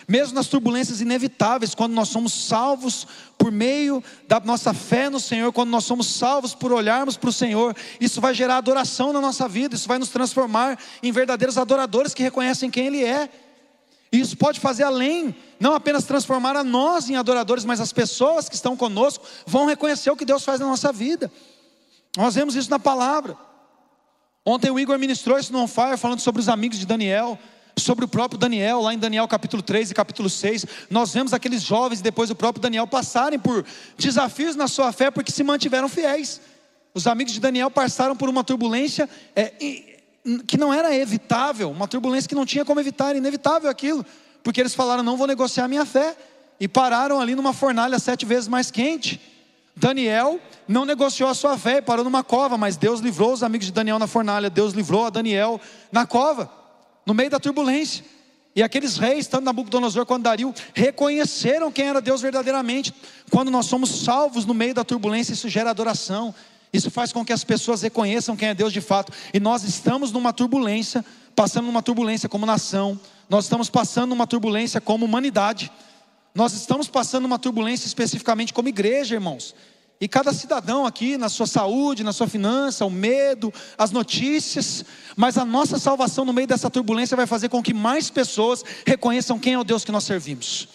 Mesmo 0.07 0.35
nas 0.35 0.49
turbulências 0.49 1.01
inevitáveis, 1.01 1.75
quando 1.75 1.95
nós 1.95 2.11
somos 2.11 2.33
salvos 2.33 3.07
por 3.39 3.51
meio 3.51 4.05
da 4.29 4.39
nossa 4.41 4.75
fé 4.75 5.09
no 5.09 5.19
Senhor, 5.19 5.51
quando 5.53 5.71
nós 5.71 5.85
somos 5.85 6.07
salvos 6.09 6.55
por 6.55 6.73
olharmos 6.73 7.17
para 7.17 7.31
o 7.31 7.33
Senhor, 7.33 7.75
isso 7.99 8.21
vai 8.21 8.35
gerar 8.35 8.59
adoração 8.59 9.13
na 9.13 9.21
nossa 9.21 9.49
vida, 9.49 9.75
isso 9.75 9.89
vai 9.89 9.99
nos 9.99 10.11
transformar 10.11 10.79
em 11.03 11.11
verdadeiros 11.11 11.57
adoradores 11.57 12.13
que 12.13 12.23
reconhecem 12.23 12.71
quem 12.71 12.87
Ele 12.89 13.03
é. 13.03 13.31
E 14.15 14.21
isso 14.21 14.37
pode 14.37 14.61
fazer 14.61 14.85
além, 14.85 15.35
não 15.59 15.75
apenas 15.75 16.05
transformar 16.05 16.55
a 16.55 16.62
nós 16.62 17.11
em 17.11 17.17
adoradores, 17.17 17.65
mas 17.65 17.81
as 17.81 17.93
pessoas 17.93 18.49
que 18.49 18.55
estão 18.55 18.77
conosco 18.77 19.27
vão 19.45 19.67
reconhecer 19.67 20.09
o 20.09 20.17
que 20.17 20.25
Deus 20.25 20.45
faz 20.45 20.61
na 20.61 20.67
nossa 20.67 20.93
vida. 20.93 21.33
Nós 22.17 22.37
vemos 22.37 22.55
isso 22.55 22.71
na 22.71 22.79
palavra. 22.79 23.37
Ontem 24.47 24.71
o 24.71 24.79
Igor 24.79 25.01
ministrou 25.01 25.37
isso 25.37 25.53
no 25.53 25.59
On 25.59 25.67
Fire, 25.67 25.97
falando 25.97 26.21
sobre 26.21 26.41
os 26.41 26.49
amigos 26.49 26.79
de 26.79 26.87
Daniel, 26.87 27.37
sobre 27.77 28.05
o 28.05 28.09
próprio 28.09 28.39
Daniel, 28.39 28.83
lá 28.83 28.95
em 28.95 28.99
Daniel 28.99 29.27
capítulo 29.27 29.65
3 29.65 29.91
e 29.91 29.95
capítulo 29.95 30.31
6. 30.31 30.65
Nós 30.89 31.12
vemos 31.12 31.33
aqueles 31.33 31.61
jovens 31.61 32.01
depois 32.01 32.31
o 32.31 32.37
próprio 32.37 32.62
Daniel 32.62 32.87
passarem 32.87 33.41
por 33.41 33.67
desafios 33.99 34.55
na 34.55 34.69
sua 34.69 34.93
fé 34.93 35.11
porque 35.11 35.33
se 35.33 35.43
mantiveram 35.43 35.89
fiéis. 35.89 36.41
Os 36.95 37.09
amigos 37.09 37.33
de 37.33 37.41
Daniel 37.41 37.69
passaram 37.69 38.15
por 38.15 38.29
uma 38.29 38.45
turbulência 38.45 39.11
é, 39.35 39.93
que 40.47 40.57
não 40.57 40.72
era 40.72 40.95
evitável, 40.95 41.70
uma 41.70 41.87
turbulência 41.87 42.29
que 42.29 42.35
não 42.35 42.47
tinha 42.47 42.64
como 42.64 42.81
evitar, 42.81 43.11
era 43.11 43.18
inevitável 43.18 43.68
aquilo, 43.68 44.05
porque 44.43 44.61
eles 44.61 44.75
falaram: 44.75 45.03
não 45.03 45.16
vou 45.16 45.27
negociar 45.27 45.68
minha 45.68 45.85
fé, 45.85 46.16
e 46.59 46.66
pararam 46.66 47.20
ali 47.20 47.35
numa 47.35 47.53
fornalha 47.53 47.99
sete 47.99 48.25
vezes 48.25 48.49
mais 48.49 48.70
quente. 48.70 49.20
Daniel 49.77 50.41
não 50.68 50.85
negociou 50.85 51.29
a 51.29 51.35
sua 51.35 51.59
fé, 51.59 51.81
parou 51.81 52.05
numa 52.05 52.22
cova, 52.22 52.57
mas 52.57 52.77
Deus 52.77 53.01
livrou 53.01 53.33
os 53.33 53.43
amigos 53.43 53.66
de 53.66 53.72
Daniel 53.72 53.99
na 53.99 54.07
fornalha, 54.07 54.49
Deus 54.49 54.72
livrou 54.72 55.05
a 55.05 55.11
Daniel 55.11 55.61
na 55.91 56.07
cova, 56.07 56.51
no 57.05 57.12
meio 57.12 57.29
da 57.29 57.41
turbulência. 57.41 58.05
E 58.57 58.62
aqueles 58.62 58.97
reis, 58.97 59.27
tanto 59.27 59.45
Nabucodonosor 59.45 60.07
quanto 60.07 60.22
Dario, 60.22 60.55
reconheceram 60.72 61.72
quem 61.72 61.89
era 61.89 62.01
Deus 62.01 62.20
verdadeiramente. 62.20 62.95
Quando 63.29 63.51
nós 63.51 63.66
somos 63.66 64.05
salvos 64.05 64.47
no 64.47 64.55
meio 64.55 64.72
da 64.72 64.85
turbulência, 64.85 65.33
isso 65.33 65.49
gera 65.49 65.70
adoração. 65.70 66.33
Isso 66.75 66.91
faz 66.91 67.12
com 67.12 67.25
que 67.25 67.33
as 67.33 67.45
pessoas 67.45 67.83
reconheçam 67.83 68.35
quem 68.35 68.49
é 68.49 68.55
Deus 68.55 68.72
de 68.72 68.81
fato. 68.81 69.12
E 69.33 69.39
nós 69.39 69.62
estamos 69.62 70.11
numa 70.11 70.33
turbulência, 70.33 71.05
passando 71.37 71.66
numa 71.66 71.81
turbulência 71.81 72.29
como 72.29 72.45
nação. 72.45 72.99
Nós 73.31 73.45
estamos 73.45 73.70
passando 73.70 74.11
numa 74.11 74.27
turbulência 74.27 74.81
como 74.81 75.05
humanidade. 75.05 75.70
Nós 76.35 76.53
estamos 76.53 76.89
passando 76.89 77.27
uma 77.27 77.39
turbulência 77.39 77.87
especificamente 77.87 78.53
como 78.53 78.68
igreja, 78.68 79.14
irmãos. 79.14 79.55
E 80.01 80.09
cada 80.09 80.33
cidadão 80.33 80.85
aqui, 80.85 81.16
na 81.16 81.29
sua 81.29 81.47
saúde, 81.47 82.03
na 82.03 82.12
sua 82.12 82.27
finança, 82.27 82.85
o 82.85 82.91
medo, 82.91 83.55
as 83.79 83.93
notícias, 83.93 84.85
mas 85.14 85.39
a 85.39 85.45
nossa 85.45 85.79
salvação 85.79 86.25
no 86.25 86.33
meio 86.33 86.49
dessa 86.49 86.68
turbulência 86.68 87.16
vai 87.16 87.29
fazer 87.29 87.49
com 87.49 87.62
que 87.62 87.72
mais 87.72 88.11
pessoas 88.11 88.64
reconheçam 88.85 89.39
quem 89.39 89.55
é 89.55 89.59
o 89.61 89.62
Deus 89.62 89.85
que 89.85 89.93
nós 89.93 90.03
servimos. 90.03 90.68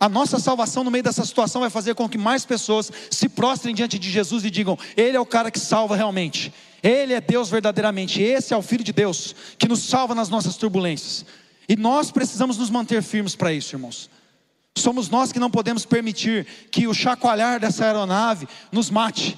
A 0.00 0.08
nossa 0.08 0.38
salvação 0.38 0.82
no 0.82 0.90
meio 0.90 1.04
dessa 1.04 1.26
situação 1.26 1.60
vai 1.60 1.68
fazer 1.68 1.94
com 1.94 2.08
que 2.08 2.16
mais 2.16 2.46
pessoas 2.46 2.90
se 3.10 3.28
prostrem 3.28 3.74
diante 3.74 3.98
de 3.98 4.10
Jesus 4.10 4.42
e 4.46 4.50
digam: 4.50 4.78
Ele 4.96 5.14
é 5.14 5.20
o 5.20 5.26
cara 5.26 5.50
que 5.50 5.60
salva 5.60 5.94
realmente, 5.94 6.50
Ele 6.82 7.12
é 7.12 7.20
Deus 7.20 7.50
verdadeiramente, 7.50 8.22
esse 8.22 8.54
é 8.54 8.56
o 8.56 8.62
Filho 8.62 8.82
de 8.82 8.94
Deus 8.94 9.36
que 9.58 9.68
nos 9.68 9.80
salva 9.80 10.14
nas 10.14 10.30
nossas 10.30 10.56
turbulências. 10.56 11.26
E 11.68 11.76
nós 11.76 12.10
precisamos 12.10 12.56
nos 12.56 12.70
manter 12.70 13.02
firmes 13.02 13.36
para 13.36 13.52
isso, 13.52 13.76
irmãos. 13.76 14.08
Somos 14.74 15.10
nós 15.10 15.32
que 15.32 15.38
não 15.38 15.50
podemos 15.50 15.84
permitir 15.84 16.46
que 16.72 16.86
o 16.88 16.94
chacoalhar 16.94 17.60
dessa 17.60 17.84
aeronave 17.84 18.48
nos 18.72 18.88
mate 18.88 19.36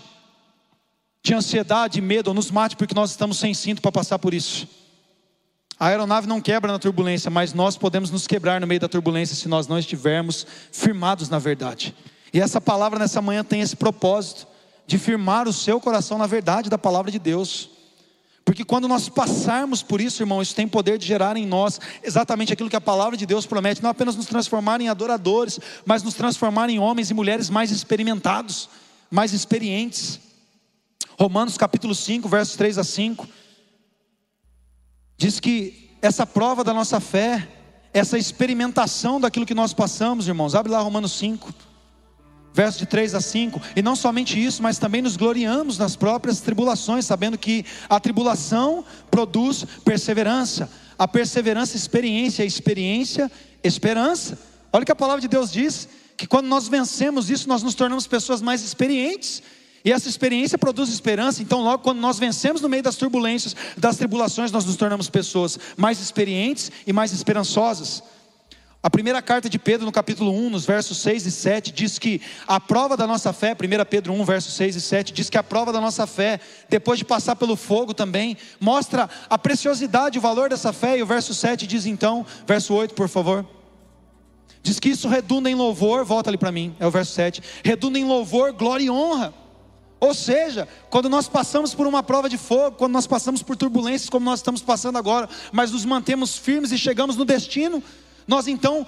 de 1.25 1.35
ansiedade 1.35 2.01
medo, 2.01 2.33
nos 2.33 2.53
mate 2.53 2.77
porque 2.77 2.95
nós 2.95 3.11
estamos 3.11 3.37
sem 3.37 3.53
cinto 3.53 3.83
para 3.83 3.91
passar 3.91 4.19
por 4.21 4.33
isso. 4.33 4.69
A 5.83 5.89
aeronave 5.89 6.29
não 6.29 6.41
quebra 6.41 6.71
na 6.71 6.79
turbulência, 6.79 7.29
mas 7.29 7.53
nós 7.53 7.77
podemos 7.77 8.09
nos 8.09 8.25
quebrar 8.25 8.61
no 8.61 8.69
meio 8.69 8.79
da 8.79 8.89
turbulência 8.89 9.35
se 9.35 9.49
nós 9.49 9.67
não 9.67 9.77
estivermos 9.77 10.47
firmados 10.71 11.29
na 11.29 11.41
verdade. 11.41 11.93
E 12.33 12.41
essa 12.41 12.61
palavra 12.61 13.01
nessa 13.01 13.21
manhã 13.21 13.43
tem 13.43 13.61
esse 13.61 13.75
propósito 13.75 14.47
de 14.87 14.97
firmar 14.97 15.49
o 15.49 15.53
seu 15.53 15.81
coração 15.81 16.19
na 16.19 16.29
verdade 16.29 16.71
da 16.71 16.79
palavra 16.79 17.11
de 17.11 17.19
Deus. 17.19 17.69
Porque 18.45 18.65
quando 18.65 18.87
nós 18.87 19.09
passarmos 19.09 19.83
por 19.83 20.01
isso, 20.01 20.23
irmão, 20.23 20.41
isso 20.41 20.55
tem 20.55 20.69
poder 20.69 20.99
de 20.99 21.05
gerar 21.05 21.37
em 21.37 21.45
nós 21.45 21.81
exatamente 22.01 22.53
aquilo 22.53 22.71
que 22.71 22.77
a 22.77 22.81
palavra 22.81 23.17
de 23.17 23.27
Deus 23.27 23.45
promete, 23.45 23.83
não 23.83 23.91
apenas 23.91 24.15
nos 24.15 24.27
transformar 24.27 24.81
em 24.81 24.89
adoradores, 24.89 25.59
mas 25.85 26.05
nos 26.05 26.15
transformar 26.15 26.71
em 26.71 26.79
homens 26.79 27.11
e 27.11 27.15
mulheres 27.15 27.51
mais 27.51 27.73
experimentados, 27.73 28.69
mais 29.11 29.33
experientes. 29.33 30.21
Romanos 31.19 31.57
capítulo 31.57 31.93
5, 31.93 32.29
versos 32.29 32.55
3 32.55 32.79
a 32.79 32.85
5, 32.85 33.27
diz 35.23 35.39
que 35.39 35.89
essa 36.03 36.27
prova 36.27 36.65
da 36.65 36.75
nossa 36.75 36.99
fé, 36.99 37.49
essa 37.95 38.19
experimentação 38.19 39.21
daquilo 39.21 39.47
que 39.47 39.55
nós 39.55 39.73
passamos, 39.73 40.27
irmãos, 40.27 40.57
abre 40.57 40.73
lá 40.73 40.81
Romanos 40.81 41.13
5 41.13 41.55
versos 42.53 42.81
de 42.81 42.87
3 42.87 43.15
a 43.15 43.21
5, 43.21 43.63
e 43.77 43.81
não 43.81 43.97
somente 43.97 44.45
isso, 44.45 44.63
mas 44.63 44.79
também 44.79 45.01
nos 45.01 45.17
gloriamos 45.17 45.79
nas 45.79 45.97
próprias 45.97 46.41
tribulações, 46.41 47.07
sabendo 47.07 47.39
que 47.39 47.65
a 47.89 47.99
tribulação 47.99 48.85
produz 49.11 49.65
perseverança, 49.85 50.69
a 50.99 51.09
perseverança, 51.09 51.77
experiência, 51.77 52.43
a 52.43 52.47
experiência, 52.47 53.31
esperança. 53.65 54.39
Olha 54.71 54.83
o 54.83 54.85
que 54.85 54.93
a 54.93 54.97
palavra 54.97 55.23
de 55.23 55.29
Deus 55.29 55.51
diz: 55.51 55.89
que 56.17 56.27
quando 56.27 56.47
nós 56.47 56.69
vencemos 56.69 57.31
isso, 57.31 57.49
nós 57.49 57.63
nos 57.63 57.75
tornamos 57.75 58.07
pessoas 58.07 58.43
mais 58.43 58.63
experientes. 58.63 59.43
E 59.85 59.93
essa 59.93 60.09
experiência 60.09 60.57
produz 60.57 60.91
esperança, 60.91 61.43
então, 61.43 61.61
logo 61.61 61.83
quando 61.83 61.99
nós 61.99 62.19
vencemos 62.19 62.63
no 62.63 62.69
meio 62.69 62.83
das 62.83 62.97
turbulências, 62.97 63.57
das 63.77 63.97
tribulações, 63.97 64.53
nós 64.53 64.65
nos 64.65 64.77
tornamos 64.77 65.11
pessoas 65.11 65.59
mais 65.77 66.01
experientes 66.01 66.71
e 66.87 66.93
mais 66.93 67.13
esperançosas. 67.13 68.03
A 68.85 68.91
primeira 68.91 69.23
carta 69.23 69.49
de 69.49 69.61
Pedro, 69.61 69.87
no 69.87 69.93
capítulo 69.93 70.33
1, 70.33 70.51
nos 70.51 70.65
versos 70.65 70.99
6 70.99 71.27
e 71.27 71.31
7, 71.31 71.71
diz 71.71 72.01
que 72.01 72.21
a 72.49 72.59
prova 72.59 72.97
da 72.97 73.07
nossa 73.07 73.33
fé, 73.33 73.53
1 73.53 73.85
Pedro 73.89 74.13
1, 74.13 74.25
versos 74.25 74.55
6 74.55 74.75
e 74.75 74.81
7, 74.81 75.13
diz 75.13 75.31
que 75.31 75.39
a 75.39 75.43
prova 75.43 75.73
da 75.73 75.81
nossa 75.81 76.05
fé, 76.05 76.41
depois 76.69 76.99
de 76.99 77.05
passar 77.05 77.37
pelo 77.37 77.55
fogo 77.55 77.95
também, 77.95 78.37
mostra 78.59 79.09
a 79.31 79.39
preciosidade, 79.39 80.19
o 80.19 80.21
valor 80.21 80.49
dessa 80.49 80.73
fé. 80.73 80.99
E 80.99 81.03
o 81.03 81.07
verso 81.07 81.33
7 81.33 81.65
diz 81.65 81.87
então, 81.87 82.27
verso 82.45 82.75
8, 82.75 82.93
por 82.93 83.09
favor. 83.09 83.47
Diz 84.65 84.81
que 84.81 84.89
isso 84.89 85.09
redunda 85.09 85.49
em 85.49 85.55
louvor, 85.55 86.05
volta 86.05 86.29
ali 86.29 86.39
para 86.39 86.51
mim, 86.51 86.75
é 86.81 86.87
o 86.87 86.91
verso 86.91 87.13
7. 87.13 87.41
Redunda 87.65 88.01
em 88.01 88.05
louvor, 88.05 88.53
glória 88.53 88.85
e 88.85 88.91
honra. 88.91 89.42
Ou 90.03 90.13
seja, 90.15 90.67
quando 90.91 91.09
nós 91.09 91.29
passamos 91.29 91.77
por 91.77 91.87
uma 91.87 92.03
prova 92.03 92.29
de 92.29 92.37
fogo, 92.37 92.77
quando 92.77 92.91
nós 92.91 93.07
passamos 93.07 93.41
por 93.41 93.57
turbulências 93.57 94.11
como 94.11 94.25
nós 94.25 94.41
estamos 94.41 94.61
passando 94.61 94.99
agora, 94.99 95.29
mas 95.53 95.71
nos 95.71 95.85
mantemos 95.85 96.37
firmes 96.37 96.73
e 96.73 96.77
chegamos 96.77 97.15
no 97.15 97.25
destino, 97.25 97.81
nós 98.27 98.49
então, 98.49 98.85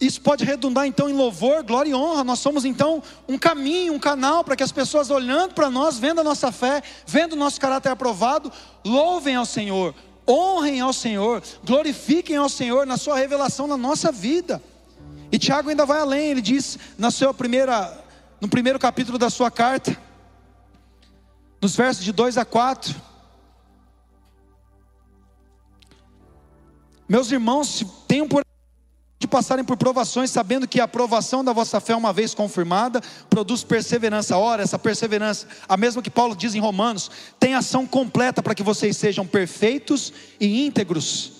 isso 0.00 0.20
pode 0.20 0.44
redundar 0.44 0.88
então 0.88 1.08
em 1.08 1.12
louvor, 1.12 1.62
glória 1.62 1.90
e 1.90 1.94
honra. 1.94 2.24
Nós 2.24 2.40
somos 2.40 2.64
então 2.64 3.00
um 3.28 3.38
caminho, 3.38 3.92
um 3.92 3.98
canal 4.00 4.42
para 4.42 4.56
que 4.56 4.64
as 4.64 4.72
pessoas 4.72 5.08
olhando 5.08 5.54
para 5.54 5.70
nós, 5.70 6.00
vendo 6.00 6.20
a 6.20 6.24
nossa 6.24 6.50
fé, 6.50 6.82
vendo 7.06 7.34
o 7.34 7.36
nosso 7.36 7.60
caráter 7.60 7.90
aprovado, 7.90 8.50
louvem 8.84 9.36
ao 9.36 9.46
Senhor, 9.46 9.94
honrem 10.28 10.80
ao 10.80 10.92
Senhor, 10.92 11.44
glorifiquem 11.62 12.34
ao 12.34 12.48
Senhor 12.48 12.84
na 12.88 12.96
sua 12.96 13.16
revelação 13.16 13.68
na 13.68 13.76
nossa 13.76 14.10
vida. 14.10 14.60
E 15.30 15.38
Tiago 15.38 15.70
ainda 15.70 15.86
vai 15.86 16.00
além, 16.00 16.30
ele 16.30 16.42
diz 16.42 16.76
na 16.98 17.12
sua 17.12 17.32
primeira, 17.32 17.96
no 18.40 18.48
primeiro 18.48 18.80
capítulo 18.80 19.16
da 19.16 19.30
sua 19.30 19.48
carta, 19.48 19.96
nos 21.60 21.76
versos 21.76 22.04
de 22.04 22.12
2 22.12 22.38
a 22.38 22.44
4, 22.44 23.10
Meus 27.10 27.32
irmãos, 27.32 27.84
tenham 28.06 28.28
por 28.28 28.44
de 29.18 29.26
passarem 29.26 29.64
por 29.64 29.76
provações, 29.76 30.30
sabendo 30.30 30.66
que 30.66 30.80
a 30.80 30.84
aprovação 30.84 31.44
da 31.44 31.52
vossa 31.52 31.80
fé, 31.80 31.94
uma 31.94 32.12
vez 32.12 32.34
confirmada, 32.34 33.02
produz 33.28 33.64
perseverança. 33.64 34.38
Ora, 34.38 34.62
essa 34.62 34.78
perseverança, 34.78 35.46
a 35.68 35.76
mesma 35.76 36.00
que 36.00 36.08
Paulo 36.08 36.36
diz 36.36 36.54
em 36.54 36.60
Romanos, 36.60 37.10
tem 37.38 37.54
ação 37.54 37.84
completa 37.84 38.42
para 38.42 38.54
que 38.54 38.62
vocês 38.62 38.96
sejam 38.96 39.26
perfeitos 39.26 40.12
e 40.38 40.64
íntegros. 40.64 41.32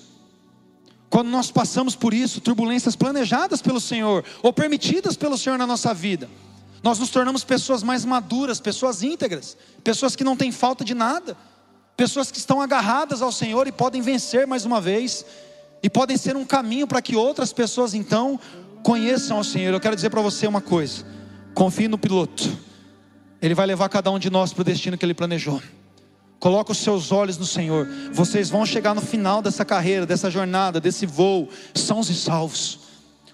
Quando 1.08 1.28
nós 1.28 1.52
passamos 1.52 1.94
por 1.94 2.12
isso, 2.12 2.40
turbulências 2.40 2.96
planejadas 2.96 3.62
pelo 3.62 3.80
Senhor, 3.80 4.24
ou 4.42 4.52
permitidas 4.52 5.16
pelo 5.16 5.38
Senhor 5.38 5.56
na 5.56 5.68
nossa 5.68 5.94
vida, 5.94 6.28
nós 6.82 6.98
nos 6.98 7.10
tornamos 7.10 7.44
pessoas 7.44 7.82
mais 7.82 8.04
maduras, 8.04 8.60
pessoas 8.60 9.02
íntegras, 9.02 9.56
pessoas 9.84 10.16
que 10.16 10.24
não 10.24 10.36
têm 10.36 10.50
falta 10.50 10.84
de 10.84 10.94
nada, 10.94 11.36
pessoas 11.96 12.30
que 12.30 12.38
estão 12.38 12.60
agarradas 12.60 13.20
ao 13.20 13.30
Senhor 13.30 13.66
e 13.66 13.72
podem 13.72 14.00
vencer 14.00 14.46
mais 14.46 14.64
uma 14.64 14.80
vez 14.80 15.24
e 15.82 15.90
podem 15.90 16.16
ser 16.16 16.36
um 16.36 16.44
caminho 16.44 16.86
para 16.86 17.02
que 17.02 17.16
outras 17.16 17.52
pessoas 17.52 17.92
então 17.92 18.40
conheçam 18.82 19.38
o 19.38 19.44
Senhor. 19.44 19.72
Eu 19.72 19.80
quero 19.80 19.94
dizer 19.94 20.10
para 20.10 20.22
você 20.22 20.46
uma 20.46 20.60
coisa: 20.60 21.04
confie 21.54 21.88
no 21.88 21.98
piloto, 21.98 22.50
ele 23.42 23.54
vai 23.54 23.66
levar 23.66 23.88
cada 23.90 24.10
um 24.10 24.18
de 24.18 24.30
nós 24.30 24.52
para 24.52 24.62
o 24.62 24.64
destino 24.64 24.96
que 24.96 25.04
ele 25.04 25.14
planejou. 25.14 25.62
Coloca 26.38 26.72
os 26.72 26.78
seus 26.78 27.12
olhos 27.12 27.36
no 27.36 27.44
Senhor. 27.44 27.86
Vocês 28.12 28.48
vão 28.48 28.64
chegar 28.64 28.94
no 28.94 29.02
final 29.02 29.42
dessa 29.42 29.62
carreira, 29.62 30.06
dessa 30.06 30.30
jornada, 30.30 30.80
desse 30.80 31.04
voo, 31.04 31.50
sãos 31.74 32.08
e 32.08 32.14
salvos. 32.14 32.80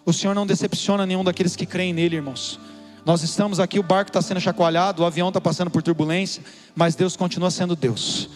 O 0.05 0.13
Senhor 0.13 0.35
não 0.35 0.45
decepciona 0.45 1.07
nenhum 1.07 1.23
daqueles 1.23 1.55
que 1.55 1.65
creem 1.65 1.93
nele, 1.93 2.17
irmãos. 2.17 2.59
Nós 3.07 3.23
estamos 3.23 3.61
aqui, 3.61 3.79
o 3.79 3.85
barco 3.85 4.11
está 4.11 4.21
sendo 4.21 4.41
chacoalhado, 4.41 5.05
o 5.05 5.07
avião 5.07 5.29
está 5.29 5.41
passando 5.41 5.71
por 5.71 5.81
turbulência, 5.81 6.43
mas 6.75 6.97
Deus 6.97 7.17
continua 7.17 7.53
sendo 7.53 7.77
Deus. 7.77 8.29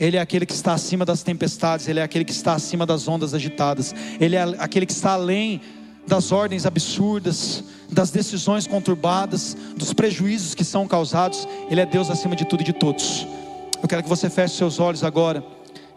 Ele 0.00 0.16
é 0.16 0.20
aquele 0.20 0.46
que 0.46 0.54
está 0.54 0.72
acima 0.72 1.04
das 1.04 1.22
tempestades, 1.22 1.88
Ele 1.88 2.00
é 2.00 2.02
aquele 2.02 2.24
que 2.24 2.32
está 2.32 2.54
acima 2.54 2.86
das 2.86 3.06
ondas 3.06 3.34
agitadas, 3.34 3.94
Ele 4.18 4.34
é 4.34 4.42
aquele 4.58 4.86
que 4.86 4.92
está 4.92 5.12
além 5.12 5.60
das 6.06 6.32
ordens 6.32 6.64
absurdas, 6.64 7.64
das 7.92 8.10
decisões 8.10 8.66
conturbadas, 8.66 9.54
dos 9.76 9.92
prejuízos 9.92 10.54
que 10.54 10.64
são 10.64 10.88
causados. 10.88 11.46
Ele 11.70 11.82
é 11.82 11.86
Deus 11.86 12.08
acima 12.08 12.34
de 12.34 12.46
tudo 12.46 12.62
e 12.62 12.64
de 12.64 12.72
todos. 12.72 13.26
Eu 13.82 13.86
quero 13.86 14.02
que 14.02 14.08
você 14.08 14.30
feche 14.30 14.54
seus 14.54 14.80
olhos 14.80 15.04
agora, 15.04 15.44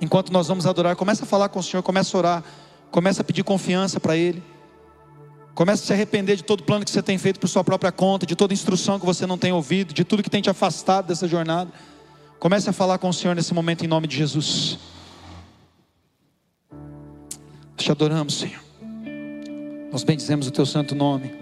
enquanto 0.01 0.34
nós 0.34 0.49
vamos 0.49 0.65
adorar. 0.65 0.97
Começa 0.97 1.23
a 1.23 1.25
falar 1.25 1.47
com 1.47 1.59
o 1.59 1.63
Senhor, 1.63 1.82
começa 1.82 2.15
a 2.15 2.19
orar, 2.19 2.43
começa 2.91 3.21
a 3.21 3.23
pedir 3.23 3.43
confiança 3.43 4.01
para 4.01 4.17
Ele. 4.17 4.43
Começa 5.58 5.84
a 5.84 5.88
se 5.88 5.91
arrepender 5.91 6.36
de 6.36 6.43
todo 6.43 6.62
plano 6.62 6.86
que 6.86 6.91
você 6.91 7.01
tem 7.01 7.18
feito 7.18 7.39
por 7.39 7.47
sua 7.47 7.64
própria 7.64 7.91
conta, 7.91 8.28
de 8.28 8.36
toda 8.36 8.53
instrução 8.53 8.99
que 8.99 9.05
você 9.08 9.26
não 9.26 9.39
tem 9.39 9.51
ouvido, 9.51 9.91
de 9.91 10.03
tudo 10.03 10.22
que 10.22 10.30
tem 10.30 10.39
te 10.39 10.51
afastado 10.51 11.08
dessa 11.08 11.28
jornada. 11.28 11.72
Comece 12.38 12.70
a 12.70 12.74
falar 12.74 12.99
com 12.99 13.10
o 13.10 13.14
Senhor 13.14 13.36
nesse 13.36 13.55
momento 13.55 13.84
em 13.84 13.88
nome 13.88 14.05
de 14.05 14.16
Jesus. 14.16 14.78
Te 17.76 17.91
adoramos, 17.91 18.38
Senhor. 18.38 18.62
Nós 19.91 20.03
bendizemos 20.03 20.45
o 20.45 20.51
teu 20.51 20.64
santo 20.64 20.93
nome. 20.93 21.34